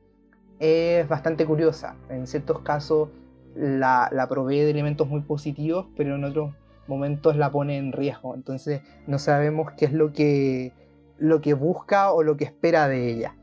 es 0.58 1.08
bastante 1.08 1.46
curiosa. 1.46 1.96
En 2.08 2.26
ciertos 2.26 2.60
casos 2.60 3.08
la, 3.54 4.26
provee 4.28 4.60
de 4.60 4.70
elementos 4.70 5.08
muy 5.08 5.20
positivos, 5.22 5.86
pero 5.96 6.16
en 6.16 6.24
otros 6.24 6.54
momentos 6.86 7.36
la 7.36 7.50
pone 7.50 7.78
en 7.78 7.92
riesgo. 7.92 8.34
Entonces 8.34 8.82
no 9.06 9.18
sabemos 9.18 9.72
qué 9.76 9.86
es 9.86 9.92
lo 9.92 10.12
que, 10.12 10.72
lo 11.18 11.40
que 11.40 11.54
busca 11.54 12.12
o 12.12 12.22
lo 12.22 12.36
que 12.36 12.44
espera 12.44 12.88
de 12.88 13.10
ella. 13.10 13.36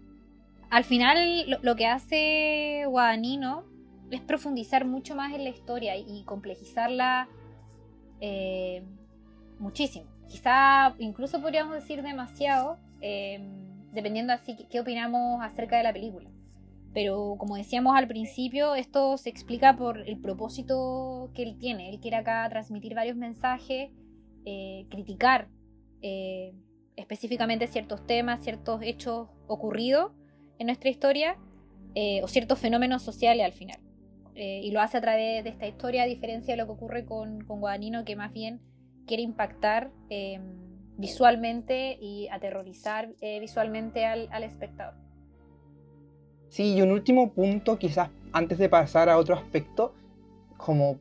Al 0.69 0.83
final 0.83 1.59
lo, 1.61 1.75
que 1.75 1.85
hace 1.85 2.83
Guadagnino 2.87 3.63
es 4.11 4.21
profundizar 4.21 4.85
mucho 4.85 5.15
más 5.15 5.33
en 5.33 5.43
la 5.43 5.49
historia 5.49 5.95
y 5.95 6.23
complejizarla 6.25 7.27
eh, 8.19 8.83
muchísimo. 9.59 10.07
Quizá 10.27 10.95
incluso 10.97 11.41
podríamos 11.41 11.75
decir 11.75 12.01
demasiado, 12.01 12.77
eh, 13.01 13.39
dependiendo 13.93 14.33
así 14.33 14.55
qué 14.69 14.79
opinamos 14.79 15.41
acerca 15.43 15.77
de 15.77 15.83
la 15.83 15.93
película. 15.93 16.29
Pero 16.93 17.35
como 17.37 17.57
decíamos 17.57 17.95
al 17.95 18.07
principio, 18.07 18.73
esto 18.73 19.17
se 19.17 19.29
explica 19.29 19.75
por 19.75 19.99
el 19.99 20.17
propósito 20.19 21.29
que 21.33 21.43
él 21.43 21.57
tiene. 21.57 21.89
Él 21.89 21.99
quiere 21.99 22.17
acá 22.17 22.47
transmitir 22.49 22.95
varios 22.95 23.17
mensajes, 23.17 23.91
eh, 24.45 24.87
criticar 24.89 25.49
específicamente 26.95 27.67
ciertos 27.67 28.05
temas, 28.05 28.43
ciertos 28.43 28.81
hechos 28.83 29.27
ocurridos 29.47 30.11
en 30.59 30.67
nuestra 30.67 30.89
historia 30.89 31.37
o 32.21 32.27
ciertos 32.27 32.59
fenómenos 32.59 33.03
sociales 33.03 33.45
al 33.45 33.53
final. 33.53 33.79
y 34.35 34.69
lo 34.71 34.81
hace 34.81 34.97
a 34.97 35.01
través 35.01 35.43
de 35.45 35.49
esta 35.49 35.65
historia, 35.65 36.03
a 36.03 36.05
diferencia 36.05 36.53
de 36.53 36.57
lo 36.57 36.65
que 36.65 36.73
ocurre 36.73 37.05
con, 37.05 37.41
con 37.45 37.61
Guadagnino, 37.61 38.03
que 38.03 38.17
más 38.17 38.33
bien 38.33 38.59
quiere 39.05 39.23
impactar 39.23 39.91
em, 40.09 40.41
visualmente 40.97 41.97
y 41.99 42.27
aterrorizar 42.29 43.13
eh, 43.21 43.39
visualmente 43.39 44.05
al, 44.05 44.43
espectador. 44.43 44.95
Sí, 46.49 46.75
y 46.75 46.81
un 46.81 46.91
último 46.91 47.33
punto, 47.33 47.77
quizás 47.77 48.09
antes 48.31 48.57
de 48.57 48.69
pasar 48.69 49.09
a 49.09 49.17
otro 49.17 49.35
aspecto, 49.35 49.93
como 50.57 50.99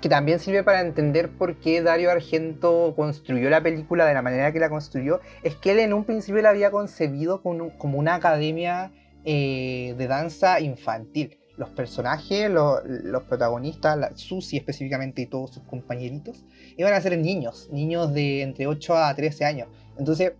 que 0.00 0.08
también 0.08 0.38
sirve 0.38 0.62
para 0.62 0.80
entender 0.80 1.30
por 1.30 1.56
qué 1.56 1.82
Dario 1.82 2.10
Argento 2.10 2.92
construyó 2.96 3.48
la 3.50 3.62
película 3.62 4.04
de 4.06 4.14
la 4.14 4.22
manera 4.22 4.52
que 4.52 4.60
la 4.60 4.68
construyó, 4.68 5.20
es 5.42 5.56
que 5.56 5.72
él 5.72 5.78
en 5.78 5.92
un 5.92 6.04
principio 6.04 6.42
la 6.42 6.50
había 6.50 6.70
concebido 6.70 7.42
como, 7.42 7.72
una 7.98 8.14
academia 8.16 8.92
eh, 9.24 9.94
de 9.96 10.06
danza 10.06 10.60
infantil 10.60 11.38
los 11.56 11.70
personajes, 11.70 12.50
los, 12.50 13.22
protagonistas, 13.24 13.96
la, 13.96 14.08
específicamente 14.08 15.22
y 15.22 15.26
todos 15.26 15.52
sus 15.54 15.62
compañeritos, 15.62 16.44
iban 16.76 16.92
a 16.92 17.00
ser 17.00 17.16
niños, 17.18 17.68
niños 17.70 18.12
de 18.12 18.42
entre 18.42 18.66
8 18.66 18.96
a 18.96 19.14
13 19.14 19.44
años. 19.44 19.68
Entonces, 19.96 20.32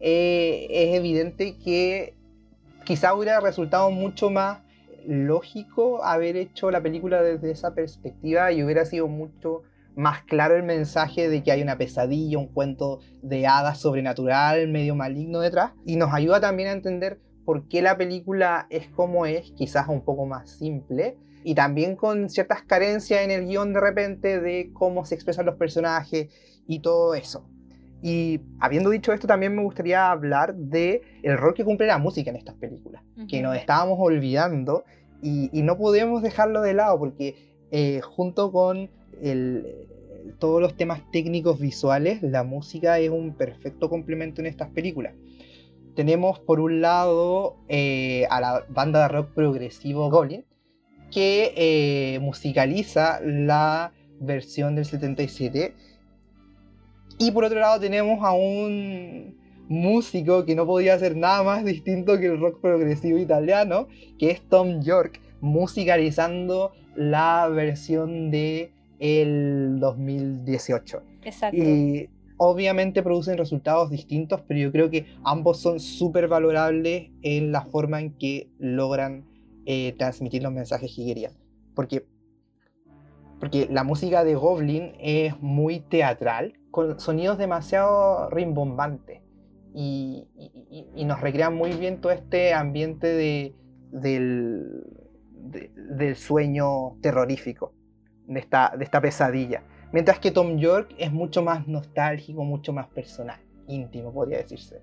eh, 0.00 0.66
es 0.70 0.94
evidente 0.94 1.58
que 1.58 2.14
quizá 2.84 3.14
hubiera 3.14 3.40
resultado 3.40 3.90
mucho 3.90 4.30
más 4.30 4.61
lógico 5.06 6.04
haber 6.04 6.36
hecho 6.36 6.70
la 6.70 6.82
película 6.82 7.22
desde 7.22 7.50
esa 7.50 7.74
perspectiva 7.74 8.52
y 8.52 8.62
hubiera 8.62 8.84
sido 8.84 9.08
mucho 9.08 9.62
más 9.94 10.22
claro 10.22 10.56
el 10.56 10.62
mensaje 10.62 11.28
de 11.28 11.42
que 11.42 11.52
hay 11.52 11.62
una 11.62 11.76
pesadilla, 11.76 12.38
un 12.38 12.48
cuento 12.48 13.00
de 13.22 13.46
hadas 13.46 13.78
sobrenatural, 13.78 14.68
medio 14.68 14.94
maligno 14.94 15.40
detrás, 15.40 15.72
y 15.84 15.96
nos 15.96 16.12
ayuda 16.14 16.40
también 16.40 16.68
a 16.70 16.72
entender 16.72 17.20
por 17.44 17.68
qué 17.68 17.82
la 17.82 17.96
película 17.96 18.66
es 18.70 18.88
como 18.88 19.26
es, 19.26 19.52
quizás 19.52 19.88
un 19.88 20.02
poco 20.02 20.26
más 20.26 20.50
simple, 20.50 21.16
y 21.44 21.54
también 21.54 21.96
con 21.96 22.30
ciertas 22.30 22.62
carencias 22.62 23.22
en 23.22 23.30
el 23.30 23.46
guion 23.46 23.72
de 23.72 23.80
repente 23.80 24.40
de 24.40 24.70
cómo 24.72 25.04
se 25.04 25.14
expresan 25.14 25.46
los 25.46 25.56
personajes 25.56 26.28
y 26.66 26.80
todo 26.80 27.14
eso. 27.14 27.48
Y 28.02 28.40
habiendo 28.58 28.90
dicho 28.90 29.12
esto, 29.12 29.26
también 29.26 29.54
me 29.54 29.62
gustaría 29.62 30.10
hablar 30.10 30.54
de 30.54 31.02
el 31.22 31.38
rol 31.38 31.54
que 31.54 31.64
cumple 31.64 31.86
la 31.86 31.98
música 31.98 32.30
en 32.30 32.36
estas 32.36 32.56
películas, 32.56 33.02
que 33.28 33.40
nos 33.42 33.56
estábamos 33.56 33.96
olvidando 34.00 34.84
y, 35.22 35.50
no 35.62 35.78
podemos 35.78 36.22
dejarlo 36.22 36.62
de 36.62 36.74
lado 36.74 36.98
porque 36.98 37.36
eh, 37.70 38.00
junto 38.00 38.50
con 38.50 38.90
todos 40.38 40.60
los 40.60 40.76
temas 40.76 41.00
técnicos 41.12 41.60
visuales, 41.60 42.22
la 42.22 42.42
música 42.42 42.98
es 42.98 43.10
un 43.10 43.34
perfecto 43.34 43.88
complemento 43.88 44.40
en 44.40 44.48
estas 44.48 44.68
películas 44.70 45.14
tenemos 45.94 46.38
por 46.38 46.60
un 46.60 46.80
lado 46.80 47.56
eh, 47.68 48.26
a 48.30 48.40
la 48.40 48.64
banda 48.68 49.02
de 49.02 49.08
rock 49.08 49.32
progresivo 49.34 50.10
Goblin, 50.10 50.44
que 51.10 51.52
eh, 51.56 52.18
musicaliza 52.20 53.20
la 53.22 53.92
versión 54.18 54.74
del 54.74 54.86
77. 54.86 55.74
Y 57.22 57.30
por 57.30 57.44
otro 57.44 57.60
lado 57.60 57.78
tenemos 57.78 58.18
a 58.24 58.32
un 58.32 59.36
músico 59.68 60.44
que 60.44 60.56
no 60.56 60.66
podía 60.66 60.94
hacer 60.94 61.16
nada 61.16 61.44
más 61.44 61.64
distinto 61.64 62.18
que 62.18 62.26
el 62.26 62.40
rock 62.40 62.60
progresivo 62.60 63.16
italiano, 63.16 63.86
que 64.18 64.30
es 64.32 64.40
Tom 64.48 64.82
York, 64.82 65.20
musicalizando 65.40 66.72
la 66.96 67.48
versión 67.48 68.32
de 68.32 68.72
el 68.98 69.78
2018. 69.78 71.02
Exacto. 71.22 71.56
Y 71.56 72.10
obviamente 72.38 73.04
producen 73.04 73.38
resultados 73.38 73.88
distintos, 73.88 74.40
pero 74.48 74.58
yo 74.58 74.72
creo 74.72 74.90
que 74.90 75.06
ambos 75.22 75.60
son 75.60 75.78
súper 75.78 76.26
valorables 76.26 77.10
en 77.22 77.52
la 77.52 77.62
forma 77.62 78.00
en 78.00 78.14
que 78.14 78.48
logran 78.58 79.24
eh, 79.64 79.94
transmitir 79.96 80.42
los 80.42 80.52
mensajes 80.52 80.92
que 80.94 81.06
querían. 81.06 81.34
Porque, 81.76 82.04
porque 83.38 83.68
la 83.70 83.84
música 83.84 84.24
de 84.24 84.34
Goblin 84.34 84.92
es 84.98 85.40
muy 85.40 85.78
teatral, 85.78 86.54
con 86.72 86.98
sonidos 86.98 87.38
demasiado 87.38 88.28
rimbombantes 88.30 89.22
y, 89.74 90.26
nos 91.06 91.20
recrean 91.20 91.54
muy 91.54 91.72
bien 91.72 92.00
todo 92.00 92.12
este 92.12 92.52
ambiente 92.54 93.06
de, 93.06 93.54
del, 93.90 94.82
del 95.30 96.16
sueño 96.16 96.96
terrorífico, 97.00 97.72
de 98.26 98.40
esta, 98.40 98.72
de 98.76 98.84
esta 98.84 99.00
pesadilla. 99.00 99.62
Mientras 99.92 100.18
que 100.18 100.30
Tom 100.30 100.56
York 100.56 100.94
es 100.98 101.12
mucho 101.12 101.42
más 101.42 101.68
nostálgico, 101.68 102.44
mucho 102.44 102.72
más 102.72 102.88
personal, 102.88 103.40
íntimo, 103.68 104.12
podría 104.12 104.38
decirse. 104.38 104.82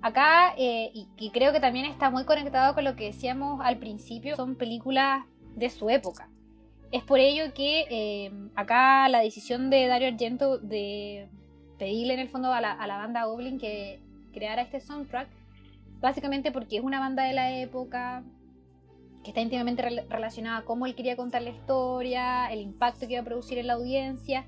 Acá, 0.00 0.54
eh, 0.58 0.90
y, 0.92 1.30
creo 1.30 1.52
que 1.52 1.60
también 1.60 1.86
está 1.86 2.10
muy 2.10 2.24
conectado 2.24 2.74
con 2.74 2.84
lo 2.84 2.96
que 2.96 3.04
decíamos 3.04 3.60
al 3.62 3.78
principio, 3.78 4.34
son 4.34 4.56
películas 4.56 5.24
de 5.54 5.70
su 5.70 5.90
época. 5.90 6.28
Es 6.92 7.02
por 7.02 7.20
ello 7.20 7.54
que 7.54 7.86
eh, 7.90 8.30
acá 8.54 9.08
la 9.08 9.20
decisión 9.20 9.70
de 9.70 9.86
Dario 9.86 10.08
Argento 10.08 10.58
de 10.58 11.26
pedirle 11.78 12.12
en 12.12 12.20
el 12.20 12.28
fondo 12.28 12.52
a 12.52 12.60
la, 12.60 12.76
banda 12.76 13.24
Goblin 13.24 13.58
que 13.58 13.98
creara 14.32 14.60
este 14.60 14.78
soundtrack, 14.78 15.26
básicamente 16.00 16.52
porque 16.52 16.76
es 16.76 16.84
una 16.84 17.00
banda 17.00 17.24
de 17.24 17.32
la 17.32 17.58
época, 17.58 18.24
que 19.24 19.30
está 19.30 19.40
íntimamente 19.40 19.82
relacionada 20.10 20.58
a 20.58 20.64
cómo 20.66 20.84
él 20.84 20.94
quería 20.94 21.16
contar 21.16 21.40
la 21.40 21.50
historia, 21.50 22.52
el 22.52 22.60
impacto 22.60 23.06
que 23.06 23.14
iba 23.14 23.22
a 23.22 23.24
producir 23.24 23.56
en 23.56 23.68
la 23.68 23.72
audiencia. 23.72 24.44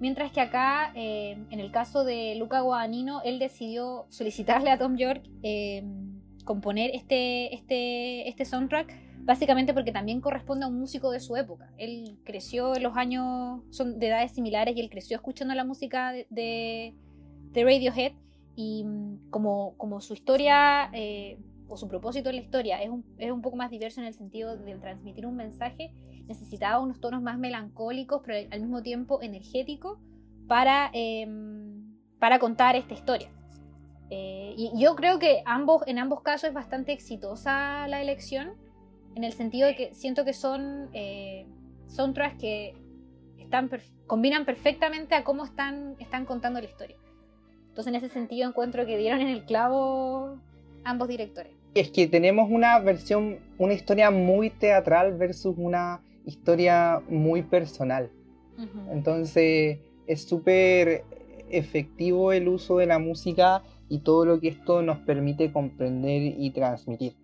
Mientras 0.00 0.32
que 0.32 0.40
acá, 0.40 0.90
eh, 0.96 1.38
en 1.50 1.60
el 1.60 1.70
caso 1.70 2.04
de 2.04 2.34
Luca 2.34 2.60
Guadagnino, 2.60 3.22
él 3.22 3.38
decidió 3.38 4.06
solicitarle 4.08 4.70
a 4.70 4.78
Tom 4.78 4.96
York 4.96 5.22
eh, 5.44 5.84
componer 6.44 6.90
este, 6.92 7.54
este, 7.54 8.28
este 8.28 8.44
soundtrack, 8.44 8.92
básicamente 9.20 9.72
porque 9.74 9.92
también 9.92 10.20
corresponde 10.20 10.64
a 10.64 10.68
un 10.68 10.78
músico 10.78 11.10
de 11.10 11.20
su 11.20 11.36
época. 11.36 11.70
Él 11.78 12.18
creció 12.24 12.76
en 12.76 12.82
los 12.82 12.96
años, 12.96 13.62
son 13.70 13.98
de 13.98 14.08
edades 14.08 14.32
similares, 14.32 14.76
y 14.76 14.80
él 14.80 14.90
creció 14.90 15.16
escuchando 15.16 15.54
la 15.54 15.64
música 15.64 16.12
de, 16.12 16.26
de, 16.30 17.64
Radiohead, 17.64 18.12
y 18.56 18.84
mm, 18.84 19.30
como, 19.30 19.74
como 19.76 20.00
su 20.00 20.14
historia... 20.14 20.90
Eh, 20.92 21.38
o 21.68 21.76
su 21.76 21.88
propósito 21.88 22.30
en 22.30 22.36
la 22.36 22.42
historia 22.42 22.82
es 22.82 22.90
un, 22.90 23.04
es 23.18 23.30
un 23.30 23.42
poco 23.42 23.56
más 23.56 23.70
diverso 23.70 24.00
en 24.00 24.06
el 24.06 24.14
sentido 24.14 24.56
de 24.56 24.74
transmitir 24.76 25.26
un 25.26 25.36
mensaje, 25.36 25.92
necesitaba 26.26 26.78
unos 26.78 27.00
tonos 27.00 27.22
más 27.22 27.38
melancólicos, 27.38 28.22
pero 28.24 28.48
al 28.50 28.60
mismo 28.60 28.82
tiempo 28.82 29.22
energéticos 29.22 29.98
para, 30.46 30.90
em, 30.92 31.96
para 32.18 32.38
contar 32.38 32.76
esta 32.76 32.94
historia. 32.94 33.28
Eh, 34.10 34.54
y 34.56 34.72
yo 34.78 34.94
creo 34.94 35.18
que 35.18 35.42
ambos, 35.46 35.82
en 35.86 35.98
ambos 35.98 36.20
casos 36.20 36.48
es 36.48 36.54
bastante 36.54 36.92
exitosa 36.92 37.88
la 37.88 38.02
elección, 38.02 38.52
en 39.14 39.24
el 39.24 39.32
sentido 39.32 39.66
de 39.66 39.76
que 39.76 39.94
siento 39.94 40.24
que 40.24 40.32
son 40.32 40.88
eh, 40.92 41.46
soundtracks 41.86 42.38
que 42.38 42.74
están 43.38 43.70
combinan 44.06 44.44
perfectamente 44.44 45.14
a 45.14 45.24
cómo 45.24 45.44
están, 45.44 45.96
están 45.98 46.24
contando 46.26 46.60
la 46.60 46.66
historia. 46.66 46.96
Entonces 47.68 47.92
en 47.92 47.96
ese 47.96 48.08
sentido 48.08 48.48
encuentro 48.48 48.86
que 48.86 48.98
dieron 48.98 49.20
en 49.20 49.28
el 49.28 49.44
clavo 49.44 50.38
ambos 50.84 51.08
directores. 51.08 51.52
Es 51.74 51.90
que 51.90 52.06
tenemos 52.06 52.50
una 52.50 52.78
versión, 52.78 53.38
una 53.58 53.72
historia 53.72 54.10
muy 54.10 54.50
teatral 54.50 55.16
versus 55.16 55.54
una 55.58 56.00
historia 56.24 57.02
muy 57.08 57.42
personal. 57.42 58.10
Entonces 58.92 59.78
es 60.06 60.22
súper 60.22 61.04
efectivo 61.50 62.32
el 62.32 62.46
uso 62.46 62.78
de 62.78 62.86
la 62.86 63.00
música 63.00 63.62
y 63.88 63.98
todo 63.98 64.24
lo 64.24 64.40
que 64.40 64.48
esto 64.48 64.82
nos 64.82 64.98
permite 64.98 65.52
comprender 65.52 66.22
y 66.38 66.50
transmitir. 66.50 67.14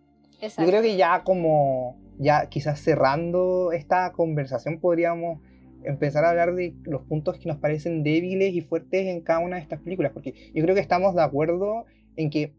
Yo 0.40 0.66
creo 0.66 0.82
que 0.82 0.96
ya 0.96 1.22
como, 1.24 1.98
ya 2.18 2.48
quizás 2.48 2.80
cerrando 2.80 3.72
esta 3.72 4.12
conversación 4.12 4.80
podríamos 4.80 5.40
empezar 5.84 6.24
a 6.24 6.30
hablar 6.30 6.54
de 6.54 6.74
los 6.84 7.02
puntos 7.02 7.38
que 7.38 7.48
nos 7.48 7.58
parecen 7.58 8.02
débiles 8.02 8.54
y 8.54 8.60
fuertes 8.60 9.06
en 9.06 9.22
cada 9.22 9.40
una 9.40 9.56
de 9.56 9.62
estas 9.62 9.80
películas, 9.80 10.12
porque 10.12 10.34
yo 10.54 10.62
creo 10.62 10.74
que 10.74 10.80
estamos 10.80 11.14
de 11.14 11.22
acuerdo 11.22 11.84
en 12.16 12.30
que 12.30 12.54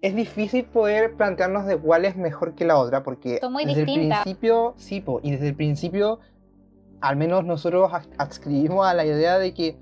es 0.00 0.14
difícil 0.14 0.64
poder 0.64 1.14
plantearnos 1.14 1.66
de 1.66 1.76
cuál 1.76 2.04
es 2.04 2.16
mejor 2.16 2.54
que 2.54 2.64
la 2.64 2.78
otra, 2.78 3.02
porque 3.02 3.40
desde 3.66 3.80
el 3.80 3.84
principio, 3.84 4.74
sí, 4.76 5.04
y 5.22 5.30
desde 5.32 5.48
el 5.48 5.56
principio, 5.56 6.20
al 7.00 7.16
menos 7.16 7.44
nosotros 7.44 7.90
adscribimos 8.16 8.86
a 8.86 8.94
la 8.94 9.04
idea 9.04 9.38
de 9.38 9.54
que 9.54 9.76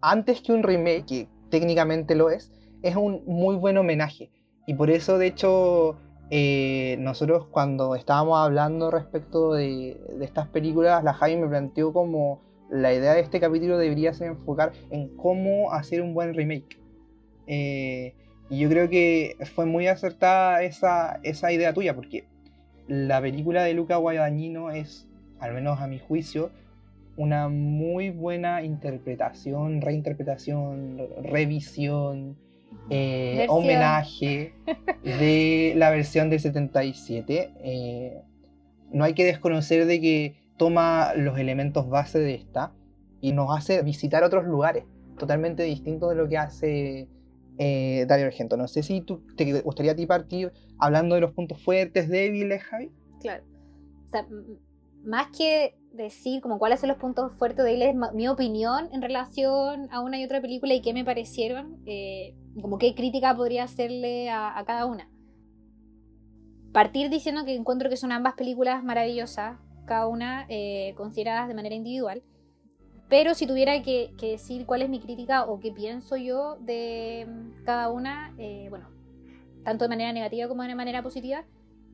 antes 0.00 0.42
que 0.42 0.52
un 0.52 0.62
remake, 0.62 1.06
que 1.06 1.28
técnicamente 1.50 2.14
lo 2.14 2.30
es, 2.30 2.52
es 2.82 2.96
un 2.96 3.22
muy 3.26 3.56
buen 3.56 3.78
homenaje. 3.78 4.30
Y 4.66 4.74
por 4.74 4.90
eso, 4.90 5.18
de 5.18 5.26
hecho, 5.26 5.96
eh, 6.30 6.96
nosotros 7.00 7.46
cuando 7.46 7.94
estábamos 7.94 8.38
hablando 8.38 8.90
respecto 8.90 9.52
de, 9.52 10.00
estas 10.20 10.48
películas, 10.48 11.02
la 11.04 11.12
Javi 11.12 11.36
me 11.36 11.48
planteó 11.48 11.92
como 11.92 12.40
la 12.70 12.94
idea 12.94 13.12
de 13.12 13.20
este 13.20 13.38
capítulo 13.40 13.76
debería 13.76 14.14
ser 14.14 14.28
enfocar 14.28 14.72
en 14.90 15.14
cómo 15.16 15.72
hacer 15.72 16.00
un 16.00 16.14
buen 16.14 16.34
remake. 16.34 16.78
Eh, 17.46 18.14
y 18.48 18.60
yo 18.60 18.68
creo 18.68 18.88
que 18.88 19.36
fue 19.54 19.66
muy 19.66 19.88
acertada 19.88 20.62
esa, 20.62 21.20
esa 21.22 21.52
idea 21.52 21.74
tuya, 21.74 21.94
porque 21.94 22.24
la 22.86 23.20
película 23.20 23.62
de 23.64 23.74
Luca 23.74 23.96
Guadagnino 23.96 24.70
es, 24.70 25.08
al 25.40 25.54
menos 25.54 25.80
a 25.80 25.86
mi 25.86 25.98
juicio, 25.98 26.50
una 27.16 27.48
muy 27.48 28.10
buena 28.10 28.62
interpretación, 28.62 29.80
reinterpretación, 29.80 30.98
revisión, 31.22 32.36
eh, 32.90 33.46
homenaje 33.48 34.54
de 35.02 35.74
la 35.76 35.90
versión 35.90 36.30
del 36.30 36.40
77. 36.40 37.52
Eh, 37.62 38.22
no 38.92 39.04
hay 39.04 39.14
que 39.14 39.24
desconocer 39.24 39.86
de 39.86 40.00
que 40.00 40.36
toma 40.56 41.14
los 41.16 41.38
elementos 41.38 41.88
base 41.88 42.18
de 42.18 42.34
esta 42.34 42.72
y 43.20 43.32
nos 43.32 43.56
hace 43.56 43.82
visitar 43.82 44.24
otros 44.24 44.44
lugares 44.44 44.84
totalmente 45.18 45.62
distintos 45.62 46.10
de 46.10 46.16
lo 46.16 46.28
que 46.28 46.38
hace 46.38 47.08
eh, 47.58 48.04
Dario 48.08 48.26
Argento. 48.26 48.56
No 48.56 48.68
sé 48.68 48.82
si 48.82 49.00
tú 49.00 49.22
te 49.36 49.60
gustaría 49.60 49.92
a 49.92 49.96
ti 49.96 50.06
partir 50.06 50.52
hablando 50.78 51.14
de 51.14 51.20
los 51.20 51.32
puntos 51.32 51.62
fuertes, 51.62 52.08
débiles, 52.08 52.62
Javi. 52.62 52.90
Claro. 53.20 53.44
O 54.06 54.10
sea, 54.10 54.26
más 55.04 55.28
que 55.36 55.74
decir 55.92 56.40
como 56.40 56.58
cuáles 56.58 56.80
son 56.80 56.88
los 56.88 56.98
puntos 56.98 57.32
fuertes 57.34 57.60
o 57.60 57.64
débiles, 57.64 57.94
mi 58.14 58.28
opinión 58.28 58.88
en 58.92 59.02
relación 59.02 59.88
a 59.90 60.00
una 60.00 60.18
y 60.18 60.24
otra 60.24 60.40
película 60.40 60.74
y 60.74 60.80
qué 60.80 60.92
me 60.92 61.04
parecieron, 61.04 61.82
eh, 61.86 62.34
como 62.60 62.78
qué 62.78 62.94
crítica 62.94 63.36
podría 63.36 63.64
hacerle 63.64 64.30
a, 64.30 64.62
cada 64.66 64.86
una. 64.86 65.08
Partir 66.72 67.10
diciendo 67.10 67.44
que 67.44 67.54
encuentro 67.54 67.90
que 67.90 67.96
son 67.96 68.12
ambas 68.12 68.34
películas 68.34 68.82
maravillosas, 68.82 69.58
cada 69.86 70.06
una 70.06 70.46
eh, 70.48 70.94
consideradas 70.96 71.48
de 71.48 71.54
manera 71.54 71.74
individual. 71.74 72.22
Pero 73.08 73.34
si 73.34 73.46
tuviera 73.46 73.82
que, 73.82 74.10
decir 74.18 74.64
cuál 74.64 74.80
es 74.80 74.88
mi 74.88 74.98
crítica 74.98 75.44
o 75.44 75.60
qué 75.60 75.70
pienso 75.70 76.16
yo 76.16 76.56
de 76.60 77.26
mm, 77.28 77.64
cada 77.64 77.90
una, 77.90 78.34
eh, 78.38 78.68
bueno, 78.70 78.88
tanto 79.64 79.84
de 79.84 79.90
manera 79.90 80.12
negativa 80.12 80.48
como 80.48 80.62
de 80.62 80.74
manera 80.74 81.02
positiva, 81.02 81.44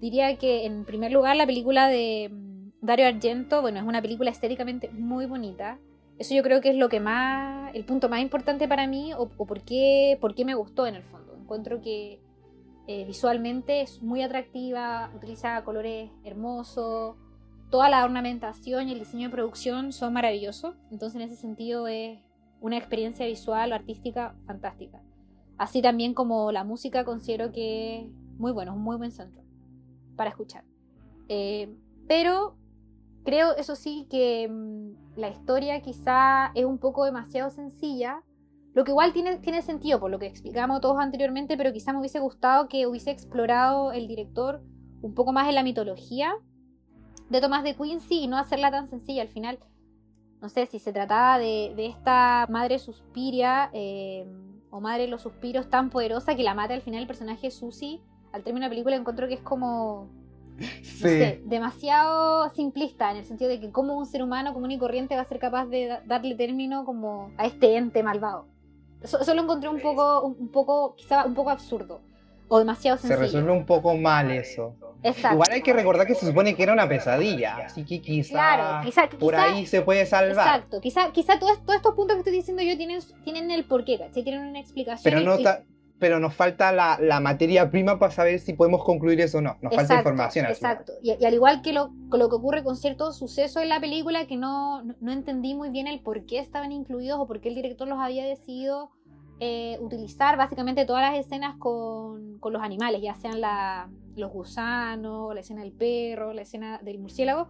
diría 0.01 0.37
que 0.37 0.65
en 0.65 0.85
primer 0.85 1.11
lugar 1.11 1.35
la 1.35 1.47
película 1.47 1.89
de 1.89 2.31
mm, 2.33 2.48
Dario 2.81 3.07
Argento, 3.07 3.61
bueno, 3.61 3.81
es 3.81 3.87
una 3.87 4.01
película 4.01 4.31
estéticamente 4.31 4.89
muy 4.91 5.27
bonita. 5.27 5.79
Eso 6.19 6.35
yo 6.35 6.43
creo 6.43 6.61
que 6.61 6.71
es 6.71 6.77
lo 6.77 6.89
que 6.89 7.01
más, 7.01 7.75
el 7.75 7.85
punto 7.85 8.09
más 8.09 8.21
importante 8.21 8.69
para 8.69 8.87
mí 8.87 9.13
o, 9.15 9.29
por, 9.29 9.63
qué, 9.63 10.17
por 10.21 10.35
qué 10.35 10.45
me 10.45 10.55
gustó 10.55 10.87
en 10.87 10.97
el 10.97 11.03
fondo. 11.03 11.37
Encuentro 11.37 11.81
que 11.81 12.21
eh, 12.87 13.05
visualmente 13.05 13.81
es 13.81 14.03
muy 14.03 14.23
atractiva, 14.23 15.11
utiliza 15.15 15.63
colores 15.65 16.11
hermosos, 16.25 17.17
toda 17.71 17.89
la 17.89 18.05
ornamentación 18.05 18.89
y 18.89 18.93
el 18.93 19.01
diseño 19.01 19.29
de 19.29 19.35
producción 19.35 19.93
son 19.93 20.13
maravillosos. 20.13 20.77
Entonces, 20.91 21.21
en 21.21 21.29
ese 21.29 21.37
sentido, 21.37 21.87
es 21.89 22.19
una 22.61 22.77
experiencia 22.77 23.27
visual 23.27 23.73
o 23.73 23.75
artística 23.75 24.35
fantástica. 24.47 25.03
Así 25.57 25.83
también 25.83 26.15
como 26.15 26.53
la 26.53 26.65
música, 26.65 27.05
considero 27.05 27.53
que 27.53 28.01
es 28.03 28.11
muy 28.39 28.53
bueno, 28.53 28.73
es 28.73 28.77
un 28.77 28.85
muy 28.85 28.97
buen 28.97 29.11
centro 29.11 29.43
para 30.17 30.31
escuchar. 30.31 30.65
Eh, 31.29 31.77
pero 32.07 32.57
creo, 33.29 33.55
eso 33.57 33.77
sí, 33.77 34.07
que 34.09 34.49
mm, 34.49 35.19
la 35.21 35.29
historia 35.29 35.83
quizá 35.83 36.51
es 36.55 36.65
un 36.65 36.79
poco 36.79 37.05
demasiado 37.05 37.51
sencilla. 37.51 38.23
Lo 38.73 38.85
que 38.85 38.93
igual 38.93 39.13
tiene, 39.13 39.37
tiene 39.37 39.61
sentido 39.61 40.01
por 40.01 40.11
lo 40.11 40.19
que 40.19 40.27
explicamos 40.27 40.81
todos 40.81 40.99
anteriormente, 40.99 41.59
pero 41.59 41.71
quizá 41.71 41.93
me 41.93 41.99
hubiese 41.99 42.21
gustado 42.21 42.69
que 42.69 42.87
hubiese 42.87 43.11
explorado 43.11 43.93
el 43.93 44.09
director 44.09 44.63
un 45.03 45.15
poco 45.15 45.33
más 45.33 45.47
en 45.47 45.57
la 45.57 45.63
mitología 45.63 46.33
de 47.29 47.41
Tomás 47.43 47.65
de 47.65 47.75
Quincy 47.75 48.21
y 48.21 48.29
no 48.29 48.39
hacerla 48.39 48.71
tan 48.71 48.89
sencilla. 48.89 49.21
Al 49.21 49.29
final, 49.29 49.59
no 50.41 50.49
sé 50.49 50.65
si 50.65 50.79
se 50.79 50.95
trataba 50.95 51.39
de, 51.39 51.75
esta 51.87 52.47
madre 52.49 52.79
suspiria 52.79 53.69
eh, 53.75 54.27
o 54.71 54.81
madre 54.81 55.03
de 55.03 55.09
los 55.09 55.21
suspiros 55.21 55.69
tan 55.69 55.91
poderosa 55.91 56.35
que 56.35 56.43
la 56.43 56.55
mata 56.55 56.73
al 56.73 56.81
final 56.81 57.03
el 57.03 57.07
personaje 57.07 57.51
Susie. 57.51 58.01
Al 58.33 58.43
término 58.43 58.65
de 58.65 58.69
la 58.69 58.71
película 58.71 58.97
encuentro 58.97 59.29
que 59.29 59.35
es 59.35 59.43
como 59.43 60.09
demasiado 61.45 62.51
simplista 62.51 63.11
en 63.11 63.19
el 63.19 63.25
sentido 63.25 63.51
de 63.51 63.61
que 63.61 63.71
como 63.71 63.95
un 63.97 64.07
ser 64.07 64.23
humano 64.23 64.53
común 64.55 64.71
y 64.71 64.79
corriente 64.79 65.15
va 65.17 65.23
a 65.23 65.25
ser 65.25 65.39
capaz 65.39 65.67
de 65.67 65.99
darle 66.07 66.35
término 66.35 66.85
como 66.85 67.31
a 67.37 67.47
este 67.47 67.77
ente 67.77 68.03
malvado. 68.03 68.47
Eso, 69.03 69.35
lo 69.35 69.43
encontré 69.43 69.69
un 69.69 69.81
poco, 69.81 70.23
un, 70.23 70.49
poco, 70.49 70.95
quizá 70.97 71.25
un 71.25 71.35
poco 71.35 71.51
absurdo 71.51 72.01
o 72.49 72.59
demasiado 72.59 72.97
sencillo. 72.99 73.17
Se 73.19 73.23
resuelve 73.23 73.53
un 73.53 73.65
poco 73.67 73.97
mal 73.97 74.31
eso. 74.31 74.75
Exacto. 75.05 75.35
Igual 75.35 75.49
hay 75.53 75.63
que 75.63 75.73
recordar 75.73 76.07
que 76.09 76.17
se 76.17 76.27
supone 76.27 76.57
que 76.57 76.63
era 76.65 76.73
una 76.73 76.89
pesadilla, 76.89 77.59
así 77.67 77.85
que 77.85 78.01
quizá, 78.01 78.33
Claro, 78.33 78.85
quizá- 78.85 79.09
por 79.09 79.33
quizá- 79.35 79.45
ahí 79.45 79.67
se 79.67 79.83
puede 79.83 80.05
salvar. 80.07 80.31
Exacto, 80.33 80.81
quizá, 80.81 81.13
quizá 81.13 81.39
todos, 81.39 81.63
todos 81.65 81.77
estos 81.77 81.95
puntos 81.95 82.17
que 82.17 82.21
estoy 82.21 82.33
diciendo 82.33 82.63
yo 82.65 82.77
tienen, 82.77 82.99
tienen 83.23 83.53
el 83.53 83.65
porqué, 83.65 83.97
¿cachai? 83.99 84.25
Tienen 84.25 84.45
una 84.49 84.59
explicación. 84.59 85.05
Pero, 85.15 85.25
no 85.25 85.39
y- 85.39 85.45
ta- 85.45 85.63
pero 85.99 86.21
nos 86.21 86.35
falta 86.35 86.71
la, 86.73 86.99
la 87.01 87.21
materia 87.21 87.71
prima 87.71 87.99
para 87.99 88.13
saber 88.13 88.39
si 88.39 88.53
podemos 88.53 88.85
concluir 88.85 89.21
eso 89.21 89.39
o 89.39 89.41
no. 89.41 89.57
Nos 89.61 89.75
falta 89.75 89.95
información. 89.97 90.47
al. 90.47 90.53
Exacto. 90.53 90.93
Y, 91.03 91.13
y 91.21 91.25
al 91.25 91.35
igual 91.35 91.61
que 91.63 91.73
lo, 91.73 91.91
lo 92.11 92.29
que 92.29 92.37
ocurre 92.37 92.63
con 92.63 92.77
ciertos 92.77 93.19
sucesos 93.19 93.63
en 93.63 93.69
la 93.69 93.81
película 93.81 94.27
que 94.27 94.37
no, 94.37 94.83
no, 94.85 94.95
no 95.01 95.13
entendí 95.13 95.55
muy 95.55 95.71
bien 95.71 95.87
el 95.87 96.01
por 96.01 96.25
qué 96.27 96.39
estaban 96.39 96.71
incluidos 96.73 97.19
o 97.19 97.27
por 97.27 97.41
qué 97.41 97.49
el 97.49 97.55
director 97.57 97.89
los 97.89 97.99
había 97.99 98.25
decidido 98.25 98.91
eh, 99.41 99.77
utilizar 99.81 100.37
básicamente 100.37 100.85
todas 100.85 101.11
las 101.13 101.19
escenas 101.25 101.57
con, 101.59 102.39
con 102.39 102.53
los 102.53 102.63
animales, 102.63 103.01
ya 103.03 103.15
sean 103.15 103.41
la, 103.41 103.89
los 104.17 104.33
gusanos, 104.33 105.33
la 105.35 105.41
escena 105.41 105.63
del 105.63 105.73
perro, 105.73 106.33
la 106.33 106.43
escena 106.43 106.79
del 106.83 106.99
murciélago. 106.99 107.49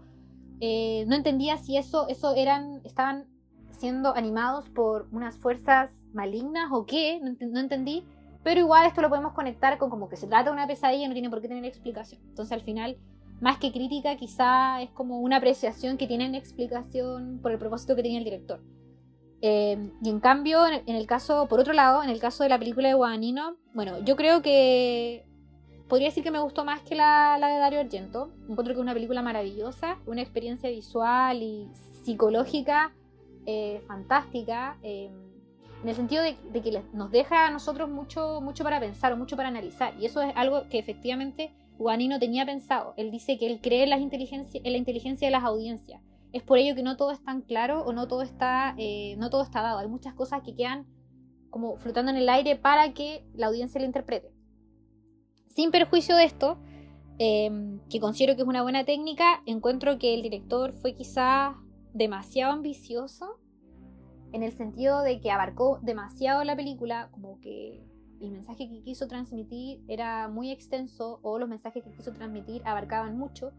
Eh, 0.61 1.05
no 1.07 1.15
entendía 1.15 1.57
si 1.57 1.77
eso, 1.77 2.09
eso 2.09 2.35
eran, 2.35 2.81
estaban 2.85 3.27
siendo 3.79 4.15
animados 4.17 4.69
por 4.71 5.07
unas 5.13 5.37
fuerzas 5.39 5.91
malignas 6.13 6.69
o 6.73 6.85
qué, 6.85 7.21
no, 7.23 7.31
ent- 7.31 7.51
no 7.51 7.61
entendí. 7.61 8.05
Pero 8.49 8.61
igual 8.61 8.87
esto 8.87 9.03
lo 9.03 9.11
podemos 9.11 9.35
conectar 9.35 9.77
con 9.77 9.91
como 9.91 10.09
que 10.09 10.17
se 10.17 10.27
trata 10.27 10.45
de 10.45 10.53
una 10.53 10.67
pesadilla, 10.67 11.07
no 11.07 11.13
tiene 11.13 11.29
por 11.29 11.43
qué 11.43 11.49
tener 11.49 11.67
explicación. 11.67 12.23
Entonces 12.31 12.51
al 12.53 12.63
final, 12.63 12.97
más 13.43 13.59
que 13.59 13.73
crítica, 13.73 14.17
quizá 14.17 14.81
es 14.81 14.89
como 14.89 15.21
una 15.21 15.37
apreciación 15.37 15.99
que 15.99 16.07
tienen 16.07 16.35
explicación 16.35 17.41
por 17.43 17.53
el 17.53 17.59
propósito 17.59 17.95
que 17.95 18.03
tenía 18.03 18.17
el 18.17 18.25
director. 18.25 18.63
Eh, 19.43 19.93
y 20.03 20.09
en 20.09 20.21
cambio, 20.21 20.67
en 20.67 20.97
el 20.97 21.07
caso, 21.07 21.47
por 21.47 21.61
otro 21.61 21.75
lado, 21.75 22.03
en 22.03 22.09
el 22.09 22.21
caso 22.21 22.43
de 22.43 22.49
la 22.49 22.59
película 22.59 22.89
de 22.89 22.95
Guadagnino, 22.95 23.57
bueno, 23.75 24.03
yo 24.03 24.17
creo 24.17 24.41
que 24.41 25.27
podría 25.87 26.09
decir 26.09 26.25
que 26.25 26.31
me 26.31 26.41
gustó 26.41 26.65
más 26.65 26.81
que 26.81 26.95
la, 26.95 27.37
la 27.39 27.49
de 27.49 27.59
Dario 27.59 27.81
Argento. 27.81 28.31
Encuentro 28.49 28.69
que 28.69 28.81
es 28.81 28.83
una 28.83 28.95
película 28.95 29.21
maravillosa, 29.21 29.99
una 30.07 30.23
experiencia 30.23 30.71
visual 30.71 31.43
y 31.43 31.69
psicológica 32.03 32.95
eh, 33.45 33.83
fantástica. 33.87 34.79
eh, 34.83 35.11
en 35.83 35.89
el 35.89 35.95
sentido 35.95 36.23
de, 36.23 36.37
de 36.53 36.61
que 36.63 36.83
nos 36.93 37.11
deja 37.11 37.47
a 37.47 37.51
nosotros 37.51 37.89
mucho, 37.89 38.41
mucho 38.41 38.65
para 38.65 38.81
pensar 38.81 39.13
o 39.13 39.17
mucho 39.17 39.37
para 39.37 39.49
analizar. 39.49 39.95
Y 40.01 40.07
eso 40.07 40.21
es 40.23 40.33
algo 40.37 40.69
que 40.69 40.79
efectivamente 40.79 41.53
Guadagnino 41.79 42.19
tenía 42.19 42.45
pensado. 42.45 42.95
Él 42.97 43.11
dice 43.11 43.39
que 43.39 43.47
él 43.47 43.61
cree 43.63 43.85
en, 43.85 43.91
las 43.91 44.01
inteligencia, 44.01 44.61
en 44.63 44.73
la 44.73 44.79
inteligencia 44.79 45.29
de 45.29 45.33
las 45.33 45.45
audiencias. 45.45 46.03
Es 46.33 46.43
por 46.43 46.59
ello 46.59 46.75
que 46.75 46.83
no 46.83 46.97
todo 46.97 47.13
es 47.13 47.23
tan 47.23 47.41
claro 47.43 47.85
o 47.85 47.93
no 47.93 48.09
todo 48.09 48.23
está, 48.23 48.75
eh, 48.77 49.15
no 49.19 49.31
todo 49.31 49.43
está 49.43 49.63
dado. 49.63 49.79
Hay 49.79 49.89
muchas 49.89 50.15
cosas 50.15 50.43
que 50.43 50.55
quedan 50.55 50.87
como 51.51 51.77
flotando 51.77 52.11
en 52.11 52.19
el 52.19 52.29
aire 52.29 52.57
para 52.57 52.93
que 52.93 53.25
la 53.35 53.47
audiencia 53.47 53.81
lo 53.81 53.87
interprete. 53.87 54.31
Sin 55.49 55.71
perjuicio 55.71 56.17
de 56.17 56.25
esto, 56.25 56.59
eh, 57.19 57.79
que 57.89 58.01
considero 58.01 58.37
que 58.37 58.43
es 58.43 58.49
una 58.49 58.63
buena 58.63 58.85
técnica, 58.85 59.43
encuentro 59.47 59.99
que 59.99 60.15
el 60.15 60.23
director 60.23 60.73
fue 60.73 60.95
quizás 60.95 61.57
demasiado 61.95 62.53
ambicioso 62.53 63.39
en 64.33 64.43
el 64.43 64.53
sentido 64.53 65.03
de 65.03 65.21
que 65.21 65.31
abarcó 65.31 65.79
demasiado 65.83 66.45
la 66.45 66.57
película, 66.57 67.09
como 67.13 67.41
que 67.41 67.83
el 68.21 68.31
mensaje 68.31 68.69
que 68.69 68.83
quiso 68.83 69.07
transmitir 69.07 69.81
era 69.89 70.29
muy 70.29 70.51
extenso 70.51 71.21
o 71.23 71.39
los 71.39 71.49
mensajes 71.49 71.85
que 71.85 71.91
quiso 71.91 72.13
transmitir 72.13 72.63
abarcaban 72.67 73.17
mucho 73.17 73.53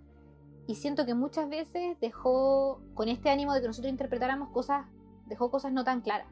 y 0.67 0.75
siento 0.75 1.05
que 1.05 1.15
muchas 1.15 1.49
veces 1.49 1.99
dejó 1.99 2.81
con 2.93 3.09
este 3.09 3.29
ánimo 3.29 3.53
de 3.53 3.61
que 3.61 3.67
nosotros 3.67 3.89
interpretáramos 3.89 4.49
cosas, 4.49 4.85
dejó 5.25 5.49
cosas 5.49 5.71
no 5.71 5.83
tan 5.83 6.01
claras. 6.01 6.27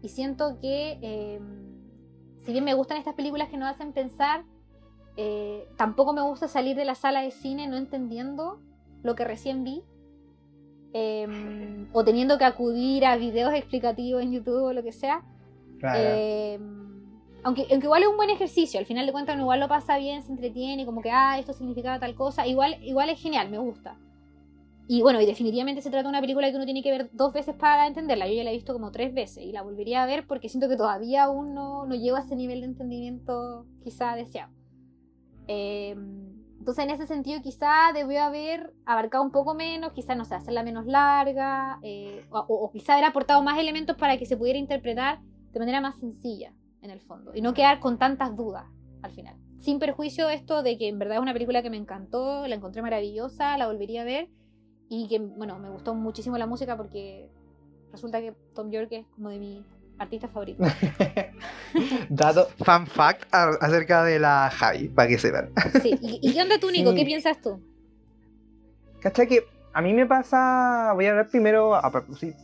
Y 0.00 0.08
siento 0.08 0.58
que 0.60 0.98
eh, 1.02 1.40
si 2.38 2.52
bien 2.52 2.64
me 2.64 2.72
gustan 2.72 2.96
estas 2.96 3.14
películas 3.14 3.50
que 3.50 3.58
nos 3.58 3.68
hacen 3.68 3.92
pensar, 3.92 4.44
eh, 5.18 5.68
tampoco 5.76 6.14
me 6.14 6.22
gusta 6.22 6.48
salir 6.48 6.74
de 6.74 6.86
la 6.86 6.94
sala 6.94 7.20
de 7.20 7.30
cine 7.30 7.66
no 7.66 7.76
entendiendo 7.76 8.60
lo 9.02 9.14
que 9.14 9.24
recién 9.24 9.62
vi 9.62 9.82
eh, 10.98 11.86
o 11.92 12.04
teniendo 12.04 12.38
que 12.38 12.44
acudir 12.44 13.04
a 13.04 13.16
videos 13.16 13.52
explicativos 13.52 14.22
en 14.22 14.32
YouTube 14.32 14.64
o 14.64 14.72
lo 14.72 14.82
que 14.82 14.92
sea. 14.92 15.22
Claro. 15.78 16.00
Eh, 16.02 16.58
aunque, 17.42 17.66
aunque 17.70 17.86
igual 17.86 18.02
es 18.02 18.08
un 18.08 18.16
buen 18.16 18.30
ejercicio, 18.30 18.80
al 18.80 18.86
final 18.86 19.04
de 19.04 19.12
cuentas 19.12 19.34
uno 19.34 19.44
igual 19.44 19.60
lo 19.60 19.68
pasa 19.68 19.98
bien, 19.98 20.22
se 20.22 20.32
entretiene, 20.32 20.86
como 20.86 21.02
que, 21.02 21.10
ah, 21.10 21.38
esto 21.38 21.52
significaba 21.52 22.00
tal 22.00 22.14
cosa, 22.14 22.46
igual, 22.46 22.78
igual 22.82 23.10
es 23.10 23.20
genial, 23.20 23.50
me 23.50 23.58
gusta. 23.58 23.98
Y 24.88 25.02
bueno, 25.02 25.20
y 25.20 25.26
definitivamente 25.26 25.82
se 25.82 25.90
trata 25.90 26.04
de 26.04 26.08
una 26.08 26.20
película 26.20 26.48
que 26.48 26.56
uno 26.56 26.64
tiene 26.64 26.82
que 26.82 26.90
ver 26.90 27.10
dos 27.12 27.32
veces 27.32 27.54
para 27.56 27.86
entenderla. 27.86 28.26
Yo 28.26 28.34
ya 28.34 28.44
la 28.44 28.50
he 28.50 28.54
visto 28.54 28.72
como 28.72 28.90
tres 28.90 29.12
veces 29.12 29.44
y 29.44 29.52
la 29.52 29.62
volvería 29.62 30.02
a 30.02 30.06
ver 30.06 30.26
porque 30.26 30.48
siento 30.48 30.68
que 30.68 30.76
todavía 30.76 31.24
aún 31.24 31.54
no, 31.54 31.84
no 31.86 31.94
llego 31.94 32.16
a 32.16 32.20
ese 32.20 32.36
nivel 32.36 32.60
de 32.60 32.68
entendimiento 32.68 33.66
quizá 33.82 34.14
deseado. 34.14 34.52
Eh, 35.48 35.94
entonces, 36.58 36.84
en 36.84 36.90
ese 36.90 37.06
sentido, 37.06 37.40
quizá 37.42 37.92
debió 37.94 38.22
haber 38.22 38.72
abarcado 38.84 39.22
un 39.22 39.30
poco 39.30 39.54
menos, 39.54 39.92
quizá, 39.92 40.14
no 40.14 40.24
sé, 40.24 40.34
hacerla 40.34 40.62
menos 40.62 40.86
larga, 40.86 41.78
eh, 41.82 42.24
o, 42.30 42.38
o 42.38 42.70
quizá 42.72 42.94
haber 42.94 43.04
aportado 43.04 43.42
más 43.42 43.58
elementos 43.58 43.96
para 43.96 44.16
que 44.16 44.26
se 44.26 44.36
pudiera 44.36 44.58
interpretar 44.58 45.20
de 45.52 45.60
manera 45.60 45.80
más 45.80 45.96
sencilla, 45.96 46.52
en 46.82 46.90
el 46.90 47.00
fondo, 47.00 47.32
y 47.34 47.40
no 47.40 47.54
quedar 47.54 47.80
con 47.80 47.98
tantas 47.98 48.36
dudas 48.36 48.64
al 49.02 49.12
final. 49.12 49.36
Sin 49.58 49.78
perjuicio 49.78 50.26
de 50.26 50.34
esto 50.34 50.62
de 50.62 50.78
que 50.78 50.88
en 50.88 50.98
verdad 50.98 51.16
es 51.16 51.22
una 51.22 51.32
película 51.32 51.62
que 51.62 51.70
me 51.70 51.76
encantó, 51.76 52.46
la 52.46 52.54
encontré 52.54 52.82
maravillosa, 52.82 53.56
la 53.58 53.66
volvería 53.66 54.02
a 54.02 54.04
ver, 54.04 54.28
y 54.88 55.08
que, 55.08 55.18
bueno, 55.18 55.58
me 55.58 55.70
gustó 55.70 55.94
muchísimo 55.94 56.38
la 56.38 56.46
música 56.46 56.76
porque 56.76 57.30
resulta 57.90 58.20
que 58.20 58.34
Tom 58.54 58.70
York 58.70 58.88
es 58.92 59.06
como 59.08 59.30
de 59.30 59.38
mis 59.38 59.64
artistas 59.98 60.30
favoritos. 60.30 60.66
Dato, 62.08 62.48
fun 62.64 62.86
fact 62.86 63.32
a- 63.34 63.56
acerca 63.60 64.04
de 64.04 64.18
la 64.18 64.50
Javi, 64.52 64.88
para 64.88 65.08
que 65.08 65.18
sepan. 65.18 65.50
Sí. 65.82 65.98
¿Y, 66.00 66.20
y 66.30 66.32
qué 66.34 66.42
onda 66.42 66.58
tú, 66.58 66.70
Nico? 66.70 66.90
Sí. 66.90 66.96
¿Qué 66.98 67.04
piensas 67.04 67.40
tú? 67.40 67.60
¿Cachai? 69.00 69.26
Que 69.28 69.44
a 69.72 69.82
mí 69.82 69.92
me 69.92 70.06
pasa, 70.06 70.92
voy 70.94 71.06
a 71.06 71.10
hablar 71.10 71.28
primero, 71.28 71.72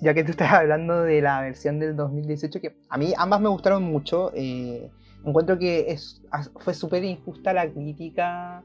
ya 0.00 0.12
que 0.14 0.22
tú 0.24 0.32
estás 0.32 0.52
hablando 0.52 1.02
de 1.02 1.22
la 1.22 1.40
versión 1.40 1.78
del 1.78 1.96
2018, 1.96 2.60
que 2.60 2.76
a 2.88 2.98
mí 2.98 3.14
ambas 3.16 3.40
me 3.40 3.48
gustaron 3.48 3.82
mucho. 3.82 4.30
eh, 4.34 4.90
encuentro 5.24 5.58
que 5.58 5.90
es, 5.92 6.20
fue 6.60 6.74
súper 6.74 7.04
injusta 7.04 7.52
la 7.52 7.70
crítica 7.70 8.62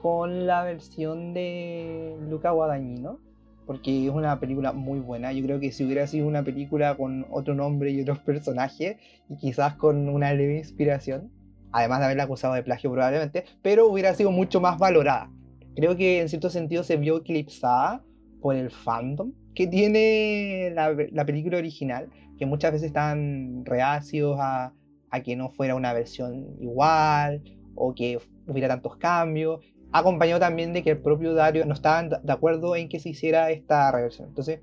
con 0.00 0.46
la 0.46 0.62
versión 0.62 1.34
de 1.34 2.16
Luca 2.28 2.52
Guadagnino, 2.52 3.18
porque 3.66 4.06
es 4.06 4.12
una 4.12 4.38
película 4.40 4.72
muy 4.72 5.00
buena. 5.00 5.32
Yo 5.32 5.44
creo 5.44 5.60
que 5.60 5.72
si 5.72 5.84
hubiera 5.84 6.06
sido 6.06 6.26
una 6.26 6.42
película 6.42 6.96
con 6.96 7.26
otro 7.30 7.54
nombre 7.54 7.90
y 7.90 8.00
otros 8.00 8.18
personajes, 8.26 8.96
y 9.28 9.36
quizás 9.36 9.74
con 9.74 10.08
una 10.08 10.32
leve 10.32 10.58
inspiración, 10.58 11.30
además 11.72 11.98
de 11.98 12.04
haberla 12.06 12.24
acusado 12.24 12.54
de 12.54 12.62
plagio 12.62 12.90
probablemente, 12.90 13.44
pero 13.62 13.88
hubiera 13.88 14.14
sido 14.14 14.30
mucho 14.30 14.60
más 14.60 14.78
valorada 14.78 15.30
creo 15.76 15.94
que 15.96 16.20
en 16.20 16.28
cierto 16.28 16.50
sentido 16.50 16.82
se 16.82 16.96
vio 16.96 17.18
eclipsada 17.18 18.02
por 18.40 18.56
el 18.56 18.70
fandom 18.70 19.32
que 19.54 19.66
tiene 19.66 20.72
la, 20.74 20.94
la 21.12 21.24
película 21.24 21.58
original, 21.58 22.10
que 22.38 22.46
muchas 22.46 22.72
veces 22.72 22.88
están 22.88 23.64
reacios 23.64 24.36
a, 24.40 24.72
a 25.10 25.22
que 25.22 25.36
no 25.36 25.50
fuera 25.50 25.74
una 25.74 25.92
versión 25.92 26.56
igual 26.60 27.42
o 27.74 27.94
que 27.94 28.18
hubiera 28.46 28.68
tantos 28.68 28.96
cambios, 28.96 29.60
acompañado 29.92 30.40
también 30.40 30.72
de 30.72 30.82
que 30.82 30.90
el 30.90 30.98
propio 30.98 31.34
Dario 31.34 31.64
no 31.66 31.74
estaban 31.74 32.10
de 32.10 32.32
acuerdo 32.32 32.76
en 32.76 32.88
que 32.88 33.00
se 33.00 33.10
hiciera 33.10 33.50
esta 33.50 33.90
reversión. 33.92 34.28
Entonces, 34.28 34.60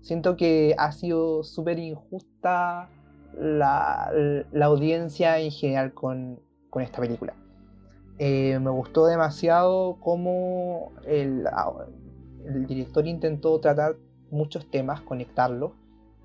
siento 0.00 0.36
que 0.36 0.74
ha 0.78 0.92
sido 0.92 1.44
súper 1.44 1.78
injusta 1.78 2.88
la, 3.38 4.12
la 4.50 4.66
audiencia 4.66 5.38
en 5.38 5.50
general 5.50 5.94
con, 5.94 6.40
con 6.70 6.82
esta 6.82 7.00
película. 7.00 7.34
Eh, 8.18 8.58
me 8.60 8.70
gustó 8.70 9.06
demasiado 9.06 9.96
cómo 10.00 10.92
el, 11.06 11.44
el, 12.46 12.66
director 12.66 13.06
intentó 13.06 13.58
tratar 13.58 13.96
muchos 14.30 14.70
temas, 14.70 15.00
conectarlos, 15.00 15.72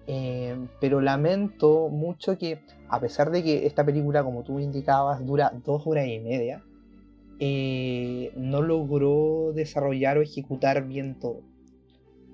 eh, 0.05 0.67
pero 0.79 1.01
lamento 1.01 1.89
mucho 1.89 2.37
que 2.37 2.61
a 2.89 2.99
pesar 2.99 3.31
de 3.31 3.43
que 3.43 3.65
esta 3.65 3.85
película, 3.85 4.23
como 4.23 4.43
tú 4.43 4.59
indicabas, 4.59 5.25
dura 5.25 5.51
dos 5.65 5.87
horas 5.87 6.07
y 6.07 6.19
media, 6.19 6.63
eh, 7.39 8.31
no 8.35 8.61
logró 8.61 9.51
desarrollar 9.53 10.17
o 10.17 10.21
ejecutar 10.21 10.87
bien 10.87 11.19
todo. 11.19 11.41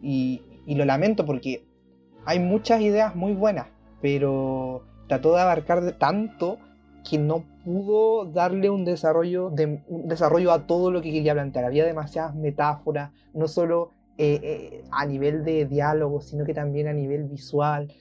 Y, 0.01 0.41
lo 0.65 0.85
lamento 0.85 1.25
porque 1.25 1.65
hay 2.25 2.39
muchas 2.39 2.81
ideas 2.81 3.15
muy 3.15 3.33
buenas, 3.33 3.67
pero 4.01 4.83
trató 5.07 5.35
de 5.35 5.41
abarcar 5.41 5.81
de 5.81 5.91
tanto 5.91 6.57
que 7.09 7.17
no 7.17 7.43
pudo 7.65 8.25
darle 8.25 8.69
un 8.69 8.85
desarrollo, 8.85 9.49
de, 9.49 9.83
un 9.87 10.07
desarrollo 10.07 10.53
a 10.53 10.65
todo 10.65 10.89
lo 10.89 11.01
que 11.01 11.11
quería 11.11 11.33
plantear. 11.33 11.65
Había 11.65 11.85
demasiadas 11.85 12.33
metáforas, 12.33 13.11
no 13.33 13.49
solo 13.49 13.91
eh, 14.17 14.39
eh, 14.41 14.83
a 14.91 15.05
nivel 15.05 15.43
de 15.43 15.65
diálogo, 15.65 16.21
sino 16.21 16.45
que 16.45 16.53
también 16.53 16.87
a 16.87 16.93
nivel 16.93 17.25
visual. 17.25 17.91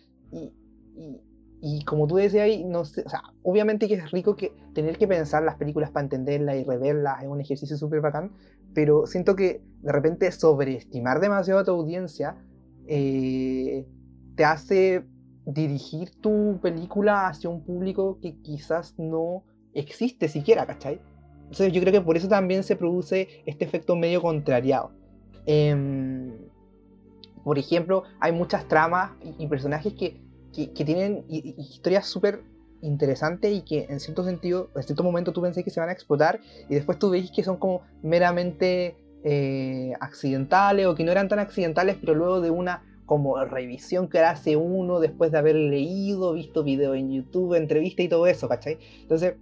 Y 1.64 1.84
como 1.84 2.08
tú 2.08 2.16
decías 2.16 2.48
no 2.66 2.84
sé, 2.84 3.04
o 3.06 3.08
sea, 3.08 3.22
obviamente 3.44 3.86
que 3.86 3.94
es 3.94 4.10
rico 4.10 4.34
que 4.34 4.52
tener 4.74 4.98
que 4.98 5.06
pensar 5.06 5.44
las 5.44 5.54
películas 5.54 5.90
para 5.92 6.02
entenderlas 6.02 6.56
y 6.56 6.64
reverlas, 6.64 7.22
es 7.22 7.28
un 7.28 7.40
ejercicio 7.40 7.76
súper 7.76 8.00
bacán, 8.00 8.32
pero 8.74 9.06
siento 9.06 9.36
que 9.36 9.62
de 9.80 9.92
repente 9.92 10.30
sobreestimar 10.32 11.20
demasiado 11.20 11.60
a 11.60 11.64
tu 11.64 11.70
audiencia 11.70 12.36
eh, 12.88 13.86
te 14.34 14.44
hace 14.44 15.04
dirigir 15.46 16.10
tu 16.20 16.58
película 16.60 17.28
hacia 17.28 17.48
un 17.48 17.64
público 17.64 18.18
que 18.20 18.36
quizás 18.42 18.98
no 18.98 19.44
existe 19.72 20.28
siquiera, 20.28 20.66
¿cachai? 20.66 21.00
Entonces 21.42 21.72
yo 21.72 21.80
creo 21.80 21.92
que 21.92 22.00
por 22.00 22.16
eso 22.16 22.26
también 22.26 22.64
se 22.64 22.74
produce 22.74 23.28
este 23.46 23.64
efecto 23.64 23.94
medio 23.94 24.20
contrariado. 24.20 24.90
Em, 25.46 26.32
por 27.44 27.58
ejemplo, 27.58 28.04
hay 28.20 28.32
muchas 28.32 28.66
tramas 28.66 29.12
y, 29.38 29.46
personajes 29.46 29.92
que, 29.94 30.20
tienen 30.52 31.24
historias 31.28 32.06
súper 32.06 32.42
interesantes 32.82 33.52
y 33.52 33.62
que 33.62 33.86
en 33.88 34.00
cierto 34.00 34.24
sentido, 34.24 34.70
en 34.74 34.82
cierto 34.82 35.02
momento 35.02 35.32
tú 35.32 35.40
pensás 35.40 35.64
que 35.64 35.70
se 35.70 35.80
van 35.80 35.88
a 35.88 35.92
explotar 35.92 36.40
y 36.68 36.74
después 36.74 36.98
tú 36.98 37.10
veis 37.10 37.30
que 37.30 37.42
son 37.42 37.56
como 37.56 37.82
meramente 38.02 38.96
eh, 39.24 39.92
accidentales 40.00 40.86
o 40.86 40.94
que 40.94 41.04
no 41.04 41.12
eran 41.12 41.28
tan 41.28 41.38
accidentales, 41.38 41.96
pero 42.00 42.14
luego 42.14 42.40
de 42.40 42.50
una 42.50 42.84
como 43.06 43.42
revisión 43.44 44.08
que 44.08 44.20
hace 44.20 44.56
uno 44.56 45.00
después 45.00 45.32
de 45.32 45.38
haber 45.38 45.56
leído, 45.56 46.34
visto 46.34 46.62
videos 46.64 46.96
en 46.96 47.12
YouTube, 47.12 47.54
entrevista 47.54 48.02
y 48.02 48.08
todo 48.08 48.26
eso, 48.26 48.48
¿cachai? 48.48 48.78
Entonces... 49.02 49.34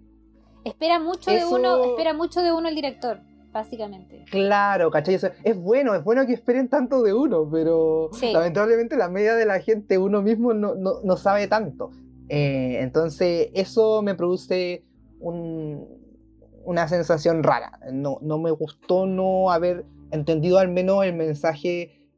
Espera 0.65 0.99
mucho 0.99 1.31
de 1.31 1.45
uno, 1.45 1.85
espera 1.85 2.13
mucho 2.13 2.43
de 2.43 2.53
uno 2.53 2.69
el 2.69 2.75
director 2.75 3.21
básicamente. 3.53 4.25
Claro, 4.31 4.91
¿cachai? 4.91 5.19
es 5.45 5.57
bueno, 5.57 5.95
es 5.95 6.05
bueno 6.05 6.27
que 6.27 6.33
esperen 6.33 6.69
tanto 6.69 7.03
de 7.03 7.13
uno, 7.13 7.49
pero 7.51 8.11
lamentablemente 8.33 8.97
la 8.97 9.09
media 9.09 9.35
de 9.35 9.47
la 9.47 9.61
gente, 9.61 9.99
uno 9.99 10.23
mismo 10.23 10.55
no, 10.55 11.17
sabe 11.17 11.47
tanto. 11.49 11.91
Eh, 12.29 12.79
entonces, 12.81 13.51
eso 13.55 14.03
me 14.03 14.15
produce 14.15 14.85
una 15.21 16.89
sensación 16.89 17.43
rara. 17.43 17.79
No, 17.93 18.19
no 18.23 18.39
me 18.39 18.51
gustó 18.51 19.07
no 19.07 19.51
haber 19.51 19.85
entendido 20.13 20.59
al 20.59 20.69
menos 20.69 21.05
el 21.05 21.15
mensaje 21.15 22.09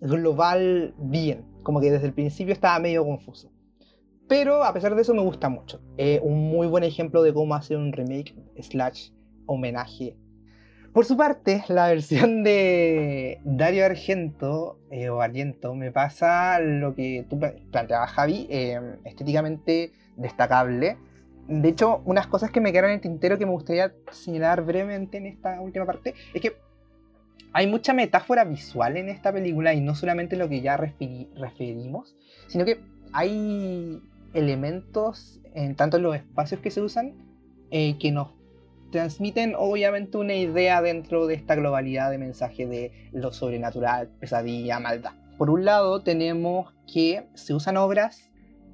global 0.00 0.94
bien. 0.98 1.44
Como 1.62 1.80
que 1.80 1.90
desde 1.90 2.06
el 2.06 2.12
principio 2.12 2.52
estaba 2.52 2.78
medio 2.78 3.04
confuso. 3.04 3.50
Pero 4.28 4.64
a 4.64 4.72
pesar 4.72 4.94
de 4.94 5.02
eso 5.02 5.14
me 5.14 5.22
gusta 5.22 5.48
mucho. 5.48 5.80
Es 5.96 6.20
un 6.22 6.48
muy 6.48 6.66
buen 6.66 6.84
ejemplo 6.84 7.22
de 7.22 7.32
cómo 7.32 7.54
hacer 7.54 7.76
un 7.76 7.92
remake 7.92 8.34
slash 8.60 9.10
homenaje 9.46 10.16
por 10.96 11.04
su 11.04 11.14
parte, 11.14 11.62
la 11.68 11.88
versión 11.88 12.42
de 12.42 13.38
Dario 13.44 13.84
Argento 13.84 14.78
eh, 14.90 15.10
o 15.10 15.20
Argento 15.20 15.74
me 15.74 15.92
pasa 15.92 16.58
lo 16.58 16.94
que 16.94 17.26
tú 17.28 17.38
planteabas, 17.70 18.12
Javi, 18.12 18.46
em, 18.48 18.96
estéticamente 19.04 19.92
destacable. 20.16 20.96
De 21.48 21.68
hecho, 21.68 22.00
unas 22.06 22.28
cosas 22.28 22.50
que 22.50 22.62
me 22.62 22.72
quedaron 22.72 22.92
en 22.92 22.94
el 22.94 23.00
tintero 23.02 23.36
que 23.36 23.44
me 23.44 23.52
gustaría 23.52 23.92
señalar 24.10 24.64
brevemente 24.64 25.18
en 25.18 25.26
esta 25.26 25.60
última 25.60 25.84
parte 25.84 26.14
es 26.32 26.40
que 26.40 26.56
hay 27.52 27.66
mucha 27.66 27.92
metáfora 27.92 28.44
visual 28.44 28.96
en 28.96 29.10
esta 29.10 29.34
película 29.34 29.74
y 29.74 29.82
no 29.82 29.94
solamente 29.94 30.34
lo 30.36 30.48
que 30.48 30.62
ya 30.62 30.78
referimos, 30.78 32.16
sino 32.46 32.64
que 32.64 32.80
hay 33.12 34.00
elementos 34.32 35.42
en 35.52 35.74
tanto 35.76 35.98
los 35.98 36.16
espacios 36.16 36.62
que 36.62 36.70
se 36.70 36.80
usan 36.80 37.12
eh, 37.70 37.98
que 37.98 38.12
nos 38.12 38.35
transmiten 38.90 39.54
obviamente 39.56 40.18
una 40.18 40.34
idea 40.34 40.80
dentro 40.82 41.26
de 41.26 41.34
esta 41.34 41.54
globalidad 41.54 42.10
de 42.10 42.18
mensaje 42.18 42.66
de 42.66 42.92
lo 43.12 43.32
sobrenatural, 43.32 44.08
pesadilla, 44.20 44.80
maldad. 44.80 45.12
Por 45.38 45.50
un 45.50 45.64
lado 45.64 46.02
tenemos 46.02 46.72
que 46.92 47.26
se 47.34 47.54
usan 47.54 47.76
obras 47.76 48.30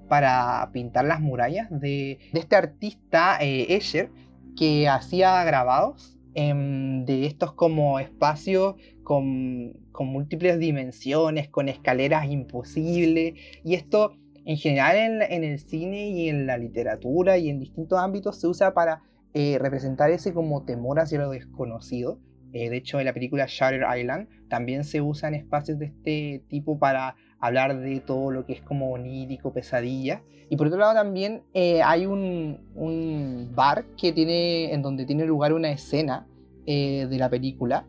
para 0.08 0.68
pintar 0.72 1.04
las 1.06 1.20
murallas 1.20 1.68
de, 1.70 2.18
este 2.32 2.56
artista 2.56 3.38
eh, 3.40 3.74
Escher 3.74 4.10
que 4.56 4.88
hacía 4.88 5.42
grabados 5.44 6.18
de 6.34 7.26
estos 7.26 7.52
como 7.52 8.00
espacios 8.00 8.76
con, 9.02 9.74
múltiples 9.98 10.58
dimensiones, 10.58 11.48
con 11.48 11.68
escaleras 11.68 12.26
imposibles 12.30 13.34
y 13.64 13.74
esto 13.74 14.14
en 14.44 14.56
general 14.56 14.96
en, 14.96 15.22
en 15.22 15.44
el 15.44 15.58
cine 15.58 16.08
y 16.08 16.28
en 16.28 16.46
la 16.46 16.56
literatura 16.56 17.38
y 17.38 17.48
en 17.50 17.60
distintos 17.60 17.98
ámbitos 17.98 18.40
se 18.40 18.48
usa 18.48 18.72
para 18.74 19.02
eh, 19.34 19.56
representar 19.58 20.10
ese 20.10 20.34
como 20.34 20.64
temor 20.64 21.00
hacia 21.00 21.18
lo 21.18 21.30
desconocido. 21.30 22.18
Eh, 22.52 22.68
de 22.68 22.76
hecho, 22.76 22.98
en 23.00 23.06
la 23.06 23.14
película 23.14 23.46
Shutter 23.48 23.82
Island 23.98 24.28
también 24.48 24.84
se 24.84 25.00
usan 25.00 25.34
espacios 25.34 25.78
de 25.78 25.86
este 25.86 26.44
tipo 26.48 26.78
para 26.78 27.16
hablar 27.40 27.80
de 27.80 28.00
todo 28.00 28.30
lo 28.30 28.44
que 28.44 28.52
es 28.52 28.60
como 28.60 28.92
onírico, 28.92 29.54
pesadilla. 29.54 30.22
Y 30.50 30.56
por 30.56 30.66
otro 30.66 30.78
lado 30.78 30.92
también 30.92 31.44
eh, 31.54 31.80
hay 31.82 32.04
un, 32.04 33.50
bar 33.54 33.86
que 33.96 34.12
tiene, 34.12 34.74
en 34.74 34.82
donde 34.82 35.06
tiene 35.06 35.24
lugar 35.24 35.54
una 35.54 35.70
escena 35.70 36.26
de 36.64 37.16
la 37.18 37.28
película 37.28 37.86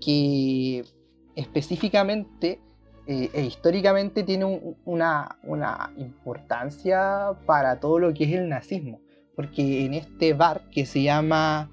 que 0.00 0.82
específicamente 1.34 2.58
e 3.06 3.44
históricamente 3.44 4.22
tiene 4.22 4.76
una, 4.86 5.36
una 5.42 5.92
importancia 5.98 7.32
para 7.44 7.80
todo 7.80 7.98
lo 7.98 8.14
que 8.14 8.24
es 8.24 8.32
el 8.32 8.48
nazismo 8.48 9.03
porque 9.34 9.84
en 9.84 9.94
este 9.94 10.32
bar 10.34 10.62
que 10.70 10.86
se 10.86 11.02
llama 11.02 11.70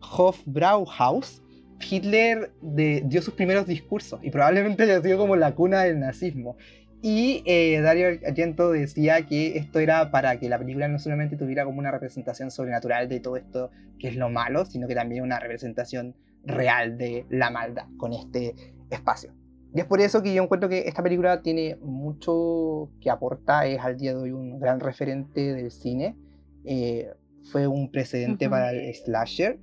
Hofbrauhaus, 0.00 1.42
Hitler 1.80 2.52
dio 2.62 3.22
sus 3.22 3.34
primeros 3.34 3.66
discursos 3.66 4.20
y 4.22 4.30
probablemente 4.30 4.84
haya 4.84 5.02
sido 5.02 5.18
como 5.18 5.36
la 5.36 5.54
cuna 5.54 5.82
del 5.82 6.00
nazismo. 6.00 6.56
Y 7.02 7.42
eh, 7.44 7.80
Dario 7.82 8.18
Argento 8.26 8.70
decía 8.70 9.26
que 9.26 9.58
esto 9.58 9.78
era 9.78 10.10
para 10.10 10.38
que 10.38 10.48
la 10.48 10.58
película 10.58 10.88
no 10.88 10.98
solamente 10.98 11.36
tuviera 11.36 11.66
como 11.66 11.78
una 11.78 11.90
representación 11.90 12.50
sobrenatural 12.50 13.10
de 13.10 13.20
todo 13.20 13.36
esto 13.36 13.70
que 13.98 14.08
es 14.08 14.16
lo 14.16 14.30
malo, 14.30 14.64
sino 14.64 14.88
que 14.88 14.94
también 14.94 15.22
una 15.22 15.38
representación 15.38 16.14
real 16.44 16.96
de 16.96 17.26
la 17.28 17.50
maldad 17.50 17.84
con 17.98 18.14
este 18.14 18.54
espacio. 18.90 19.32
Y 19.74 19.80
es 19.80 19.86
por 19.86 20.00
eso 20.00 20.22
que 20.22 20.32
yo 20.32 20.42
encuentro 20.42 20.68
que 20.68 20.88
esta 20.88 21.02
película 21.02 21.42
tiene 21.42 21.76
mucho 21.82 22.88
que 23.00 23.10
aporta, 23.10 23.66
es 23.66 23.80
al 23.80 23.98
día 23.98 24.14
de 24.14 24.20
hoy 24.20 24.30
un 24.30 24.58
gran 24.58 24.80
referente 24.80 25.52
del 25.52 25.70
cine 25.72 26.16
eh, 26.64 27.12
fue 27.50 27.66
un 27.66 27.90
precedente 27.90 28.48
para 28.48 28.72
el 28.72 28.94
slasher. 28.94 29.58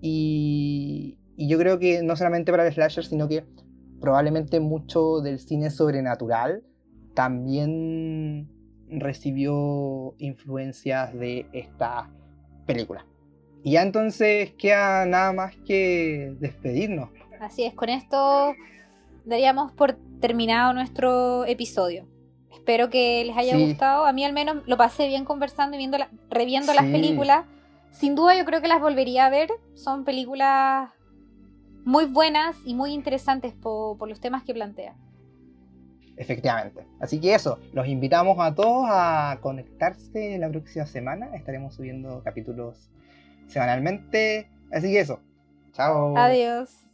Y, 0.00 1.18
yo 1.36 1.58
creo 1.58 1.78
que 1.78 2.02
no 2.02 2.14
solamente 2.14 2.52
para 2.52 2.66
el 2.66 2.72
slasher, 2.72 3.04
sino 3.04 3.26
que 3.26 3.44
probablemente 4.00 4.60
mucho 4.60 5.20
del 5.20 5.38
cine 5.38 5.70
sobrenatural 5.70 6.62
también 7.14 8.48
recibió 8.88 10.14
influencias 10.18 11.14
de 11.14 11.46
esta 11.52 12.10
película. 12.66 13.06
Y 13.64 13.72
ya 13.72 13.82
entonces 13.82 14.52
queda 14.54 15.06
nada 15.06 15.32
más 15.32 15.56
que 15.66 16.34
despedirnos. 16.38 17.10
Así 17.40 17.64
es, 17.64 17.74
con 17.74 17.88
esto 17.88 18.54
daríamos 19.24 19.72
por 19.72 19.96
terminado 20.20 20.72
nuestro 20.72 21.44
episodio. 21.46 22.06
Espero 22.52 22.90
que 22.90 23.24
les 23.24 23.36
haya 23.36 23.56
gustado. 23.56 24.04
A 24.04 24.12
mí 24.12 24.24
al 24.24 24.32
menos 24.32 24.58
lo 24.66 24.76
pasé 24.76 25.08
bien 25.08 25.24
conversando 25.24 25.76
y 25.76 25.78
viendo 25.78 25.98
reviendo 26.30 26.74
las 26.74 26.84
películas. 26.84 27.46
Sin 27.90 28.14
duda 28.14 28.36
yo 28.36 28.44
creo 28.44 28.60
que 28.60 28.68
las 28.68 28.80
volvería 28.80 29.26
a 29.26 29.30
ver. 29.30 29.50
Son 29.74 30.04
películas 30.04 30.90
muy 31.84 32.06
buenas 32.06 32.56
y 32.64 32.74
muy 32.74 32.92
interesantes 32.92 33.52
por, 33.52 34.08
los 34.08 34.20
temas 34.20 34.44
que 34.44 34.54
plantea. 34.54 34.94
Efectivamente. 36.16 36.86
Así 37.00 37.20
que 37.20 37.34
eso, 37.34 37.58
los 37.72 37.88
invitamos 37.88 38.38
a 38.38 38.54
todos 38.54 38.84
a 38.88 39.38
conectarse 39.40 40.38
la 40.38 40.48
próxima 40.48 40.86
semana. 40.86 41.34
Estaremos 41.34 41.74
subiendo 41.74 42.22
capítulos 42.22 42.90
semanalmente. 43.48 44.50
Así 44.70 44.92
que 44.92 45.00
eso. 45.00 45.20
Chao. 45.72 46.16
Adiós. 46.16 46.86